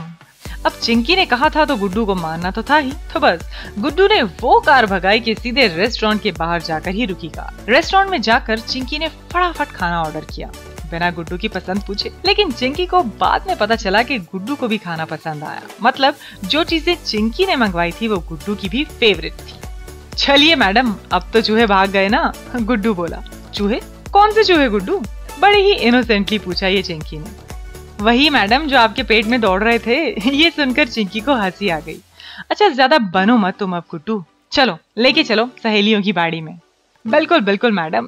अब 0.65 0.71
चिंकी 0.71 1.15
ने 1.15 1.25
कहा 1.25 1.49
था 1.49 1.65
तो 1.65 1.75
गुड्डू 1.75 2.05
को 2.05 2.15
मानना 2.15 2.51
तो 2.51 2.63
था 2.63 2.77
ही। 2.77 2.91
तो 2.91 3.19
बस, 3.19 3.49
गुड्डू 3.79 4.07
ने 4.07 4.23
वो 4.23 4.59
कार 4.59 4.85
भगाई 4.85 5.19
कि 5.19 5.35
सीधे 5.35 5.67
रेस्टोरेंट 5.67 6.21
के 6.21 6.31
बाहर 6.31 6.61
जाकर 6.61 6.91
ही 6.91 7.05
रुकी 7.05 7.27
कार। 7.27 7.71
रेस्टोरेंट 7.71 8.11
में 8.11 8.21
जाकर 8.21 8.59
चिंकी 8.59 8.99
ने 8.99 9.07
फटाफट 9.07 9.67
खाना 9.67 10.03
ऑर्डर 10.03 10.25
किया। 10.35 10.51
बिना 10.91 11.11
गुड्डू 11.11 11.37
की 11.37 11.47
पसंद 11.47 11.83
पूछे। 11.83 12.11
लेकिन 12.25 12.51
चिंकी 12.51 12.85
को 12.85 13.03
बाद 13.03 13.43
में 13.47 13.57
पता 13.57 13.75
चला 13.75 14.03
कि 14.03 14.19
गुड्डू 14.19 14.55
को 14.55 14.67
भी 14.67 14.77
खाना 14.77 15.05
पसंद 15.05 15.43
आया। 15.43 15.61
मतलब 15.81 16.15
जो 16.45 16.63
चीज़ें 16.63 16.95
चिंकी 17.05 17.45
ने 17.45 17.55
मंगवाई 17.55 17.91
थी, 17.91 18.07
वो 18.07 18.17
गुड्डू 18.17 18.55
की 18.55 18.69
भी 18.69 18.83
फेवरेट 18.85 19.33
थी। 19.33 19.59
चलिए 20.17 20.55
मैडम, 20.55 20.95
अब 21.11 21.29
तो 21.33 21.41
चूहे 21.41 21.65
भाग 21.65 21.89
गए 21.89 22.07
ना? 22.07 22.33
गुड्डू 22.55 22.93
बोला। 22.93 23.23
चूहे? 23.53 23.81
कौन 24.13 24.31
से 24.31 24.43
चूहे 24.43 24.69
गुड्डू? 24.69 25.03
बड़े 25.39 25.61
ही 25.61 25.73
इनोसेंटली 25.73 26.39
पूछा 26.39 26.67
ये 26.67 26.81
चिंकी 26.83 27.17
ने। 27.17 27.47
वही 28.01 28.29
मैडम, 28.29 28.67
जो 28.67 28.77
आपके 28.77 29.03
पेट 29.03 29.25
में 29.25 29.41
दौड़ 29.41 29.63
रहे 29.63 29.79
थे, 29.79 30.29
ये 30.29 30.49
सुनकर 30.49 30.87
चिंकी 30.87 31.19
को 31.19 31.33
हँसी 31.33 31.69
आ 31.69 31.79
गई। 31.79 31.97
अच्छा 32.49 32.69
ज़्यादा 32.69 32.97
बनो 32.97 33.37
मत 33.37 33.57
तुम 33.59 33.75
अब 33.75 33.83
गुड्डू। 33.91 34.23
चलो, 34.51 34.77
लेके 34.97 35.23
चलो 35.23 35.49
सहेलियों 35.63 36.01
की 36.01 36.13
बाड़ी 36.13 36.41
में। 36.41 36.59
बिल्कुल 37.07 37.39
बिल्कुल 37.39 37.71
मैडम। 37.71 38.07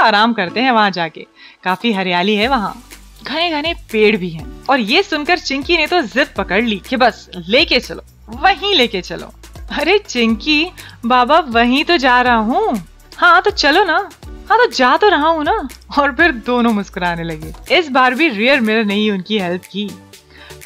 आराम 0.00 0.32
करते 0.32 0.60
हैं 0.60 0.72
वहाँ 0.72 0.90
जाके। 0.90 1.26
काफ़ी 1.64 1.92
हरियाली 1.92 2.36
है 2.36 2.48
वहाँ। 2.48 2.82
घने 3.26 3.50
घने 3.50 3.74
पेड़ 3.92 4.16
भी 4.16 4.30
हैं। 4.30 4.66
और 4.66 4.80
ये 4.80 5.02
सुनकर 5.02 5.38
चिंकी 5.38 5.76
ने 5.76 5.86
तो 5.86 6.00
जिद 6.02 6.28
पकड़ 6.36 6.64
ली 6.64 6.82
कि 6.88 6.96
बस, 6.96 7.30
लेके 7.48 7.80
चलो। 7.80 8.02
वहीं 8.28 8.74
लेके 8.74 9.00
चलो। 9.00 9.32
अरे 9.78 9.98
चिंकी, 9.98 10.66
बाबा 11.06 11.38
वहीं 11.38 11.84
तो 11.84 11.96
जा 11.96 12.20
रहा 12.22 12.36
हूँ। 12.36 12.84
हाँ 13.16 13.42
तो 13.42 13.50
चलो 13.50 13.84
ना। 13.84 14.10
हाँ 14.50 14.58
तो 14.58 14.66
जा 14.66 14.96
तो 14.96 15.08
रहा 15.08 15.28
हूँ 15.28 15.44
ना। 15.44 15.68
और 15.98 16.12
फिर 16.12 16.32
दोनों 16.32 16.72
मुस्कुराने 16.72 17.24
लगे। 17.24 17.78
इस 17.78 17.88
बार 17.88 18.14
भी 18.14 18.28
रियर 18.28 18.60
मिरर 18.60 18.84
नहीं 18.84 19.10
उनकी 19.10 19.38
हेल्प 19.38 19.62
की। 19.70 19.90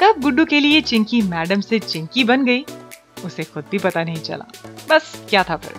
तब 0.01 0.21
गुड्डू 0.21 0.45
के 0.45 0.59
लिए 0.59 0.81
चिंकी 0.81 1.21
मैडम 1.21 1.61
से 1.61 1.79
चिंकी 1.79 2.23
बन 2.23 2.45
गई। 2.45 2.65
उसे 3.25 3.43
खुद 3.43 3.65
भी 3.71 3.77
पता 3.79 4.03
नहीं 4.03 4.21
चला। 4.21 4.45
बस, 4.89 5.13
क्या 5.29 5.43
था 5.43 5.55
फिर 5.57 5.73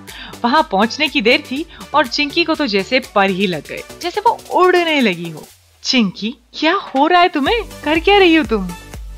वहाँ 0.44 0.62
पहुँचने 0.72 1.08
की 1.08 1.20
देर 1.22 1.42
थी 1.42 1.64
और 1.94 2.06
चिंकी 2.06 2.44
को 2.44 2.54
तो 2.54 2.66
जैसे 2.68 3.00
पर 3.14 3.30
ही 3.30 3.46
लग 3.46 3.68
गए, 3.68 3.82
जैसे 4.02 4.20
वो 4.20 4.38
उड़ने 4.54 5.00
लगी 5.00 5.30
हो। 5.30 5.46
चिंकी, 5.82 6.34
क्या 6.54 6.74
हो 6.74 7.06
रहा 7.06 7.20
है 7.20 7.28
तुम्हें? 7.28 7.62
कर 7.84 7.98
क्या 8.00 8.18
रही 8.18 8.34
हो 8.34 8.44
तुम? 8.46 8.68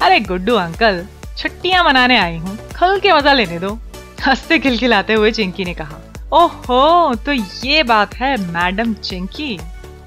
अरे 0.02 0.20
गुड्डू 0.22 0.54
अंकल, 0.56 1.04
छुट्टियाँ 1.38 1.84
मनाने 1.84 2.18
आई 2.18 2.36
हूँ, 2.36 2.56
खल 2.72 2.98
के 3.00 3.12
मज़ा 3.12 3.32
लेने 3.32 3.58
दो। 3.58 3.78
हँसते 4.20 4.58
खिलखिलाते 4.58 5.14
हुए 5.14 5.30
चिंकी 5.32 5.64
ने 5.64 5.74
कहा, 5.74 5.98
ओहो 6.34 7.14
तो 7.16 7.32
ये 7.32 7.82
बात 7.84 8.14
है 8.14 8.36
मैडम 8.44 8.94
चिंकी। 8.94 9.58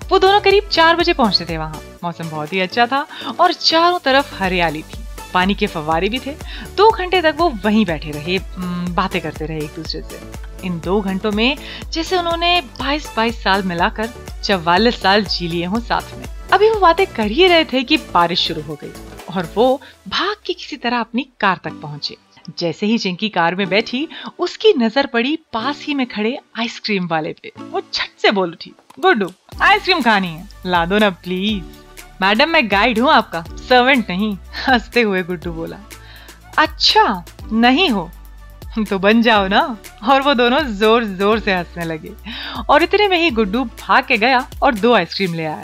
वो 0.10 0.20
दोनों 0.20 0.40
करीब 0.42 0.68
चार 0.68 0.96
बजे 0.96 1.14
पहुँचते 1.14 1.46
थे 1.46 1.58
वहाँ। 1.58 1.82
मौसम 2.04 2.30
बहुत 2.30 2.54
ही 2.54 2.60
अच्छा 2.60 2.86
था 2.88 3.06
और 3.40 3.54
चारों 3.54 4.00
तरफ़ 4.00 4.34
हरियाली 4.36 4.82
थी। 4.82 5.01
पानी 5.34 5.54
के 5.54 5.68
फवारे 5.68 6.10
भी 6.10 6.20
थे। 6.20 6.36
दो 6.78 6.90
घंटे 6.90 7.22
तक 7.22 7.36
वो 7.38 7.50
वहीं 7.64 7.86
बैठे 7.86 8.12
रहे 8.12 8.40
बातें 8.92 9.20
करते 9.22 9.46
रहे 9.46 9.58
एक 9.58 9.76
दूसरे 9.76 10.02
से। 10.02 10.68
इन 10.68 10.80
दो 10.80 11.00
घंटों 11.02 11.32
में 11.32 11.58
जैसे 11.94 12.18
उन्होंने 12.18 12.60
22-22 12.80 13.44
साल 13.44 13.64
मिलाकर 13.64 14.10
चौवालीस 14.44 15.02
साल 15.02 15.24
जी 15.26 15.48
लिए 15.48 15.66
हों 15.66 15.80
साथ 15.82 16.18
में। 16.18 16.26
अभी 16.54 16.70
वो 16.70 16.80
बातें 16.80 17.06
कर 17.08 17.32
ही 17.32 17.48
रहे 17.48 17.66
थे 17.66 17.84
कि 17.84 17.98
बारिश 18.14 18.48
शुरू 18.48 18.62
हो 18.62 18.78
गई 18.84 18.92
और 19.30 19.52
वो 19.56 19.82
भाग 20.08 20.36
के 20.46 20.54
किसी 20.54 20.78
तरह 20.78 21.00
अपनी 21.00 21.28
कार 21.40 21.60
तक 21.64 21.80
पहुँचे। 21.82 22.18
जैसे 22.60 22.86
ही 22.86 22.98
चिंकी 22.98 23.30
कार 23.30 23.56
में 23.56 23.68
बैठी, 23.70 24.08
उसकी 24.40 24.74
नज़र 24.74 25.06
पड़ी 25.06 25.36
पास 25.54 25.84
ही 25.84 25.94
में 25.94 26.06
खड़े 26.08 26.38
आइसक्रीम 26.60 27.08
वाले 27.08 27.34
पे। 27.34 27.52
वो 27.62 27.82
झट 27.82 28.22
से 28.22 28.32
बोल 28.32 28.52
उठी 28.52 28.74
गुड्डू, 29.00 29.32
आइसक्रीम 29.62 30.02
खानी 30.02 30.28
है। 30.28 30.48
ला 30.66 30.86
दो 30.86 30.98
ना, 30.98 31.10
प्लीज़। 31.10 31.81
मैडम, 32.22 32.50
मैं 32.50 32.72
गाइड 32.72 33.00
हूँ 33.00 33.12
आपका। 33.12 33.44
सर्वेंट 33.58 34.10
नहीं, 34.10 34.38
हँसते 34.68 35.02
हुए 35.02 35.24
गुड्डू 35.24 35.52
बोला। 35.52 35.78
अच्छा 36.58 37.24
नहीं 37.52 37.90
हो। 37.90 38.12
तो 38.90 39.00
बन 39.00 39.22
जाओ 39.22 39.48
ना। 39.48 39.78
और 40.10 40.22
वो 40.22 40.34
दोनों 40.34 40.60
ज़ोर 40.60 41.04
ज़ोर 41.04 41.40
से 41.40 41.54
हंसने 41.54 41.86
लगे। 41.86 42.12
और 42.70 42.84
इतने 42.84 43.08
में 43.08 43.18
ही 43.18 43.32
गुड्डू 43.32 43.64
भाग 43.64 44.06
के 44.06 44.18
गया 44.18 44.48
और 44.64 44.76
दो 44.76 44.94
आइसक्रीम 44.94 45.34
ले 45.34 45.46
आया। 45.46 45.64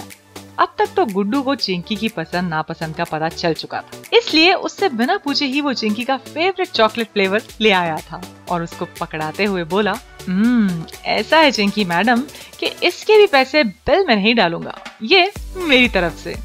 अब 0.60 0.74
तक 0.78 0.90
तो 0.96 1.06
गुड्डू 1.06 1.42
को 1.42 1.56
चिंकी 1.56 1.96
की 1.96 2.08
पसंद 2.10 2.50
नापसंद 2.50 2.96
का 2.96 3.04
पता 3.04 3.30
चल 3.30 3.54
चुका 3.54 3.82
था। 3.82 4.18
इसलिए 4.18 4.54
उससे 4.54 4.90
बिना 4.90 5.18
पूछे 5.18 5.46
ही 5.46 5.62
वो 5.62 5.74
चिंकी 5.74 6.04
का 6.04 6.18
फेवरेट 6.18 6.68
चॉकलेट 6.68 7.08
फ्लेवर 7.08 7.42
ले 7.62 7.72
आया 7.72 7.98
था 8.02 8.22
और 8.50 8.64
उसको 8.64 8.86
पकड़ाते 9.00 9.46
हुए 9.46 9.64
बोला 9.64 9.94
हम्म 10.28 10.86
ऐसा 11.06 11.38
है 11.38 11.52
चिंकी 11.52 11.86
मैडम 11.86 12.22
कि 12.60 12.72
इसके 12.84 13.18
भी 13.18 13.28
पैसे 13.28 13.64
बिल 13.64 14.06
में 14.08 14.16
नहीं 14.16 14.36
डालूँगा। 14.36 14.78
ये 15.04 15.32
मेरी 15.58 15.88
तरफ़ 15.88 16.14
से। 16.14 16.36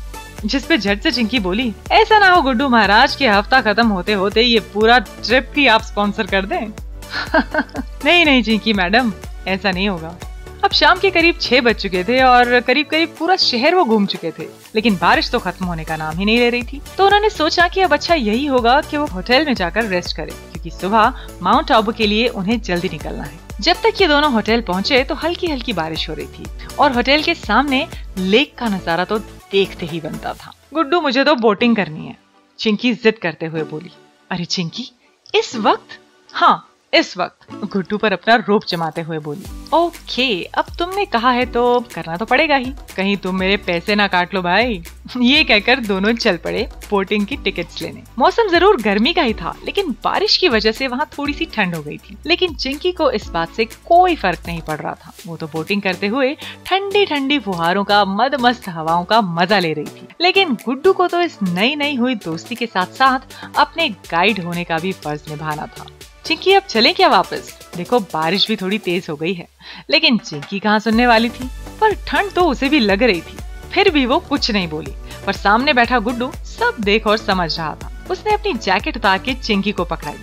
जिस 0.44 0.64
पे 0.64 0.76
झट 0.78 1.02
से 1.02 1.10
चिंकी 1.10 1.38
बोली, 1.38 1.72
ऐसा 1.92 2.18
ना 2.18 2.28
हो 2.30 2.42
गुड्डू 2.42 2.68
महाराज 2.68 3.14
के 3.16 3.28
हफ़्ता 3.28 3.60
खत्म 3.62 3.86
होते 3.88 4.12
होते 4.12 4.42
ये 4.42 4.60
पूरा 4.74 4.98
ट्रिप 4.98 5.52
ही 5.56 5.66
आप 5.66 5.82
स्पॉन्सर 5.82 6.26
कर 6.26 6.46
दें? 6.46 6.60
नहीं 8.04 8.24
नहीं 8.24 8.42
चिंकी 8.42 8.72
मैडम, 8.72 9.12
ऐसा 9.48 9.70
नहीं 9.70 9.88
होगा। 9.88 10.16
अब 10.62 10.70
शाम 10.70 10.98
के 10.98 11.10
करीब 11.10 11.38
छह 11.40 11.60
बज 11.60 11.76
चुके 11.76 12.02
थे 12.04 12.20
और 12.22 12.60
करीब 12.62 12.86
करीब 12.86 13.14
पूरा 13.18 13.36
शहर 13.38 13.74
वो 13.74 13.84
घूम 13.84 14.06
चुके 14.06 14.30
थे। 14.30 14.46
लेकिन 14.74 14.96
बारिश 14.96 15.30
तो 15.30 15.38
खत्म 15.38 15.66
होने 15.66 15.84
का 15.84 15.96
नाम 15.96 16.18
ही 16.18 16.24
नहीं 16.24 16.38
ले 16.38 16.50
रही 16.50 16.62
थी। 16.62 16.80
तो 16.96 17.04
उन्होंने 17.04 17.30
सोचा 17.30 17.66
कि 17.68 17.80
अब 17.80 17.92
अच्छा 17.92 18.14
यही 18.14 18.46
होगा 18.46 18.80
कि 18.80 18.96
वो 18.96 19.06
होटल 19.06 19.46
में 19.46 19.54
जाकर 19.54 19.84
रेस्ट 19.86 20.16
करें, 20.16 20.34
क्योंकि 20.52 20.70
सुबह 20.72 21.14
माउंट 21.42 21.72
आबू 21.72 21.92
के 21.92 22.06
लिए 22.06 22.28
उन्हें 22.30 22.60
जल्दी 22.60 22.88
निकलना 22.88 23.24
है। 23.24 23.40
जब 23.60 23.82
तक 23.82 24.00
ये 24.00 24.08
दोनों 24.08 24.32
होटल 24.32 24.60
पहुँचे 24.62 25.02
तो 25.04 25.14
हल्की 25.16 25.46
हल्की 25.46 25.72
बारिश 25.72 26.08
हो 26.08 26.14
रही 26.14 26.26
थी 26.28 26.44
और 26.78 26.92
होटल 26.92 27.22
के 27.22 27.34
सामने 27.36 27.86
लेक 28.18 28.54
का 28.58 28.68
नज़ारा 28.68 29.04
तो 29.04 29.18
देखते 29.18 29.86
ही 29.86 30.00
बनता 30.00 30.34
था। 30.34 30.54
गुड्डू, 30.74 31.00
मुझे 31.00 31.24
तो 31.24 31.34
बोटिंग 31.36 31.76
करनी 31.76 32.06
है, 32.06 32.16
चिंकी 32.58 32.92
जिद 32.94 33.18
करते 33.18 33.46
हुए 33.46 33.62
बोली, 33.64 33.90
अरे 34.30 34.44
चिंकी, 34.46 34.90
इस 35.34 35.54
वक्त? 35.58 35.98
हाँ 36.32 36.68
इस 36.92 37.16
वक्त 37.16 37.52
गुड्डू 37.72 37.96
पर 37.98 38.12
अपना 38.12 38.34
रूप 38.38 38.62
जमाते 38.68 39.02
हुए 39.02 39.18
बोली, 39.18 39.44
ओके, 39.74 40.42
अब 40.44 40.64
तुमने 40.78 41.04
कहा 41.04 41.30
है 41.30 41.44
तो 41.46 41.62
करना 41.94 42.16
तो 42.16 42.24
पड़ेगा 42.24 42.56
ही। 42.56 42.72
कहीं 42.96 43.16
तुम 43.16 43.36
मेरे 43.36 43.56
पैसे 43.56 43.94
ना 43.94 44.06
काट 44.06 44.34
लो 44.34 44.42
भाई। 44.42 44.82
ये 45.18 45.44
कहकर 45.44 45.80
दोनों 45.80 46.12
चल 46.14 46.36
पड़े 46.36 46.66
बोटिंग 46.90 47.26
की 47.26 47.36
टिकट्स 47.36 47.80
लेने। 47.82 48.02
मौसम 48.18 48.48
ज़रूर 48.48 48.80
गर्मी 48.82 49.12
का 49.12 49.22
ही 49.22 49.34
था, 49.34 49.54
लेकिन 49.64 49.90
बारिश 50.04 50.36
की 50.36 50.48
वजह 50.48 50.72
से 50.72 50.88
वहाँ 50.88 51.08
थोड़ी 51.18 51.32
सी 51.32 51.44
ठंड 51.54 51.74
हो 51.74 51.82
गई 51.82 51.96
थी। 51.98 52.16
लेकिन 52.26 52.54
चिंकी 52.56 52.92
को 52.92 53.10
इस 53.10 53.28
बात 53.28 53.52
से 53.52 53.64
कोई 53.64 54.16
फ़र्क 54.16 54.46
नहीं 54.46 54.60
पड़ 54.60 54.78
रहा 54.78 54.94
था। 54.96 55.12
वो 55.26 55.36
तो 55.36 55.46
बोटिंग 55.46 55.82
करते 55.82 56.06
हुए 56.06 56.34
ठंडी 56.66 57.06
ठंडी 57.06 57.38
फुहारों 57.38 57.84
का 57.84 58.04
मद 58.04 58.36
मस्त 58.40 58.68
हवाओं 58.68 59.04
का 59.04 59.20
मज़ा 59.32 59.58
ले 59.58 59.72
रही 59.72 59.84
थी। 59.86 60.08
लेकिन 60.20 60.54
गुड्डू 60.64 60.92
को 60.92 61.08
तो 61.08 61.20
इस 61.20 61.38
नई 61.44 61.74
नई 61.76 61.96
हुई 61.96 62.14
दोस्ती 62.24 62.54
के 62.54 62.66
साथ 62.66 62.94
साथ 62.94 63.58
अपने 63.58 63.88
गाइड 64.10 64.44
होने 64.44 64.64
का 64.64 64.78
भी 64.78 64.92
फ़र्ज़ 64.94 65.30
निभाना 65.30 65.66
था। 65.68 65.86
चिंकी 66.24 66.52
अब 66.52 66.62
चले 66.62 66.92
क्या 66.92 67.08
वापस? 67.08 67.52
देखो, 67.76 67.98
बारिश 68.00 68.46
भी 68.48 68.56
थोड़ी 68.56 68.78
तेज 68.78 69.06
हो 69.10 69.16
गई 69.16 69.32
है। 69.34 69.46
लेकिन 69.90 70.18
चिंकी 70.18 70.58
कहाँ 70.58 70.78
सुनने 70.78 71.06
वाली 71.06 71.28
थी? 71.28 71.48
पर 71.80 71.94
ठंड 72.06 72.32
तो 72.32 72.42
उसे 72.42 72.68
भी 72.68 72.80
लग 72.80 73.02
रही 73.02 73.20
थी। 73.20 73.36
फिर 73.72 73.90
भी 73.90 74.04
वो 74.06 74.18
कुछ 74.18 74.50
नहीं 74.50 74.68
बोली। 74.68 74.92
पर 75.26 75.32
सामने 75.32 75.72
बैठा 75.72 75.98
गुड्डू 75.98 76.30
सब 76.48 76.76
देख 76.80 77.06
और 77.06 77.16
समझ 77.16 77.56
रहा 77.58 77.74
था। 77.74 77.90
उसने 78.10 78.32
अपनी 78.32 78.52
जैकेट 78.54 78.96
उतार 78.96 79.18
के 79.18 79.34
चिंकी 79.34 79.72
को 79.72 79.84
पकड़ाई, 79.84 80.18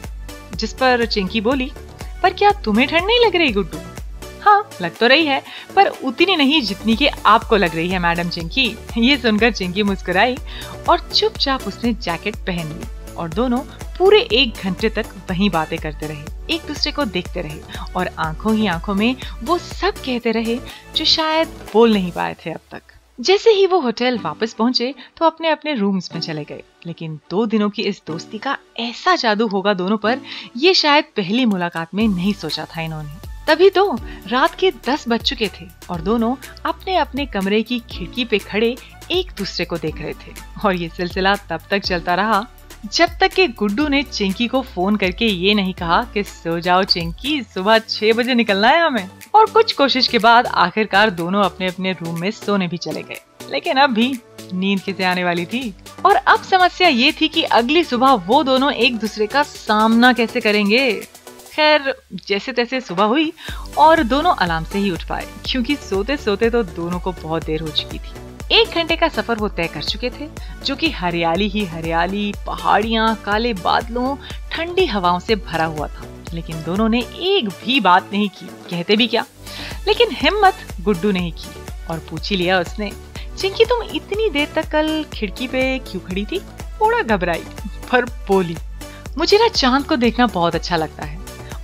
जिस 0.55 0.73
पर 0.73 1.05
चिंकी 1.05 1.41
बोली, 1.41 1.71
पर 2.23 2.33
क्या 2.33 2.51
तुम्हें 2.51 2.87
ठंड 2.87 3.05
नहीं 3.07 3.25
लग 3.25 3.35
रही, 3.35 3.51
गुड्डू? 3.51 3.77
हाँ 4.41 4.69
लग 4.81 4.97
तो 4.97 5.07
रही 5.07 5.25
है, 5.25 5.41
पर 5.75 5.87
उतनी 5.87 6.35
नहीं 6.35 6.61
जितनी 6.61 6.95
कि 6.95 7.07
आपको 7.07 7.55
लग 7.55 7.75
रही 7.75 7.89
है, 7.89 7.99
मैडम 7.99 8.29
चिंकी 8.29 8.75
ये 8.97 9.17
सुनकर 9.17 9.51
चिंकी 9.51 9.83
मुस्कुराई 9.83 10.37
और 10.89 10.99
चुपचाप 11.09 11.67
उसने 11.67 11.93
जैकेट 11.93 12.35
पहन 12.35 12.67
ली। 12.69 12.85
और 13.19 13.29
दोनों 13.29 13.57
पूरे 13.97 14.19
एक 14.33 14.61
घंटे 14.63 14.89
तक 14.89 15.05
वहीं 15.29 15.49
बातें 15.49 15.77
करते 15.79 16.07
रहे, 16.07 16.55
एक 16.55 16.67
दूसरे 16.67 16.91
को 16.91 17.05
देखते 17.07 17.41
रहे 17.41 17.83
और 17.95 18.09
आँखों 18.19 18.55
ही 18.55 18.67
आँखों 18.67 18.95
में 18.95 19.15
वो 19.43 19.57
सब 19.57 20.01
कहते 20.05 20.31
रहे 20.31 20.59
जो 20.95 21.05
शायद 21.07 21.47
बोल 21.73 21.93
नहीं 21.93 22.11
पाए 22.11 22.35
थे 22.45 22.51
अब 22.51 22.59
तक। 22.71 22.81
जैसे 23.19 23.49
ही 23.49 23.65
वो 23.65 23.79
होटल 23.79 24.17
वापस 24.17 24.53
पहुँचे 24.53 24.93
तो 25.17 25.25
अपने 25.25 25.49
अपने 25.49 25.73
रूम्स 25.75 26.09
में 26.13 26.19
चले 26.21 26.43
गए। 26.43 26.63
लेकिन 26.85 27.19
दो 27.29 27.45
दिनों 27.45 27.69
की 27.69 27.81
इस 27.81 28.01
दोस्ती 28.07 28.37
का 28.37 28.57
ऐसा 28.79 29.15
जादू 29.15 29.47
होगा 29.47 29.73
दोनों 29.73 29.97
पर, 29.97 30.19
ये 30.57 30.73
शायद 30.73 31.05
पहली 31.15 31.45
मुलाकात 31.45 31.95
में 31.95 32.07
नहीं 32.07 32.33
सोचा 32.33 32.65
था 32.65 32.81
इन्होंने। 32.81 33.27
तभी 33.47 33.69
तो 33.69 33.83
रात 34.27 34.55
के 34.55 34.71
दस 34.87 35.05
बज 35.09 35.21
चुके 35.21 35.49
थे 35.49 35.65
और 35.89 36.01
दोनों 36.01 36.35
अपने 36.65 36.95
अपने 36.95 37.25
कमरे 37.25 37.61
की 37.63 37.79
खिड़की 37.89 38.25
पे 38.25 38.39
खड़े 38.39 38.75
एक 39.11 39.31
दूसरे 39.37 39.65
को 39.65 39.77
देख 39.77 40.01
रहे 40.01 40.13
थे। 40.13 40.33
और 40.65 40.75
ये 40.75 40.89
सिलसिला 40.89 41.35
तब 41.49 41.61
तक 41.71 41.79
चलता 41.79 42.15
रहा 42.15 42.45
जब 42.85 43.09
तक 43.19 43.27
कि 43.27 43.47
गुड्डू 43.47 43.87
ने 43.87 44.03
चिंकी 44.03 44.47
को 44.47 44.61
फ़ोन 44.61 44.95
करके 44.95 45.25
ये 45.25 45.53
नहीं 45.53 45.73
कहा 45.73 46.01
कि 46.13 46.23
सो 46.23 46.59
जाओ 46.59 46.83
चिंकी, 46.83 47.41
सुबह 47.43 47.79
छह 47.79 48.13
बजे 48.13 48.33
निकलना 48.33 48.67
है 48.67 48.81
हमें। 48.81 49.09
और 49.35 49.45
कुछ 49.45 49.73
कोशिश 49.73 50.07
के 50.07 50.19
बाद 50.19 50.47
आखिरकार 50.47 51.09
दोनों 51.09 51.43
अपने 51.43 51.67
अपने 51.67 51.91
रूम 51.91 52.19
में 52.19 52.31
सोने 52.31 52.67
भी 52.67 52.77
चले 52.77 53.01
गए। 53.01 53.21
लेकिन 53.51 53.77
अब 53.77 53.89
भी 53.89 54.11
नींद 54.53 54.79
किसे 54.79 55.03
आने 55.03 55.23
वाली 55.23 55.45
थी। 55.45 55.73
और 56.05 56.15
अब 56.15 56.43
समस्या 56.43 56.87
ये 56.87 57.11
थी 57.11 57.27
कि 57.27 57.43
अगली 57.43 57.83
सुबह 57.83 58.13
वो 58.27 58.43
दोनों 58.43 58.71
एक 58.73 58.97
दूसरे 58.97 59.27
का 59.27 59.43
सामना 59.43 60.13
कैसे 60.13 60.41
करेंगे? 60.41 60.91
खैर 61.53 61.93
जैसे 62.27 62.51
तैसे 62.51 62.81
सुबह 62.81 63.03
हुई 63.03 63.31
और 63.77 64.03
दोनों 64.03 64.33
अलार्म 64.35 64.65
से 64.65 64.79
ही 64.79 64.91
उठ 64.91 65.07
पाए, 65.07 65.27
क्योंकि 65.45 65.75
सोते 65.75 66.17
सोते 66.17 66.49
तो 66.49 66.63
दोनों 66.63 66.99
को 66.99 67.11
बहुत 67.11 67.45
देर 67.45 67.61
हो 67.61 67.67
चुकी 67.67 67.99
थी। 67.99 68.28
एक 68.51 68.67
घंटे 68.67 68.95
का 68.95 69.07
सफ़र 69.07 69.35
वो 69.35 69.49
तय 69.49 69.67
कर 69.67 69.83
चुके 69.83 70.09
थे, 70.09 70.29
जो 70.65 70.75
कि 70.75 70.91
हरियाली 70.91 71.47
ही 71.47 71.65
हरियाली, 71.65 72.33
पहाड़ियाँ, 72.45 73.15
काले 73.15 73.53
बादलों, 73.53 74.17
ठंडी 74.51 74.85
हवाओं 74.85 75.19
से 75.19 75.35
भरा 75.35 75.65
हुआ 75.65 75.87
था। 75.87 76.03
लेकिन 76.33 76.63
दोनों 76.63 76.89
ने 76.89 76.99
एक 77.01 77.49
भी 77.49 77.79
बात 77.79 78.09
नहीं 78.13 78.29
की। 78.29 78.45
कहते 78.45 78.95
भी 78.95 79.07
क्या? 79.07 79.25
लेकिन 79.87 80.07
हिम्मत 80.11 80.55
गुड्डू 80.81 81.11
नहीं 81.11 81.31
की 81.31 81.49
और 81.89 81.99
पूछ 81.99 82.31
लिया 82.31 82.59
उसने, 82.59 82.91
चिंकी, 83.39 83.65
तुम 83.65 83.83
इतनी 83.83 84.29
देर 84.29 84.47
तक 84.55 84.71
कल 84.71 85.05
खिड़की 85.13 85.47
पे 85.47 85.79
क्यों 85.79 86.01
खड़ी 86.07 86.25
थी? 86.25 86.39
थोड़ा 86.39 87.01
घबराई, 87.01 87.43
पर 87.91 88.05
बोली, 88.05 88.57
मुझे 89.17 89.37
ना 89.37 89.47
चाँद 89.47 89.85
को 89.85 89.95
देखना 89.95 90.27
बहुत 90.27 90.55
अच्छा 90.55 90.75
लगता 90.75 91.05
है। 91.05 91.18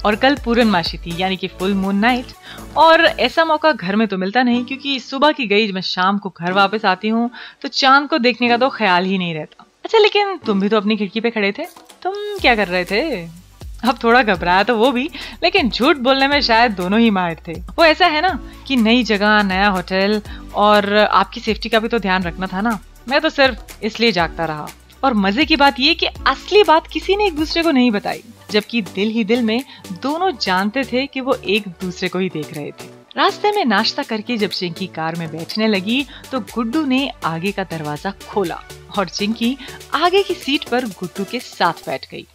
और 0.05 0.15
कल 0.15 0.35
पूर्णमाशी 0.35 0.97
थी, 0.97 1.15
यानी 1.17 1.37
कि 1.37 1.47
फुल 1.49 1.73
मून 1.73 1.95
नाइट 1.97 2.33
और 2.77 3.05
ऐसा 3.05 3.45
मौका 3.45 3.71
घर 3.71 3.95
में 3.95 4.07
तो 4.07 4.17
मिलता 4.17 4.43
नहीं, 4.43 4.63
क्योंकि 4.65 4.99
सुबह 4.99 5.31
की 5.31 5.47
गई 5.47 5.71
मैं 5.71 5.81
शाम 5.83 6.17
को 6.17 6.29
घर 6.31 6.51
वापस 6.53 6.85
आती 6.85 7.09
हूँ 7.09 7.29
तो 7.61 7.67
चाँद 7.69 8.09
को 8.09 8.17
देखने 8.19 8.49
का 8.49 8.57
तो 8.57 8.69
ख्याल 8.69 9.05
ही 9.05 9.17
नहीं 9.17 9.33
रहता। 9.33 9.65
अच्छा 9.85 9.97
लेकिन 9.97 10.37
तुम 10.37 10.59
भी 10.59 10.69
तो 10.69 10.77
अपनी 10.77 10.97
खिड़की 10.97 11.21
पे 11.21 11.29
खड़े 11.29 11.51
थे। 11.51 11.65
तुम 12.03 12.13
क्या 12.41 12.55
कर 12.55 12.67
रहे 12.67 12.85
थे? 12.85 13.45
अब 13.83 13.97
थोड़ा 14.03 14.21
घबराया 14.23 14.63
तो 14.63 14.75
वो 14.77 14.91
भी, 14.91 15.09
लेकिन 15.43 15.69
झूठ 15.69 15.97
बोलने 15.97 16.27
में 16.27 16.39
शायद 16.41 16.71
दोनों 16.71 16.99
ही 16.99 17.09
माहिर 17.09 17.37
थे। 17.47 17.53
वो 17.53 17.83
ऐसा 17.85 18.05
है 18.05 18.21
ना 18.21 18.39
कि 18.67 18.75
नई 18.75 19.03
जगह, 19.03 19.41
नया 19.43 19.67
होटल, 19.67 20.21
और 20.55 20.97
आपकी 20.97 21.39
सेफ्टी 21.39 21.69
का 21.69 21.79
भी 21.79 21.87
तो 21.87 21.99
ध्यान 21.99 22.23
रखना 22.23 22.47
था 22.47 22.61
ना। 22.61 22.79
मैं 23.07 23.21
तो 23.21 23.29
सिर्फ़ 23.29 23.83
इसलिए 23.83 24.11
जागता 24.11 24.45
रहा। 24.45 24.67
और 25.05 25.13
मज़े 25.13 25.45
की 25.45 25.55
बात 25.55 25.79
ये 25.79 25.93
कि 25.93 26.05
असली 26.05 26.63
बात 26.63 26.87
किसी 26.87 27.15
ने 27.15 27.25
एक 27.27 27.35
दूसरे 27.35 27.63
को 27.63 27.71
नहीं 27.71 27.89
बताई, 27.91 28.21
जबकि 28.51 28.81
दिल 28.83 29.09
ही 29.09 29.23
दिल 29.23 29.41
में 29.43 29.63
दोनों 30.03 30.31
जानते 30.41 30.83
थे 30.83 31.05
कि 31.07 31.21
वो 31.21 31.33
एक 31.35 31.67
दूसरे 31.81 32.09
को 32.09 32.19
ही 32.19 32.29
देख 32.29 32.53
रहे 32.53 32.71
थे। 32.71 32.87
रास्ते 33.17 33.51
में 33.51 33.63
नाश्ता 33.65 34.03
करके 34.03 34.37
जब 34.37 34.49
चिंकी 34.51 34.87
कार 34.87 35.15
में 35.15 35.27
बैठने 35.31 35.67
लगी 35.67 36.05
तो 36.31 36.39
गुड्डू 36.53 36.83
ने 36.85 37.07
आगे 37.25 37.51
का 37.51 37.63
दरवाज़ा 37.63 38.11
खोला 38.27 38.59
और 38.97 39.09
चिंकी 39.09 39.57
आगे 39.95 40.23
की 40.23 40.33
सीट 40.35 40.67
पर 40.69 40.85
गुड्डू 40.89 41.23
के 41.31 41.39
साथ 41.41 41.85
बैठ 41.85 42.09
गई 42.11 42.25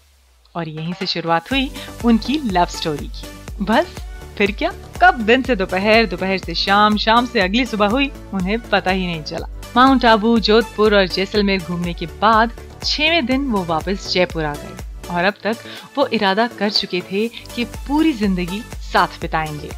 और 0.54 0.68
यहीं 0.68 0.92
से 0.92 1.06
शुरुआत 1.06 1.50
हुई 1.50 1.70
उनकी 2.04 2.38
लव 2.46 2.66
स्टोरी 2.70 3.08
की। 3.08 3.64
बस, 3.64 3.94
फिर 4.38 4.52
क्या? 4.52 4.72
कब 5.02 5.20
दिन 5.22 5.42
से 5.42 5.56
दोपहर 5.56 6.06
दोपहर 6.06 6.38
से 6.38 6.54
शाम 6.56 6.96
शाम 6.98 7.26
से 7.26 7.40
अगली 7.40 7.64
सुबह 7.66 7.88
हुई, 7.88 8.10
उन्हें 8.34 8.58
पता 8.70 8.90
ही 8.90 9.06
नहीं 9.06 9.22
चला। 9.24 9.46
माउंट 9.76 10.04
आबू, 10.04 10.38
जोधपुर 10.38 10.94
और 10.96 11.06
जैसलमेर 11.06 11.62
घूमने 11.62 11.92
के 11.94 12.06
बाद 12.20 12.52
छवें 12.84 13.26
दिन 13.26 13.44
वो 13.50 13.62
वापस 13.64 14.10
जयपुर 14.12 14.44
आ 14.44 14.54
गए 14.54 15.10
और 15.10 15.24
अब 15.24 15.34
तक 15.42 15.56
वो 15.96 16.06
इरादा 16.08 16.46
कर 16.48 16.70
चुके 16.70 17.00
थे 17.02 17.26
कि 17.54 17.64
पूरी 17.64 18.12
ज़िंदगी 18.12 18.60
साथ 18.84 19.20
बिताएँगे। 19.20 19.70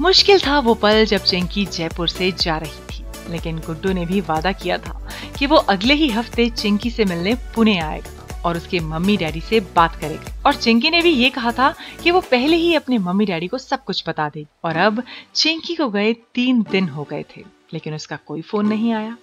मुश्किल 0.00 0.38
था 0.38 0.58
वो 0.58 0.74
पल 0.74 1.04
जब 1.04 1.22
चिंकी 1.22 1.64
जयपुर 1.66 2.08
से 2.08 2.30
जा 2.32 2.56
रही 2.58 2.80
थी, 2.90 3.04
लेकिन 3.30 3.58
गुड्डू 3.58 3.92
ने 3.92 4.04
भी 4.06 4.20
वादा 4.20 4.52
किया 4.52 4.78
था 4.78 5.00
कि 5.38 5.46
वो 5.46 5.56
अगले 5.56 5.94
ही 5.94 6.08
हफ़्ते 6.10 6.48
चिंकी 6.50 6.90
से 6.90 7.04
मिलने 7.04 7.34
पुणे 7.54 7.78
आएगा 7.78 8.40
और 8.44 8.56
उसके 8.56 8.80
मम्मी 8.82 9.16
डैडी 9.16 9.40
से 9.40 9.60
बात 9.76 9.96
करेगा। 9.96 10.32
और 10.46 10.54
चिंकी 10.54 10.90
ने 10.90 11.00
भी 11.02 11.10
ये 11.10 11.28
कहा 11.30 11.52
था 11.52 11.74
कि 12.02 12.10
वो 12.10 12.20
पहले 12.22 12.56
ही 12.56 12.74
अपने 12.74 12.98
मम्मी 13.00 13.26
डैडी 13.26 13.48
को 13.48 13.58
सब 13.58 13.84
कुछ 13.84 14.02
बता 14.08 14.28
दे। 14.28 14.46
और 14.64 14.76
अब 14.76 15.02
चिंकी 15.34 15.74
को 15.74 15.88
गए 15.90 16.12
तीन 16.34 16.64
दिन 16.70 16.88
हो 16.88 17.06
गए 17.10 17.24
थे, 17.36 17.44
लेकिन 17.74 17.94
उसका 17.94 18.18
कोई 18.26 18.42
फ़ोन 18.42 18.66
नहीं 18.68 18.92
आया। 18.92 19.16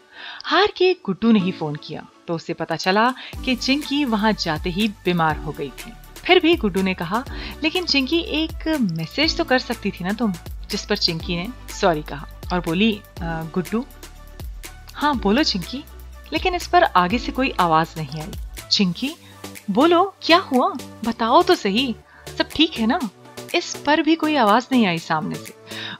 हार 0.45 0.73
के 0.77 0.93
गुड्डू 1.05 1.31
ने 1.31 1.39
ही 1.39 1.51
फ़ोन 1.51 1.75
किया 1.75 2.05
तो 2.27 2.35
उसे 2.35 2.53
पता 2.53 2.75
चला 2.75 3.09
कि 3.45 3.55
चिंकी 3.55 4.03
वहाँ 4.05 4.31
जाते 4.33 4.69
ही 4.69 4.87
बीमार 5.05 5.37
हो 5.37 5.51
गई 5.51 5.69
थी। 5.69 5.93
फिर 6.17 6.39
भी 6.39 6.55
गुड्डू 6.55 6.81
ने 6.81 6.93
कहा, 6.93 7.23
लेकिन 7.63 7.85
चिंकी 7.85 8.19
एक 8.35 8.67
मैसेज 8.91 9.37
तो 9.37 9.43
कर 9.43 9.59
सकती 9.59 9.91
थी 9.91 10.03
ना 10.03 10.13
तुम, 10.13 10.33
जिस 10.71 10.85
पर 10.85 10.97
चिंकी 10.97 11.35
ने 11.35 11.47
सॉरी 11.73 12.01
कहा? 12.03 12.27
और 12.53 12.59
बोली 12.59 12.91
गुड्डू? 13.21 13.85
हाँ 14.93 15.15
बोलो 15.17 15.43
चिंकी 15.43 15.83
लेकिन 16.33 16.55
इस 16.55 16.67
पर 16.67 16.83
आगे 16.83 17.17
से 17.17 17.31
कोई 17.31 17.53
आवाज़ 17.59 17.93
नहीं 17.97 18.21
आई। 18.21 18.67
चिंकी 18.71 19.13
बोलो, 19.69 20.03
क्या 20.21 20.37
हुआ? 20.41 20.71
बताओ 21.05 21.41
तो 21.43 21.55
सही, 21.55 21.95
सब 22.37 22.49
ठीक 22.55 22.77
है 22.77 22.85
ना? 22.87 22.99
इस 23.55 23.75
पर 23.85 24.01
भी 24.01 24.15
कोई 24.15 24.35
आवाज़ 24.35 24.67
नहीं 24.71 24.85
आई 24.87 24.99
सामने 24.99 25.35
से। 25.35 25.53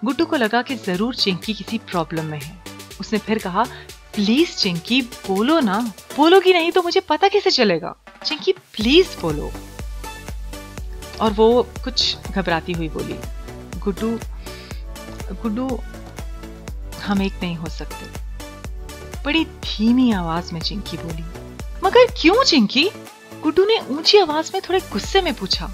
गुड्डू 0.06 0.26
को 0.26 0.36
लगा 0.36 0.62
कि 0.62 0.76
ज़रूर 0.78 1.16
चिंकी 1.16 1.54
किसी 1.54 1.78
प्रॉब्लम 1.82 2.26
में 2.26 2.40
है। 2.40 2.60
उसने 3.00 3.20
फिर 3.20 3.40
कहा 3.40 3.66
प्लीज़ 4.14 4.56
चिंकी 4.58 5.02
बोलो 5.02 5.60
ना। 5.60 5.80
बोलोगी 6.18 6.54
नहीं 6.54 6.72
तो 6.72 6.82
मुझे 6.82 7.00
पता 7.00 7.28
कैसे 7.28 7.52
चलेगा? 7.52 7.96
चिंकी 8.26 8.52
प्लीज़ 8.52 9.20
बोलो। 9.22 9.52
और 11.22 11.34
वो 11.34 11.64
कुछ 11.84 12.30
घबराती 12.30 12.74
हुई 12.74 12.90
बोली, 12.90 13.16
गुड्डू 13.78 14.10
गुड्डू, 15.34 15.80
हम 17.04 17.22
एक 17.22 17.34
नहीं 17.42 17.56
हो 17.56 17.70
सकते। 17.70 18.06
बड़ी 19.26 19.44
धीमी 19.46 20.12
आवाज़ 20.12 20.54
में 20.54 20.62
चिंकी 20.62 20.98
बोली, 20.98 21.24
मगर 21.84 22.12
क्यों 22.22 22.44
चिंकी 22.44 22.90
गुड्डू 23.44 23.66
ने 23.66 23.80
ऊँची 23.92 24.18
आवाज़ 24.18 24.52
में 24.54 24.62
थोड़े 24.62 24.80
गुस्से 24.92 25.22
में 25.22 25.34
पूछा। 25.34 25.72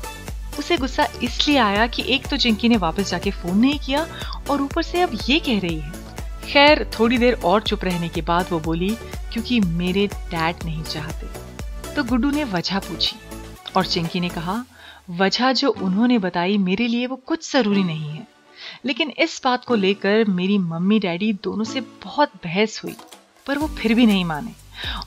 उसे 0.59 0.77
गुस्सा 0.77 1.07
इसलिए 1.23 1.57
आया 1.57 1.87
कि 1.87 2.03
एक 2.07 2.27
तो 2.27 2.37
चिंकी 2.37 2.69
ने 2.69 2.77
वापस 2.77 3.09
जाके 3.11 3.31
फ़ोन 3.31 3.57
नहीं 3.57 3.79
किया 3.79 4.07
और 4.49 4.61
ऊपर 4.61 4.83
से 4.83 5.01
अब 5.01 5.17
ये 5.29 5.39
कह 5.39 5.59
रही 5.59 5.79
है 5.79 5.96
खैर, 6.47 6.91
थोड़ी 6.99 7.17
देर 7.17 7.33
और 7.33 7.61
चुप 7.61 7.83
रहने 7.83 8.09
के 8.09 8.21
बाद 8.21 8.45
वो 8.51 8.59
बोली, 8.59 8.89
क्योंकि 9.33 9.59
मेरे 9.59 10.07
डैड 10.07 10.55
नहीं 10.65 10.83
चाहते। 10.83 11.27
तो 11.93 12.03
गुड्डू 12.03 12.31
ने 12.31 12.43
वजह 12.43 12.79
पूछी 12.79 13.15
और 13.75 13.85
चिंकी 13.85 14.19
ने 14.19 14.29
कहा, 14.29 14.65
वजह 15.09 15.51
जो 15.51 15.69
उन्होंने 15.69 16.17
बताई 16.17 16.57
मेरे 16.57 16.87
लिए 16.87 17.07
वो 17.07 17.15
कुछ 17.15 17.51
ज़रूरी 17.51 17.83
नहीं 17.83 18.09
है। 18.09 18.27
लेकिन 18.85 19.09
इस 19.09 19.41
बात 19.43 19.65
को 19.65 19.75
लेकर 19.75 20.25
मेरी 20.25 20.57
मम्मी 20.57 20.99
डैडी 20.99 21.33
दोनों 21.33 21.63
से 21.63 21.81
बहुत 21.81 22.29
बहस 22.29 22.81
हुई, 22.83 22.95
पर 23.47 23.57
वो 23.57 23.67
फिर 23.67 23.93
भी 23.93 24.05
नहीं 24.05 24.25
माने। 24.25 24.51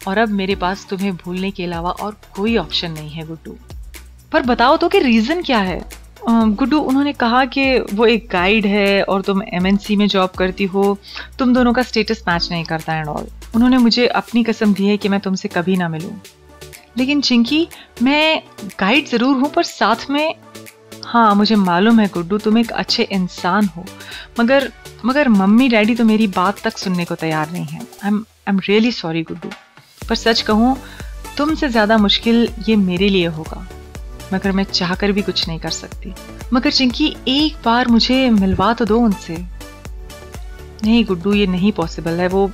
और 0.08 0.18
अब 0.18 0.28
मेरे 0.28 0.54
पास 0.56 0.86
तुम्हें 0.90 1.16
भूलने 1.16 1.50
के 1.50 1.64
अलावा 1.64 1.90
और 1.90 2.16
कोई 2.34 2.56
ऑप्शन 2.56 2.90
नहीं 2.90 3.10
है 3.10 3.26
गुड्डू। 3.26 3.56
पर 4.32 4.42
बताओ 4.42 4.76
तो 4.76 4.88
कि 4.88 4.98
रीजन 4.98 5.42
क्या 5.42 5.58
है? 5.58 5.99
गुड्डू, 6.28 6.78
उन्होंने 6.80 7.12
कहा 7.14 7.44
कि 7.46 7.78
वो 7.94 8.06
एक 8.06 8.28
गाइड 8.32 8.66
है 8.66 9.02
और 9.02 9.22
तुम 9.22 9.42
एमएनसी 9.44 9.96
में 9.96 10.06
जॉब 10.08 10.30
करती 10.30 10.64
हो, 10.64 10.98
तुम 11.38 11.54
दोनों 11.54 11.72
का 11.72 11.82
स्टेटस 11.82 12.22
मैच 12.28 12.48
नहीं 12.50 12.64
करता 12.64 12.94
एंड 12.94 13.08
ऑल 13.08 13.26
उन्होंने 13.54 13.78
मुझे 13.78 14.06
अपनी 14.06 14.42
कसम 14.44 14.74
दी 14.74 14.86
है 14.86 14.96
कि 14.96 15.08
मैं 15.08 15.20
तुमसे 15.20 15.48
कभी 15.48 15.76
ना 15.76 15.88
मिलूं। 15.88 16.12
लेकिन 16.98 17.20
चिंकी, 17.20 17.66
मैं 18.02 18.42
गाइड 18.80 19.06
ज़रूर 19.08 19.36
हूँ, 19.36 19.50
पर 19.50 19.62
साथ 19.62 20.08
में 20.10 20.34
हाँ 21.04 21.34
मुझे 21.34 21.54
मालूम 21.56 22.00
है 22.00 22.06
गुड्डू, 22.08 22.38
तुम 22.38 22.58
एक 22.58 22.70
अच्छे 22.72 23.02
इंसान 23.02 23.66
हो। 23.66 23.84
मगर 24.40 24.70
मगर 25.04 25.28
मम्मी, 25.28 25.68
डैडी 25.68 25.94
तो 25.94 26.04
मेरी 26.04 26.26
बात 26.28 26.60
तक 26.60 26.78
सुनने 26.78 27.04
को 27.04 27.14
तैयार 27.14 27.50
नहीं 27.50 27.66
है। 27.66 27.80
I 27.80 28.08
am 28.08 28.18
I 28.18 28.52
am 28.52 28.58
really 28.68 28.92
sorry 28.92 29.22
Guddu. 29.22 29.48
पर 30.08 30.14
सच 30.16 30.40
कहूँ, 30.42 30.76
तुमसे 31.36 31.68
ज़्यादा 31.68 31.96
मुश्किल 31.98 32.48
ये 32.68 32.76
मेरे 32.78 33.08
लिए 33.08 33.26
होगा। 33.28 33.66
मगर 34.32 34.52
मैं 34.52 34.64
चाह 34.64 34.94
कर 34.94 35.12
भी 35.12 35.22
कुछ 35.22 35.46
नहीं 35.48 35.58
कर 35.58 35.70
सकती। 35.70 36.12
मगर 36.52 36.70
चिंकी 36.70 37.14
एक 37.28 37.56
बार 37.64 37.88
मुझे 37.88 38.28
मिलवा 38.30 38.72
तो 38.72 38.84
दो 38.84 38.98
उनसे। 38.98 39.36
नहीं 40.84 41.04
गुड्डू 41.04 41.32
ये 41.32 41.46
नहीं 41.46 41.72
पॉसिबल 41.72 42.20
है। 42.20 42.28
वो 42.28 42.46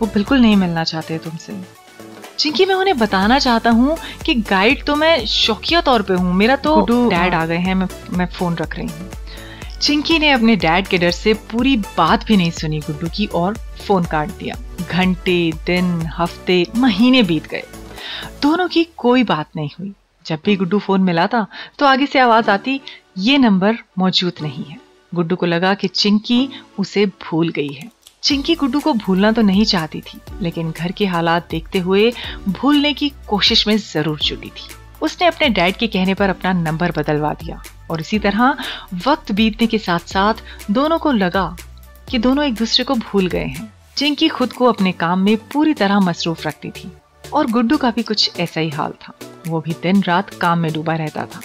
वो 0.00 0.06
बिल्कुल 0.06 0.40
नहीं 0.40 0.56
मिलना 0.56 0.84
चाहते 0.84 1.18
तुमसे। 1.18 1.60
चिंकी 2.38 2.64
मैं 2.66 2.74
उन्हें 2.74 2.98
बताना 2.98 3.38
चाहता 3.38 3.70
हूँ 3.70 3.96
कि 4.26 4.34
गाइड 4.50 4.84
तो 4.84 4.96
मैं 4.96 5.26
शौकिया 5.26 5.80
तौर 5.80 6.02
पे 6.02 6.14
हूँ। 6.14 6.34
मेरा 6.34 6.56
तो 6.56 7.08
डैड 7.08 7.34
आ 7.34 7.44
गए 7.46 7.56
हैं। 7.56 7.74
मैं 7.74 7.88
मैं 8.12 8.26
फ़ोन 8.26 8.56
रख 8.56 8.76
रही 8.76 8.86
हूँ। 8.86 9.10
चिंकी 9.80 10.18
ने 10.18 10.30
अपने 10.30 10.56
डैड 10.56 10.86
के 10.86 10.98
डर 10.98 11.10
से 11.10 11.34
पूरी 11.50 11.76
बात 11.76 12.26
भी 12.26 12.36
नहीं 12.36 12.50
सुनी 12.50 12.78
गुड्डू 12.80 13.08
की 13.08 13.26
और 13.34 13.54
फ़ोन 13.86 14.04
काट 14.04 14.28
दिया। 14.28 14.56
घंटे 14.90 15.40
दिन 15.66 15.90
हफ़्ते 16.18 16.64
महीने 16.76 17.22
बीत 17.22 17.46
गए। 17.46 17.62
दोनों 18.42 18.68
की 18.68 18.86
कोई 18.96 19.22
बात 19.24 19.48
नहीं 19.56 19.70
हुई। 19.78 19.92
जब 20.28 20.38
भी 20.44 20.56
गुड्डू 20.56 20.78
फ़ोन 20.78 21.00
मिला 21.02 21.26
था 21.26 21.46
तो 21.78 21.86
आगे 21.86 22.06
से 22.06 22.18
आवाज़ 22.18 22.50
आती, 22.50 22.80
ये 23.18 23.38
नंबर 23.38 23.78
मौजूद 23.98 24.42
नहीं 24.42 24.64
है। 24.64 24.76
गुड्डू 25.12 25.36
को 25.36 25.46
लगा 25.46 25.74
कि 25.74 25.88
चिंकी 25.88 26.48
उसे 26.78 27.06
भूल 27.06 27.48
गई 27.50 27.72
है। 27.72 27.90
चिंकी 28.22 28.54
गुड्डू 28.54 28.80
को 28.80 28.92
भूलना 28.94 29.30
तो 29.32 29.42
नहीं 29.42 29.64
चाहती 29.64 30.00
थी, 30.00 30.20
लेकिन 30.42 30.70
घर 30.70 30.92
के 30.92 31.06
हालात 31.06 31.48
देखते 31.50 31.78
हुए 31.78 32.12
भूलने 32.50 32.92
की 32.94 33.08
कोशिश 33.28 33.66
में 33.68 33.76
ज़रूर 33.76 34.18
जुटी 34.20 34.48
थी। 34.48 34.68
उसने 35.02 35.26
अपने 35.26 35.48
डैड 35.48 35.76
के 35.76 35.86
कहने 35.86 36.14
पर 36.14 36.28
अपना 36.28 36.52
नंबर 36.52 36.92
बदलवा 36.92 37.32
दिया 37.34 37.62
और 37.90 38.00
इसी 38.00 38.18
तरह 38.18 38.56
वक्त 39.06 39.32
बीतने 39.32 39.66
के 39.66 39.78
साथ 39.78 40.08
साथ 40.08 40.70
दोनों 40.70 40.98
को 40.98 41.12
लगा 41.12 41.56
कि 42.08 42.18
दोनों 42.18 42.44
एक 42.44 42.54
दूसरे 42.54 42.84
को 42.84 42.94
भूल 42.96 43.26
गए 43.26 43.44
हैं। 43.46 43.72
चिंकी 43.96 44.28
खुद 44.28 44.52
को 44.52 44.66
अपने 44.66 44.92
काम 44.94 45.20
में 45.20 45.36
पूरी 45.52 45.74
तरह 45.74 46.00
मसरूफ 46.00 46.46
रखती 46.46 46.70
थी। 46.70 46.90
और 47.32 47.46
गुड्डू 47.46 47.76
का 47.76 47.90
भी 47.90 48.02
कुछ 48.02 48.30
ऐसा 48.40 48.60
ही 48.60 48.68
हाल 48.68 48.92
था। 49.02 49.12
वो 49.48 49.60
भी 49.60 49.72
दिन 49.82 50.02
रात 50.02 50.30
काम 50.34 50.58
में 50.58 50.72
डूबा 50.72 50.94
रहता 50.94 51.24
था। 51.24 51.40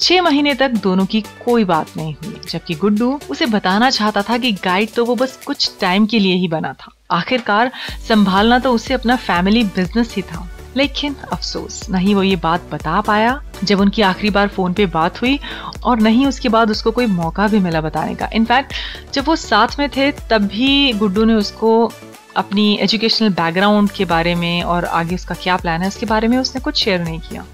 छह 0.00 0.22
महीने 0.22 0.54
तक 0.54 0.70
दोनों 0.70 1.06
की 1.06 1.20
कोई 1.20 1.64
बात 1.64 1.96
नहीं 1.96 2.14
हुई, 2.14 2.40
जबकि 2.50 2.74
गुड्डू 2.74 3.20
उसे 3.30 3.46
बताना 3.46 3.90
चाहता 3.90 4.22
था 4.22 4.38
कि 4.38 4.52
गाइड 4.52 4.92
तो 4.92 5.04
वो 5.04 5.14
बस 5.14 5.38
कुछ 5.46 5.70
टाइम 5.80 6.06
के 6.06 6.18
लिए 6.18 6.34
ही 6.34 6.48
बना 6.48 6.72
था। 6.72 6.92
आखिरकार 7.10 7.72
संभालना 8.08 8.58
तो 8.58 8.72
उसे 8.72 8.94
अपना 8.94 9.16
फैमिली 9.16 9.64
बिज़नेस 9.64 10.14
ही 10.14 10.22
था। 10.22 10.48
लेकिन 10.76 11.14
अफसोस, 11.32 11.88
नहीं 11.90 12.14
वो 12.14 12.22
ये 12.22 12.36
बात 12.36 12.68
बता 12.72 13.00
पाया 13.00 13.40
जब 13.64 13.80
उनकी 13.80 14.02
आखिरी 14.02 14.30
बार 14.30 14.48
फ़ोन 14.48 14.72
पे 14.72 14.86
बात 14.86 15.20
हुई 15.22 15.38
और 15.84 16.00
नहीं 16.00 16.26
उसके 16.26 16.48
बाद 16.48 16.70
उसको 16.70 16.90
कोई 16.90 17.06
मौका 17.06 17.46
भी 17.48 17.58
मिला 17.58 17.80
बताने 17.80 18.14
का। 18.14 18.28
इनफैक्ट 18.32 18.72
जब 19.14 19.24
वो 19.24 19.36
साथ 19.36 19.78
में 19.78 19.88
थे, 19.88 20.10
तब 20.30 20.46
भी 20.46 20.92
गुड्डू 20.92 21.24
ने 21.24 21.34
उसको 21.34 21.92
अपनी 22.38 22.74
एजुकेशनल 22.80 23.28
बैकग्राउंड 23.30 23.90
के 23.90 24.04
बारे 24.04 24.34
में 24.34 24.62
और 24.62 24.84
आगे 24.84 25.14
उसका 25.14 25.34
क्या 25.34 25.56
प्लान 25.56 25.82
है, 25.82 25.88
उसके 25.88 26.06
बारे 26.06 26.28
में 26.28 26.36
उसने 26.38 26.60
कुछ 26.60 26.76
शेयर 26.76 27.00
नहीं 27.00 27.18
किया। 27.20 27.44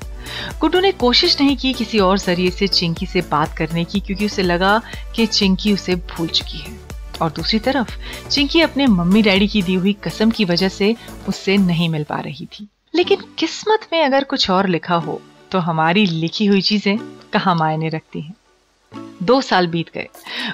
गुड्डू 0.60 0.80
ने 0.80 0.90
कोशिश 0.92 1.40
नहीं 1.40 1.56
की 1.56 1.72
किसी 1.72 1.98
और 1.98 2.18
ज़रिए 2.18 2.50
से 2.50 2.66
चिंकी 2.68 3.06
से 3.06 3.20
बात 3.20 3.56
करने 3.56 3.84
की, 3.84 4.00
क्योंकि 4.00 4.26
उसे 4.26 4.42
लगा 4.42 4.80
कि 5.16 5.26
चिंकी 5.26 5.72
उसे 5.72 5.94
भूल 5.94 6.28
चुकी 6.28 6.58
है। 6.58 6.76
और 7.22 7.30
दूसरी 7.30 7.58
तरफ़, 7.58 7.96
चिंकी 8.30 8.60
अपने 8.60 8.86
मम्मी 8.86 9.22
डैडी 9.22 9.48
की 9.48 9.62
दी 9.62 9.74
हुई 9.74 9.92
कसम 10.04 10.30
की 10.30 10.44
वजह 10.44 10.68
से 10.68 10.94
उससे 11.28 11.56
नहीं 11.56 11.88
मिल 11.88 12.04
पा 12.04 12.20
रही 12.20 12.46
थी। 12.46 12.68
लेकिन 12.94 13.22
किस्मत 13.38 13.86
में 13.92 14.02
अगर 14.04 14.24
कुछ 14.24 14.50
और 14.50 14.68
लिखा 14.68 14.94
हो 14.96 15.20
तो 15.50 15.58
हमारी 15.58 16.06
लिखी 16.06 16.46
हुई 16.46 16.60
चीज़ें 16.62 16.96
कहाँ 17.32 17.54
मायने 17.54 17.88
रखती 17.88 18.20
हैं? 18.20 18.34
दो 19.22 19.40
साल 19.40 19.66
बीत 19.66 19.90
गए। 19.94 20.08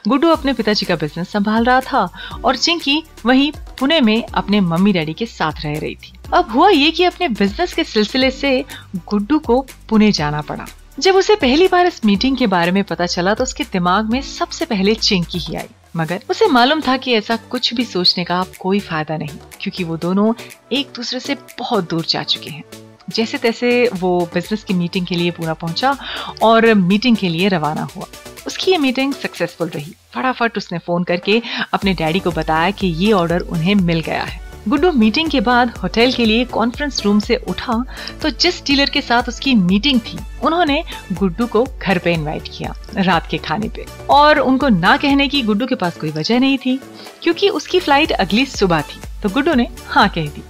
गुड्डू 0.09 0.29
अपने 0.29 0.53
पिताजी 0.53 0.87
का 0.87 0.97
बिज़नेस 0.97 1.29
संभाल 1.29 1.65
रहा 1.65 1.81
था 1.83 2.09
और 2.45 2.57
चिंकी 2.57 3.03
वहीं 3.27 3.51
पुणे 3.81 4.01
में 4.01 4.23
अपने 4.25 4.61
मम्मी 4.61 4.93
डैडी 4.93 5.13
के 5.13 5.27
साथ 5.27 5.65
रह 5.65 5.79
रही 5.79 5.95
थी। 5.95 6.13
अब 6.35 6.51
हुआ 6.51 6.69
ये 6.71 6.91
कि 6.91 7.05
अपने 7.05 7.29
बिज़नेस 7.31 7.73
के 7.75 7.85
सिलसिले 7.85 8.31
से 8.31 8.65
गुड्डू 9.09 9.39
को 9.39 9.61
पुणे 9.89 10.11
जाना 10.13 10.41
पड़ा। 10.43 10.67
जब 10.99 11.17
उसे 11.17 11.35
पहली 11.37 11.69
बार 11.69 11.87
इस 11.87 12.05
मीटिंग 12.05 12.37
के 12.37 12.47
बारे 12.47 12.71
में 12.71 12.83
पता 12.85 13.07
चला 13.07 13.35
तो 13.35 13.45
उसके 13.45 13.65
दिमाग 13.65 14.11
में 14.11 14.21
सबसे 14.23 14.65
पहले 14.65 14.95
चिंकी 14.95 15.39
ही 15.39 15.55
आई। 15.57 15.69
मगर 15.97 16.23
उसे 16.31 16.47
मालूम 16.49 16.81
था 16.81 16.97
कि 16.97 17.13
ऐसा 17.13 17.37
कुछ 17.51 17.73
भी 17.75 17.85
सोचने 17.85 18.25
का 18.25 18.45
कोई 18.61 18.81
फ़ायदा 18.81 19.17
नहीं, 19.17 19.39
क्योंकि 19.61 19.85
वो 19.85 19.97
दोनों 19.97 20.33
एक 20.73 20.93
दूसरे 20.97 21.21
से 21.21 21.35
बहुत 21.59 21.91
दूर 21.91 22.05
जा 22.09 22.23
चुके 22.25 22.51
हैं। 22.51 22.63
जैसे 23.11 23.39
तैसे 23.39 23.71
वो 23.95 24.19
बिज़नेस 24.35 24.65
की 24.65 24.75
मीटिंग 24.75 25.07
के 25.07 25.15
लिए 25.15 25.31
पूरा 25.31 25.55
पहुँचा 25.55 25.97
और 26.43 26.73
मीटिंग 26.75 27.17
के 27.17 27.29
लिए 27.29 27.49
रवाना 27.49 27.89
हुआ। 27.97 28.07
उसकी 28.47 28.71
ये 28.71 28.79
मीटिंग 28.79 29.13
सक्सेसफुल 29.15 29.69
रही। 29.69 29.95
फटाफट 30.15 30.57
उसने 30.59 30.79
फ़ोन 30.79 31.05
करके 31.05 31.41
अपने 31.73 31.95
डैडी 31.95 32.21
को 32.21 32.31
बताया 32.33 32.71
कि 32.73 32.87
ये 32.87 33.13
ऑर्डर 33.13 33.41
उन्हें 33.41 33.75
मिल 33.75 34.01
गया 34.01 34.23
है। 34.23 34.49
गुड्डू 34.69 34.91
मीटिंग 34.93 35.31
के 35.31 35.41
बाद 35.41 35.71
होटल 35.77 36.13
के 36.13 36.25
लिए 36.25 36.45
कॉन्फ्रेंस 36.47 37.01
रूम 37.05 37.21
से 37.21 37.37
उठा 37.49 37.75
तो 38.23 38.31
जिस 38.31 38.63
डीलर 38.67 38.91
के 38.91 39.01
साथ 39.01 39.29
उसकी 39.29 39.55
मीटिंग 39.55 40.01
थी, 40.01 40.19
उन्होंने 40.45 40.83
गुड्डू 41.13 41.47
को 41.47 41.65
घर 41.79 41.99
पे 41.99 42.13
इनवाइट 42.15 42.49
किया 42.49 42.75
रात 42.97 43.27
के 43.31 43.39
खाने 43.39 43.69
पे। 43.69 43.87
और 44.11 44.39
उनको 44.39 44.69
ना 44.69 44.97
कहने 44.97 45.29
की 45.29 45.43
गुड्डू 45.43 45.67
के 45.67 45.75
पास 45.75 45.97
कोई 45.97 46.11
वजह 46.11 46.41
नहीं 46.41 46.59
थी, 46.59 46.79
क्योंकि 47.23 47.49
उसकी 47.51 47.81
फ़्लाइट 47.81 48.13
अगली 48.13 48.47
सुबह 48.49 48.81
थी। 48.83 49.01
तो 49.23 49.29
गुड्डू 49.29 49.55
ने 49.55 49.69
हाँ 49.87 50.09
कह 50.09 50.27
दी। 50.27 50.43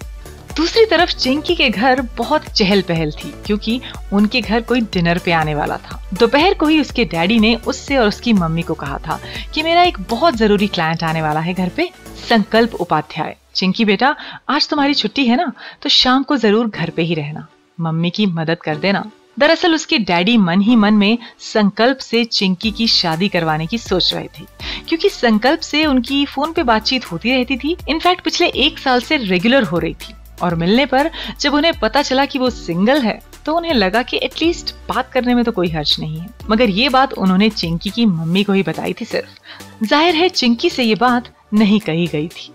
दूसरी 0.57 0.85
तरफ़ 0.87 1.15
चिंकी 1.15 1.55
के 1.55 1.69
घर 1.71 2.01
बहुत 2.19 2.45
चहल 2.47 2.83
पहल 2.83 3.11
थी, 3.13 3.33
क्योंकि 3.47 3.81
उनके 4.13 4.41
घर 4.41 4.61
कोई 4.63 4.81
डिनर 4.95 5.19
पे 5.19 5.33
आने 5.33 5.55
वाला 5.55 5.77
था। 5.79 6.01
दोपहर 6.15 6.55
को 6.55 6.67
ही 6.67 6.81
उसके 6.81 7.05
डैडी 7.07 7.39
ने 7.41 7.55
उससे 7.67 7.97
और 7.97 8.09
उसकी 8.09 8.33
मम्मी 8.33 8.63
को 8.63 8.75
कहा 8.75 8.99
था 8.99 9.21
कि 9.55 9.63
मेरा 9.63 9.83
एक 9.83 10.01
बहुत 10.11 10.37
ज़रूरी 10.37 10.67
क्लाइंट 10.69 11.05
आने 11.05 11.23
वाला 11.23 11.41
है 11.41 11.55
घर 11.55 11.69
पे, 11.69 11.91
संकल्प 12.29 12.75
उपाध्याय। 12.77 13.37
चिंकी 13.55 13.85
बेटा, 13.85 14.15
आज 14.49 14.69
तुम्हारी 14.69 14.95
छुट्टी 14.95 15.27
है 15.27 15.37
ना 15.37 15.53
तो 15.83 15.89
शाम 15.91 16.23
को 16.23 16.37
ज़रूर 16.39 16.69
घर 16.69 16.91
पे 16.91 17.03
ही 17.03 17.15
रहना। 17.15 17.47
मम्मी 17.79 18.11
की 18.11 18.27
मदद 18.29 18.59
कर 18.59 18.77
देना। 18.79 19.11
दरअसल 19.39 19.75
उसके 19.75 19.99
डैडी 20.01 20.37
मन 20.39 20.61
ही 20.61 20.77
मन 20.77 20.95
में 20.95 21.19
संकल्प 21.43 21.99
से 22.01 22.25
चिंकी 22.27 22.71
की 22.71 22.87
शादी 22.89 23.29
करवाने 23.29 23.67
की 23.67 23.79
सोच 23.79 24.13
रहे 24.15 24.29
थे, 24.29 24.45
क्योंकि 24.89 25.09
संकल्प 25.11 25.61
से 25.63 25.85
उनकी 25.87 26.25
फ़ोन 26.27 26.53
पे 26.53 26.63
बातचीत 26.65 27.11
होती 27.13 27.31
रहती 27.31 27.57
थी। 27.57 27.77
इनफैक्ट 27.89 28.25
पिछले 28.25 28.47
एक 28.59 28.79
साल 28.79 29.01
से 29.01 29.17
रेगुलर 29.19 29.63
हो 29.63 29.79
रही 29.79 29.95
थी। 29.95 30.15
और 30.43 30.55
मिलने 30.55 30.87
पर 30.87 31.11
जब 31.41 31.55
उन्हें 31.55 31.73
पता 31.79 32.03
चला 32.03 32.25
कि 32.25 32.39
वो 32.39 32.51
सिंगल 32.51 33.01
है 33.03 33.19
तो 33.47 33.55
उन्हें 33.57 33.73
लगा 33.75 34.03
कि 34.03 34.21
एटलीस्ट 34.23 34.75
बात 34.89 35.11
करने 35.13 35.35
में 35.35 35.45
तो 35.45 35.53
कोई 35.53 35.69
हर्ज 35.71 35.97
नहीं 36.01 36.19
है। 36.19 36.29
मगर 36.51 36.71
ये 36.71 36.89
बात 36.89 37.13
उन्होंने 37.13 37.49
चिंकी 37.51 37.91
की 37.91 38.07
मम्मी 38.07 38.43
को 38.45 38.53
ही 38.53 38.63
बताई 38.63 38.93
थी 38.93 39.05
सिर्फ़। 39.05 39.85
ज़ाहिर 39.85 40.15
है 40.15 40.29
चिंकी 40.29 40.71
से 40.71 40.83
ये 40.83 40.95
बात 40.95 41.33
नहीं 41.55 41.79
कही 41.81 42.07
गई 42.07 42.29
थी। 42.29 42.53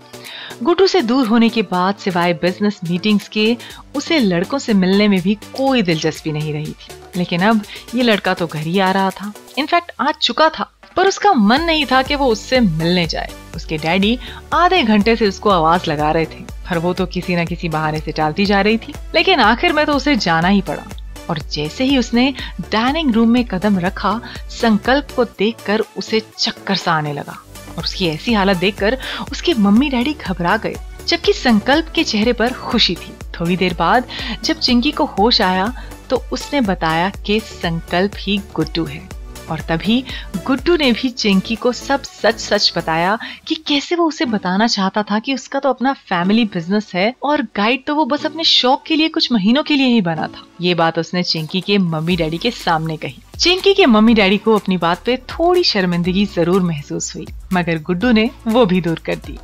गुटू 0.62 0.86
से 0.86 1.00
दूर 1.02 1.26
होने 1.26 1.48
के 1.48 1.62
बाद 1.62 1.94
सिवाय 1.94 2.32
बिज़नेस 2.34 2.80
मीटिंग्स 2.90 3.28
के, 3.28 3.56
उसे 3.96 4.18
लड़कों 4.18 4.58
से 4.58 4.74
मिलने 4.74 5.08
में 5.08 5.20
भी 5.22 5.34
कोई 5.56 5.82
दिलचस्पी 5.82 6.32
नहीं 6.32 6.52
रही 6.52 6.72
थी। 6.72 6.94
लेकिन 7.16 7.42
अब 7.42 7.62
ये 7.94 8.02
लड़का 8.02 8.34
तो 8.34 8.46
घर 8.46 8.60
ही 8.60 8.78
आ 8.78 8.90
रहा 8.90 9.10
था। 9.10 9.32
इनफैक्ट 9.58 9.92
आ 10.00 10.10
चुका 10.12 10.48
था। 10.48 10.70
पर 10.96 11.08
उसका 11.08 11.32
मन 11.32 11.62
नहीं 11.62 11.86
था 11.86 12.02
कि 12.02 12.14
वो 12.14 12.26
उससे 12.26 12.60
मिलने 12.60 13.06
जाए। 13.06 13.30
उसके 13.56 13.76
डैडी 13.78 14.18
आधे 14.52 14.82
घंटे 14.82 15.16
से 15.16 15.28
उसको 15.28 15.50
आवाज़ 15.50 15.90
लगा 15.90 16.10
रहे 16.10 16.24
थे, 16.24 16.44
पर 16.70 16.78
वो 16.78 16.92
तो 16.94 17.06
किसी 17.06 17.36
न 17.36 17.44
किसी 17.44 17.68
बहाने 17.68 18.00
से 18.00 18.12
टालती 18.12 18.46
जा 18.46 18.60
रही 18.60 18.78
थी। 18.78 18.94
लेकिन 19.14 19.40
आखिर 19.40 19.72
में 19.72 19.84
तो 19.86 19.92
उसे 19.92 20.16
जाना 20.16 20.48
ही 20.48 20.60
पड़ा। 20.60 20.82
और 21.30 21.38
जैसे 21.38 21.84
ही 21.84 21.98
उसने 21.98 22.34
डाइनिंग 22.72 23.12
रूम 23.12 23.28
में 23.28 23.44
कदम 23.44 23.78
रखा, 23.78 24.20
संकल्प 24.50 25.08
को 25.16 25.24
देखकर 25.24 25.82
उसे 25.96 26.22
चक्कर 26.38 26.76
सा 26.76 26.92
आने 26.92 27.12
लगा। 27.12 27.38
और 27.78 27.84
उसकी 27.84 28.06
ऐसी 28.08 28.32
हालत 28.32 28.56
देखकर 28.56 28.98
उसके 29.32 29.54
मम्मी 29.54 29.88
डैडी 29.90 30.14
घबरा 30.14 30.56
गए, 30.56 30.76
जबकि 31.08 31.32
संकल्प 31.32 31.88
के 31.94 32.04
चेहरे 32.04 32.32
पर 32.32 32.52
खुशी 32.52 32.94
थी। 32.94 33.12
थोड़ी 33.40 33.56
देर 33.56 33.74
बाद 33.74 34.04
जब 34.44 34.58
चिंकी 34.58 34.90
को 34.90 35.04
होश 35.04 35.40
आया 35.40 35.72
तो 36.10 36.22
उसने 36.32 36.60
बताया 36.60 37.10
कि 37.26 37.40
संकल्प 37.40 38.12
ही 38.18 38.40
गुड्डू 38.54 38.84
है। 38.84 39.15
और 39.50 39.60
तभी 39.60 40.02
गुड्डू 40.46 40.76
ने 40.76 40.90
भी 40.92 41.08
चिंकी 41.10 41.54
को 41.56 41.72
सब 41.72 42.02
सच 42.02 42.38
सच 42.40 42.72
बताया 42.76 43.18
कि 43.46 43.54
कैसे 43.66 43.94
वो 43.94 44.06
उसे 44.08 44.24
बताना 44.26 44.66
चाहता 44.66 45.02
था 45.02 45.18
कि 45.18 45.34
उसका 45.34 45.58
तो 45.58 45.70
अपना 45.70 45.92
फैमिली 46.08 46.44
बिज़नेस 46.54 46.90
है 46.94 47.14
और 47.22 47.42
गाइड 47.56 47.84
तो 47.86 47.94
वो 47.94 48.04
बस 48.06 48.26
अपने 48.26 48.44
शौक 48.44 48.82
के 48.86 48.96
लिए 48.96 49.08
कुछ 49.08 49.30
महीनों 49.32 49.62
के 49.62 49.76
लिए 49.76 49.88
ही 49.88 50.00
बना 50.02 50.26
था। 50.26 50.46
ये 50.60 50.74
बात 50.74 50.98
उसने 50.98 51.22
चिंकी 51.22 51.60
के 51.60 51.78
मम्मी 51.78 52.16
डैडी 52.16 52.38
के 52.38 52.50
सामने 52.52 52.96
कही। 52.96 53.22
चिंकी 53.38 53.74
के 53.74 53.86
मम्मी 53.86 54.14
डैडी 54.14 54.38
को 54.38 54.54
अपनी 54.54 54.76
बात 54.78 55.04
पे 55.06 55.16
थोड़ी 55.30 55.62
शर्मिंदगी 55.64 56.24
ज़रूर 56.26 56.62
महसूस 56.62 57.14
हुई, 57.16 57.26
मगर 57.52 57.82
गुड्डू 57.82 58.12
ने 58.12 58.30
वो 58.46 58.64
भी 58.66 58.80
दूर 58.80 59.02
कर 59.06 59.16
दी। 59.16 59.38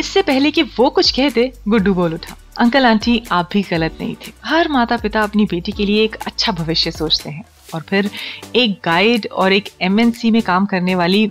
इससे 0.00 0.22
पहले 0.22 0.50
कि 0.50 0.62
वो 0.62 0.88
कुछ 0.90 1.10
कहते 1.10 1.52
गुड्डू 1.68 1.94
बोल 1.94 2.14
उठा, 2.14 2.36
अंकल 2.58 2.86
आंटी, 2.86 3.22
आप 3.32 3.48
भी 3.52 3.62
गलत 3.62 3.96
नहीं 4.00 4.14
थे। 4.16 4.32
हर 4.44 4.68
माता 4.68 4.96
पिता 4.96 5.22
अपनी 5.22 5.44
बेटी 5.46 5.72
के 5.72 5.84
लिए 5.86 6.04
एक 6.04 6.16
अच्छा 6.26 6.52
भविष्य 6.52 6.90
सोचते 6.90 7.30
हैं। 7.30 7.44
और 7.74 7.80
फिर 7.80 8.10
एक 8.56 8.78
गाइड 8.84 9.28
और 9.32 9.52
एक 9.52 9.68
एमएनसी 9.80 10.30
में 10.30 10.40
काम 10.42 10.66
करने 10.66 10.94
वाली 10.94 11.26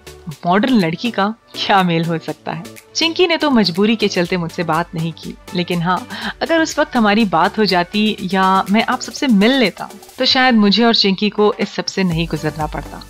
मॉडर्न 0.46 0.74
लड़की 0.76 1.12
का 1.12 1.34
क्या 1.56 1.82
मेल 1.84 2.06
हो 2.06 2.18
सकता 2.18 2.52
है? 2.52 2.64
चिंकी 2.96 3.28
ने 3.28 3.38
तो 3.38 3.50
मजबूरी 3.52 3.96
के 3.96 4.08
चलते 4.08 4.38
मुझसे 4.38 4.64
बात 4.64 4.96
नहीं 4.96 5.12
की, 5.14 5.36
लेकिन 5.56 5.82
हाँ 5.82 6.08
अगर 6.42 6.62
उस 6.62 6.78
वक्त 6.80 6.96
हमारी 6.96 7.26
बात 7.28 7.58
हो 7.58 7.66
जाती 7.66 8.18
या 8.34 8.64
मैं 8.72 8.84
आप 8.86 9.02
सबसे 9.02 9.28
मिल 9.28 9.52
लेता 9.52 9.90
तो 10.18 10.26
शायद 10.26 10.56
मुझे 10.56 10.84
और 10.84 10.96
चिंकी 10.96 11.30
को 11.30 11.54
इस 11.60 11.74
सबसे 11.74 12.04
नहीं 12.04 12.28
गुजरना 12.28 12.68
पड़ता। 12.68 13.04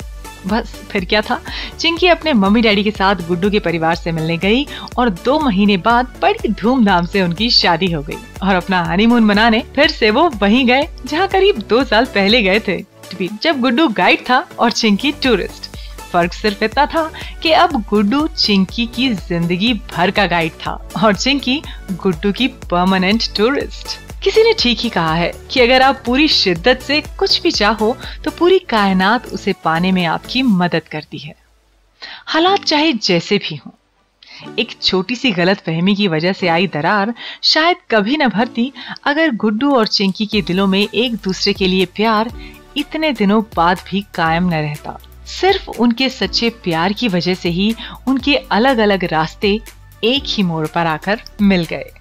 बस 0.47 0.73
फिर 0.89 1.05
क्या 1.05 1.21
था? 1.21 1.39
चिंकी 1.80 2.07
अपने 2.07 2.34
मम्मी 2.34 2.61
डैडी 2.61 2.84
के 2.84 2.91
साथ 2.91 3.15
गुड्डू 3.27 3.49
के 3.49 3.59
परिवार 3.59 3.95
से 3.95 4.11
मिलने 4.11 4.38
गई 4.38 4.65
और 4.97 5.09
दो 5.25 5.39
महीने 5.39 5.75
बाद 5.77 6.13
बड़ी 6.21 6.49
धूमधाम 6.51 7.05
से 7.05 7.21
उनकी 7.21 7.49
शादी 7.49 7.91
हो 7.91 8.01
गई 8.01 8.17
और 8.43 8.55
अपना 8.55 8.84
हनीमून 8.84 9.23
मनाने 9.23 9.63
फिर 9.75 9.89
से 9.89 10.11
वो 10.11 10.30
वहीं 10.36 10.65
गए, 10.67 10.88
जहाँ 11.05 11.27
करीब 11.27 11.57
दो 11.69 11.84
साल 11.84 12.05
पहले 12.05 12.41
गए 12.41 12.59
थे। 12.59 12.77
भी 13.16 13.30
जब 13.41 13.62
गुड्डू 13.62 13.88
गाइड 13.88 14.22
था 14.30 14.47
और 14.60 14.72
चिंकी 14.72 15.12
टूरिस्ट 15.12 15.70
फ़र्क 16.12 16.34
सिर्फ़ 16.34 16.64
इतना 16.64 16.86
था 16.86 17.12
कि 17.43 17.51
अब 17.51 17.82
गुड्डू 17.89 18.28
चिंकी 18.28 18.86
की 18.86 19.10
ज़िंदगी 19.10 19.74
भर 19.74 20.12
का 20.12 20.26
गाइड 20.26 20.51
था 20.51 20.72
और 21.03 21.16
चिंकी 21.16 21.62
गुड्डू 21.91 22.32
की 22.32 22.47
परमानेंट 22.47 23.24
टूरिस्ट 23.38 23.97
किसी 24.24 24.43
ने 24.43 24.53
ठीक 24.60 24.80
ही 24.80 24.89
कहा 24.89 25.14
है 25.14 25.32
कि 25.51 25.60
अगर 25.60 25.82
आप 25.82 26.01
पूरी 26.05 26.28
शिद्दत 26.28 26.80
से 26.80 27.01
कुछ 27.20 27.41
भी 27.41 27.51
चाहो 27.51 27.97
तो 28.26 28.32
पूरी 28.32 28.60
कायनात 28.60 29.26
उसे 29.26 29.53
पाने 29.64 29.91
में 29.91 30.05
आपकी 30.05 30.41
मदद 30.41 30.88
करती 30.91 31.18
है। 31.18 31.36
हालात 32.26 32.64
चाहे 32.64 32.93
जैसे 32.93 33.38
भी 33.38 33.55
हों, 33.55 33.72
एक 34.60 34.72
छोटी 34.82 35.16
सी 35.16 35.32
गलत 35.32 35.60
फहमी 35.60 35.95
की 35.95 36.07
वजह 36.07 36.34
से 36.34 36.47
आई 36.47 36.68
दरार 36.68 37.14
शायद 37.43 37.78
कभी 37.91 38.18
न 38.18 38.28
भरती 38.28 38.72
अगर 39.03 39.32
गुड्डू 39.36 39.72
और 39.76 39.88
चिंकी 39.88 40.26
के 40.26 40.41
दिलों 40.41 40.68
में 40.68 40.88
एक 40.93 41.16
दूसरे 41.16 41.53
के 41.53 41.68
लिए 41.68 41.86
प्यार 41.86 42.32
इतने 42.80 43.11
दिनों 43.13 43.41
बाद 43.55 43.80
भी 43.89 44.05
कायम 44.15 44.49
न 44.49 44.61
रहता। 44.61 44.97
सिर्फ़ 45.30 45.69
उनके 45.71 46.09
सच्चे 46.09 46.49
प्यार 46.63 46.93
की 46.93 47.07
वजह 47.07 47.34
से 47.36 47.49
ही 47.49 47.73
उनके 48.07 48.36
अलग 48.51 48.77
अलग 48.80 49.03
रास्ते 49.11 49.59
एक 50.03 50.23
ही 50.27 50.43
मोड़ 50.43 50.65
पर 50.67 50.88
आकर 50.88 51.21
मिल 51.41 51.65
गए। 51.65 51.91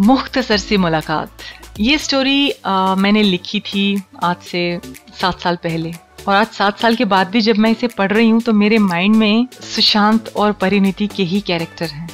मुख्तसर 0.00 0.56
सी 0.58 0.76
मुलाकात। 0.76 1.42
ये 1.80 1.98
स्टोरी 1.98 2.50
आ, 2.50 2.94
मैंने 2.94 3.22
लिखी 3.22 3.60
थी 3.62 4.02
आज 4.22 4.36
से 4.42 4.80
सात 5.20 5.40
साल 5.40 5.56
पहले। 5.56 5.92
और 6.28 6.34
आज 6.34 6.46
सात 6.48 6.78
साल 6.78 6.96
के 6.96 7.04
बाद 7.06 7.30
भी 7.30 7.40
जब 7.40 7.56
मैं 7.56 7.70
इसे 7.70 7.86
पढ़ 7.88 8.12
रही 8.12 8.28
हूँ 8.30 8.40
तो 8.40 8.52
मेरे 8.52 8.78
माइंड 8.80 9.16
में 9.16 9.46
सुशांत 9.64 10.28
और 10.36 10.52
परिणति 10.52 11.06
के 11.06 11.22
ही 11.24 11.40
कैरेक्टर 11.40 11.86
हैं। 11.86 12.08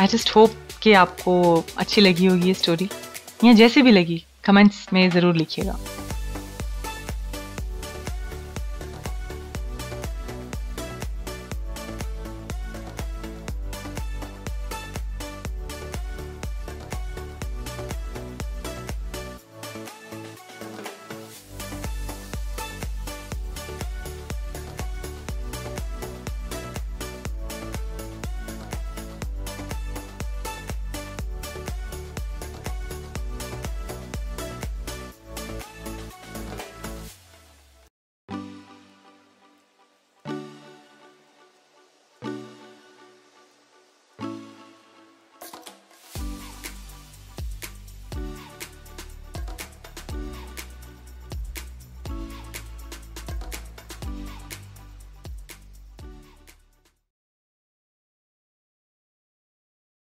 आई 0.00 0.06
जस्ट 0.06 0.34
होप 0.36 0.54
कि 0.82 0.92
आपको 0.94 1.64
अच्छी 1.78 2.00
लगी 2.00 2.26
होगी 2.26 2.48
ये 2.48 2.54
स्टोरी 2.54 2.88
या 3.44 3.52
जैसे 3.52 3.82
भी 3.82 3.90
लगी 3.90 4.22
कमेंट्स 4.44 4.86
में 4.92 5.08
ज़रूर 5.10 5.36
लिखिएगा। 5.36 5.78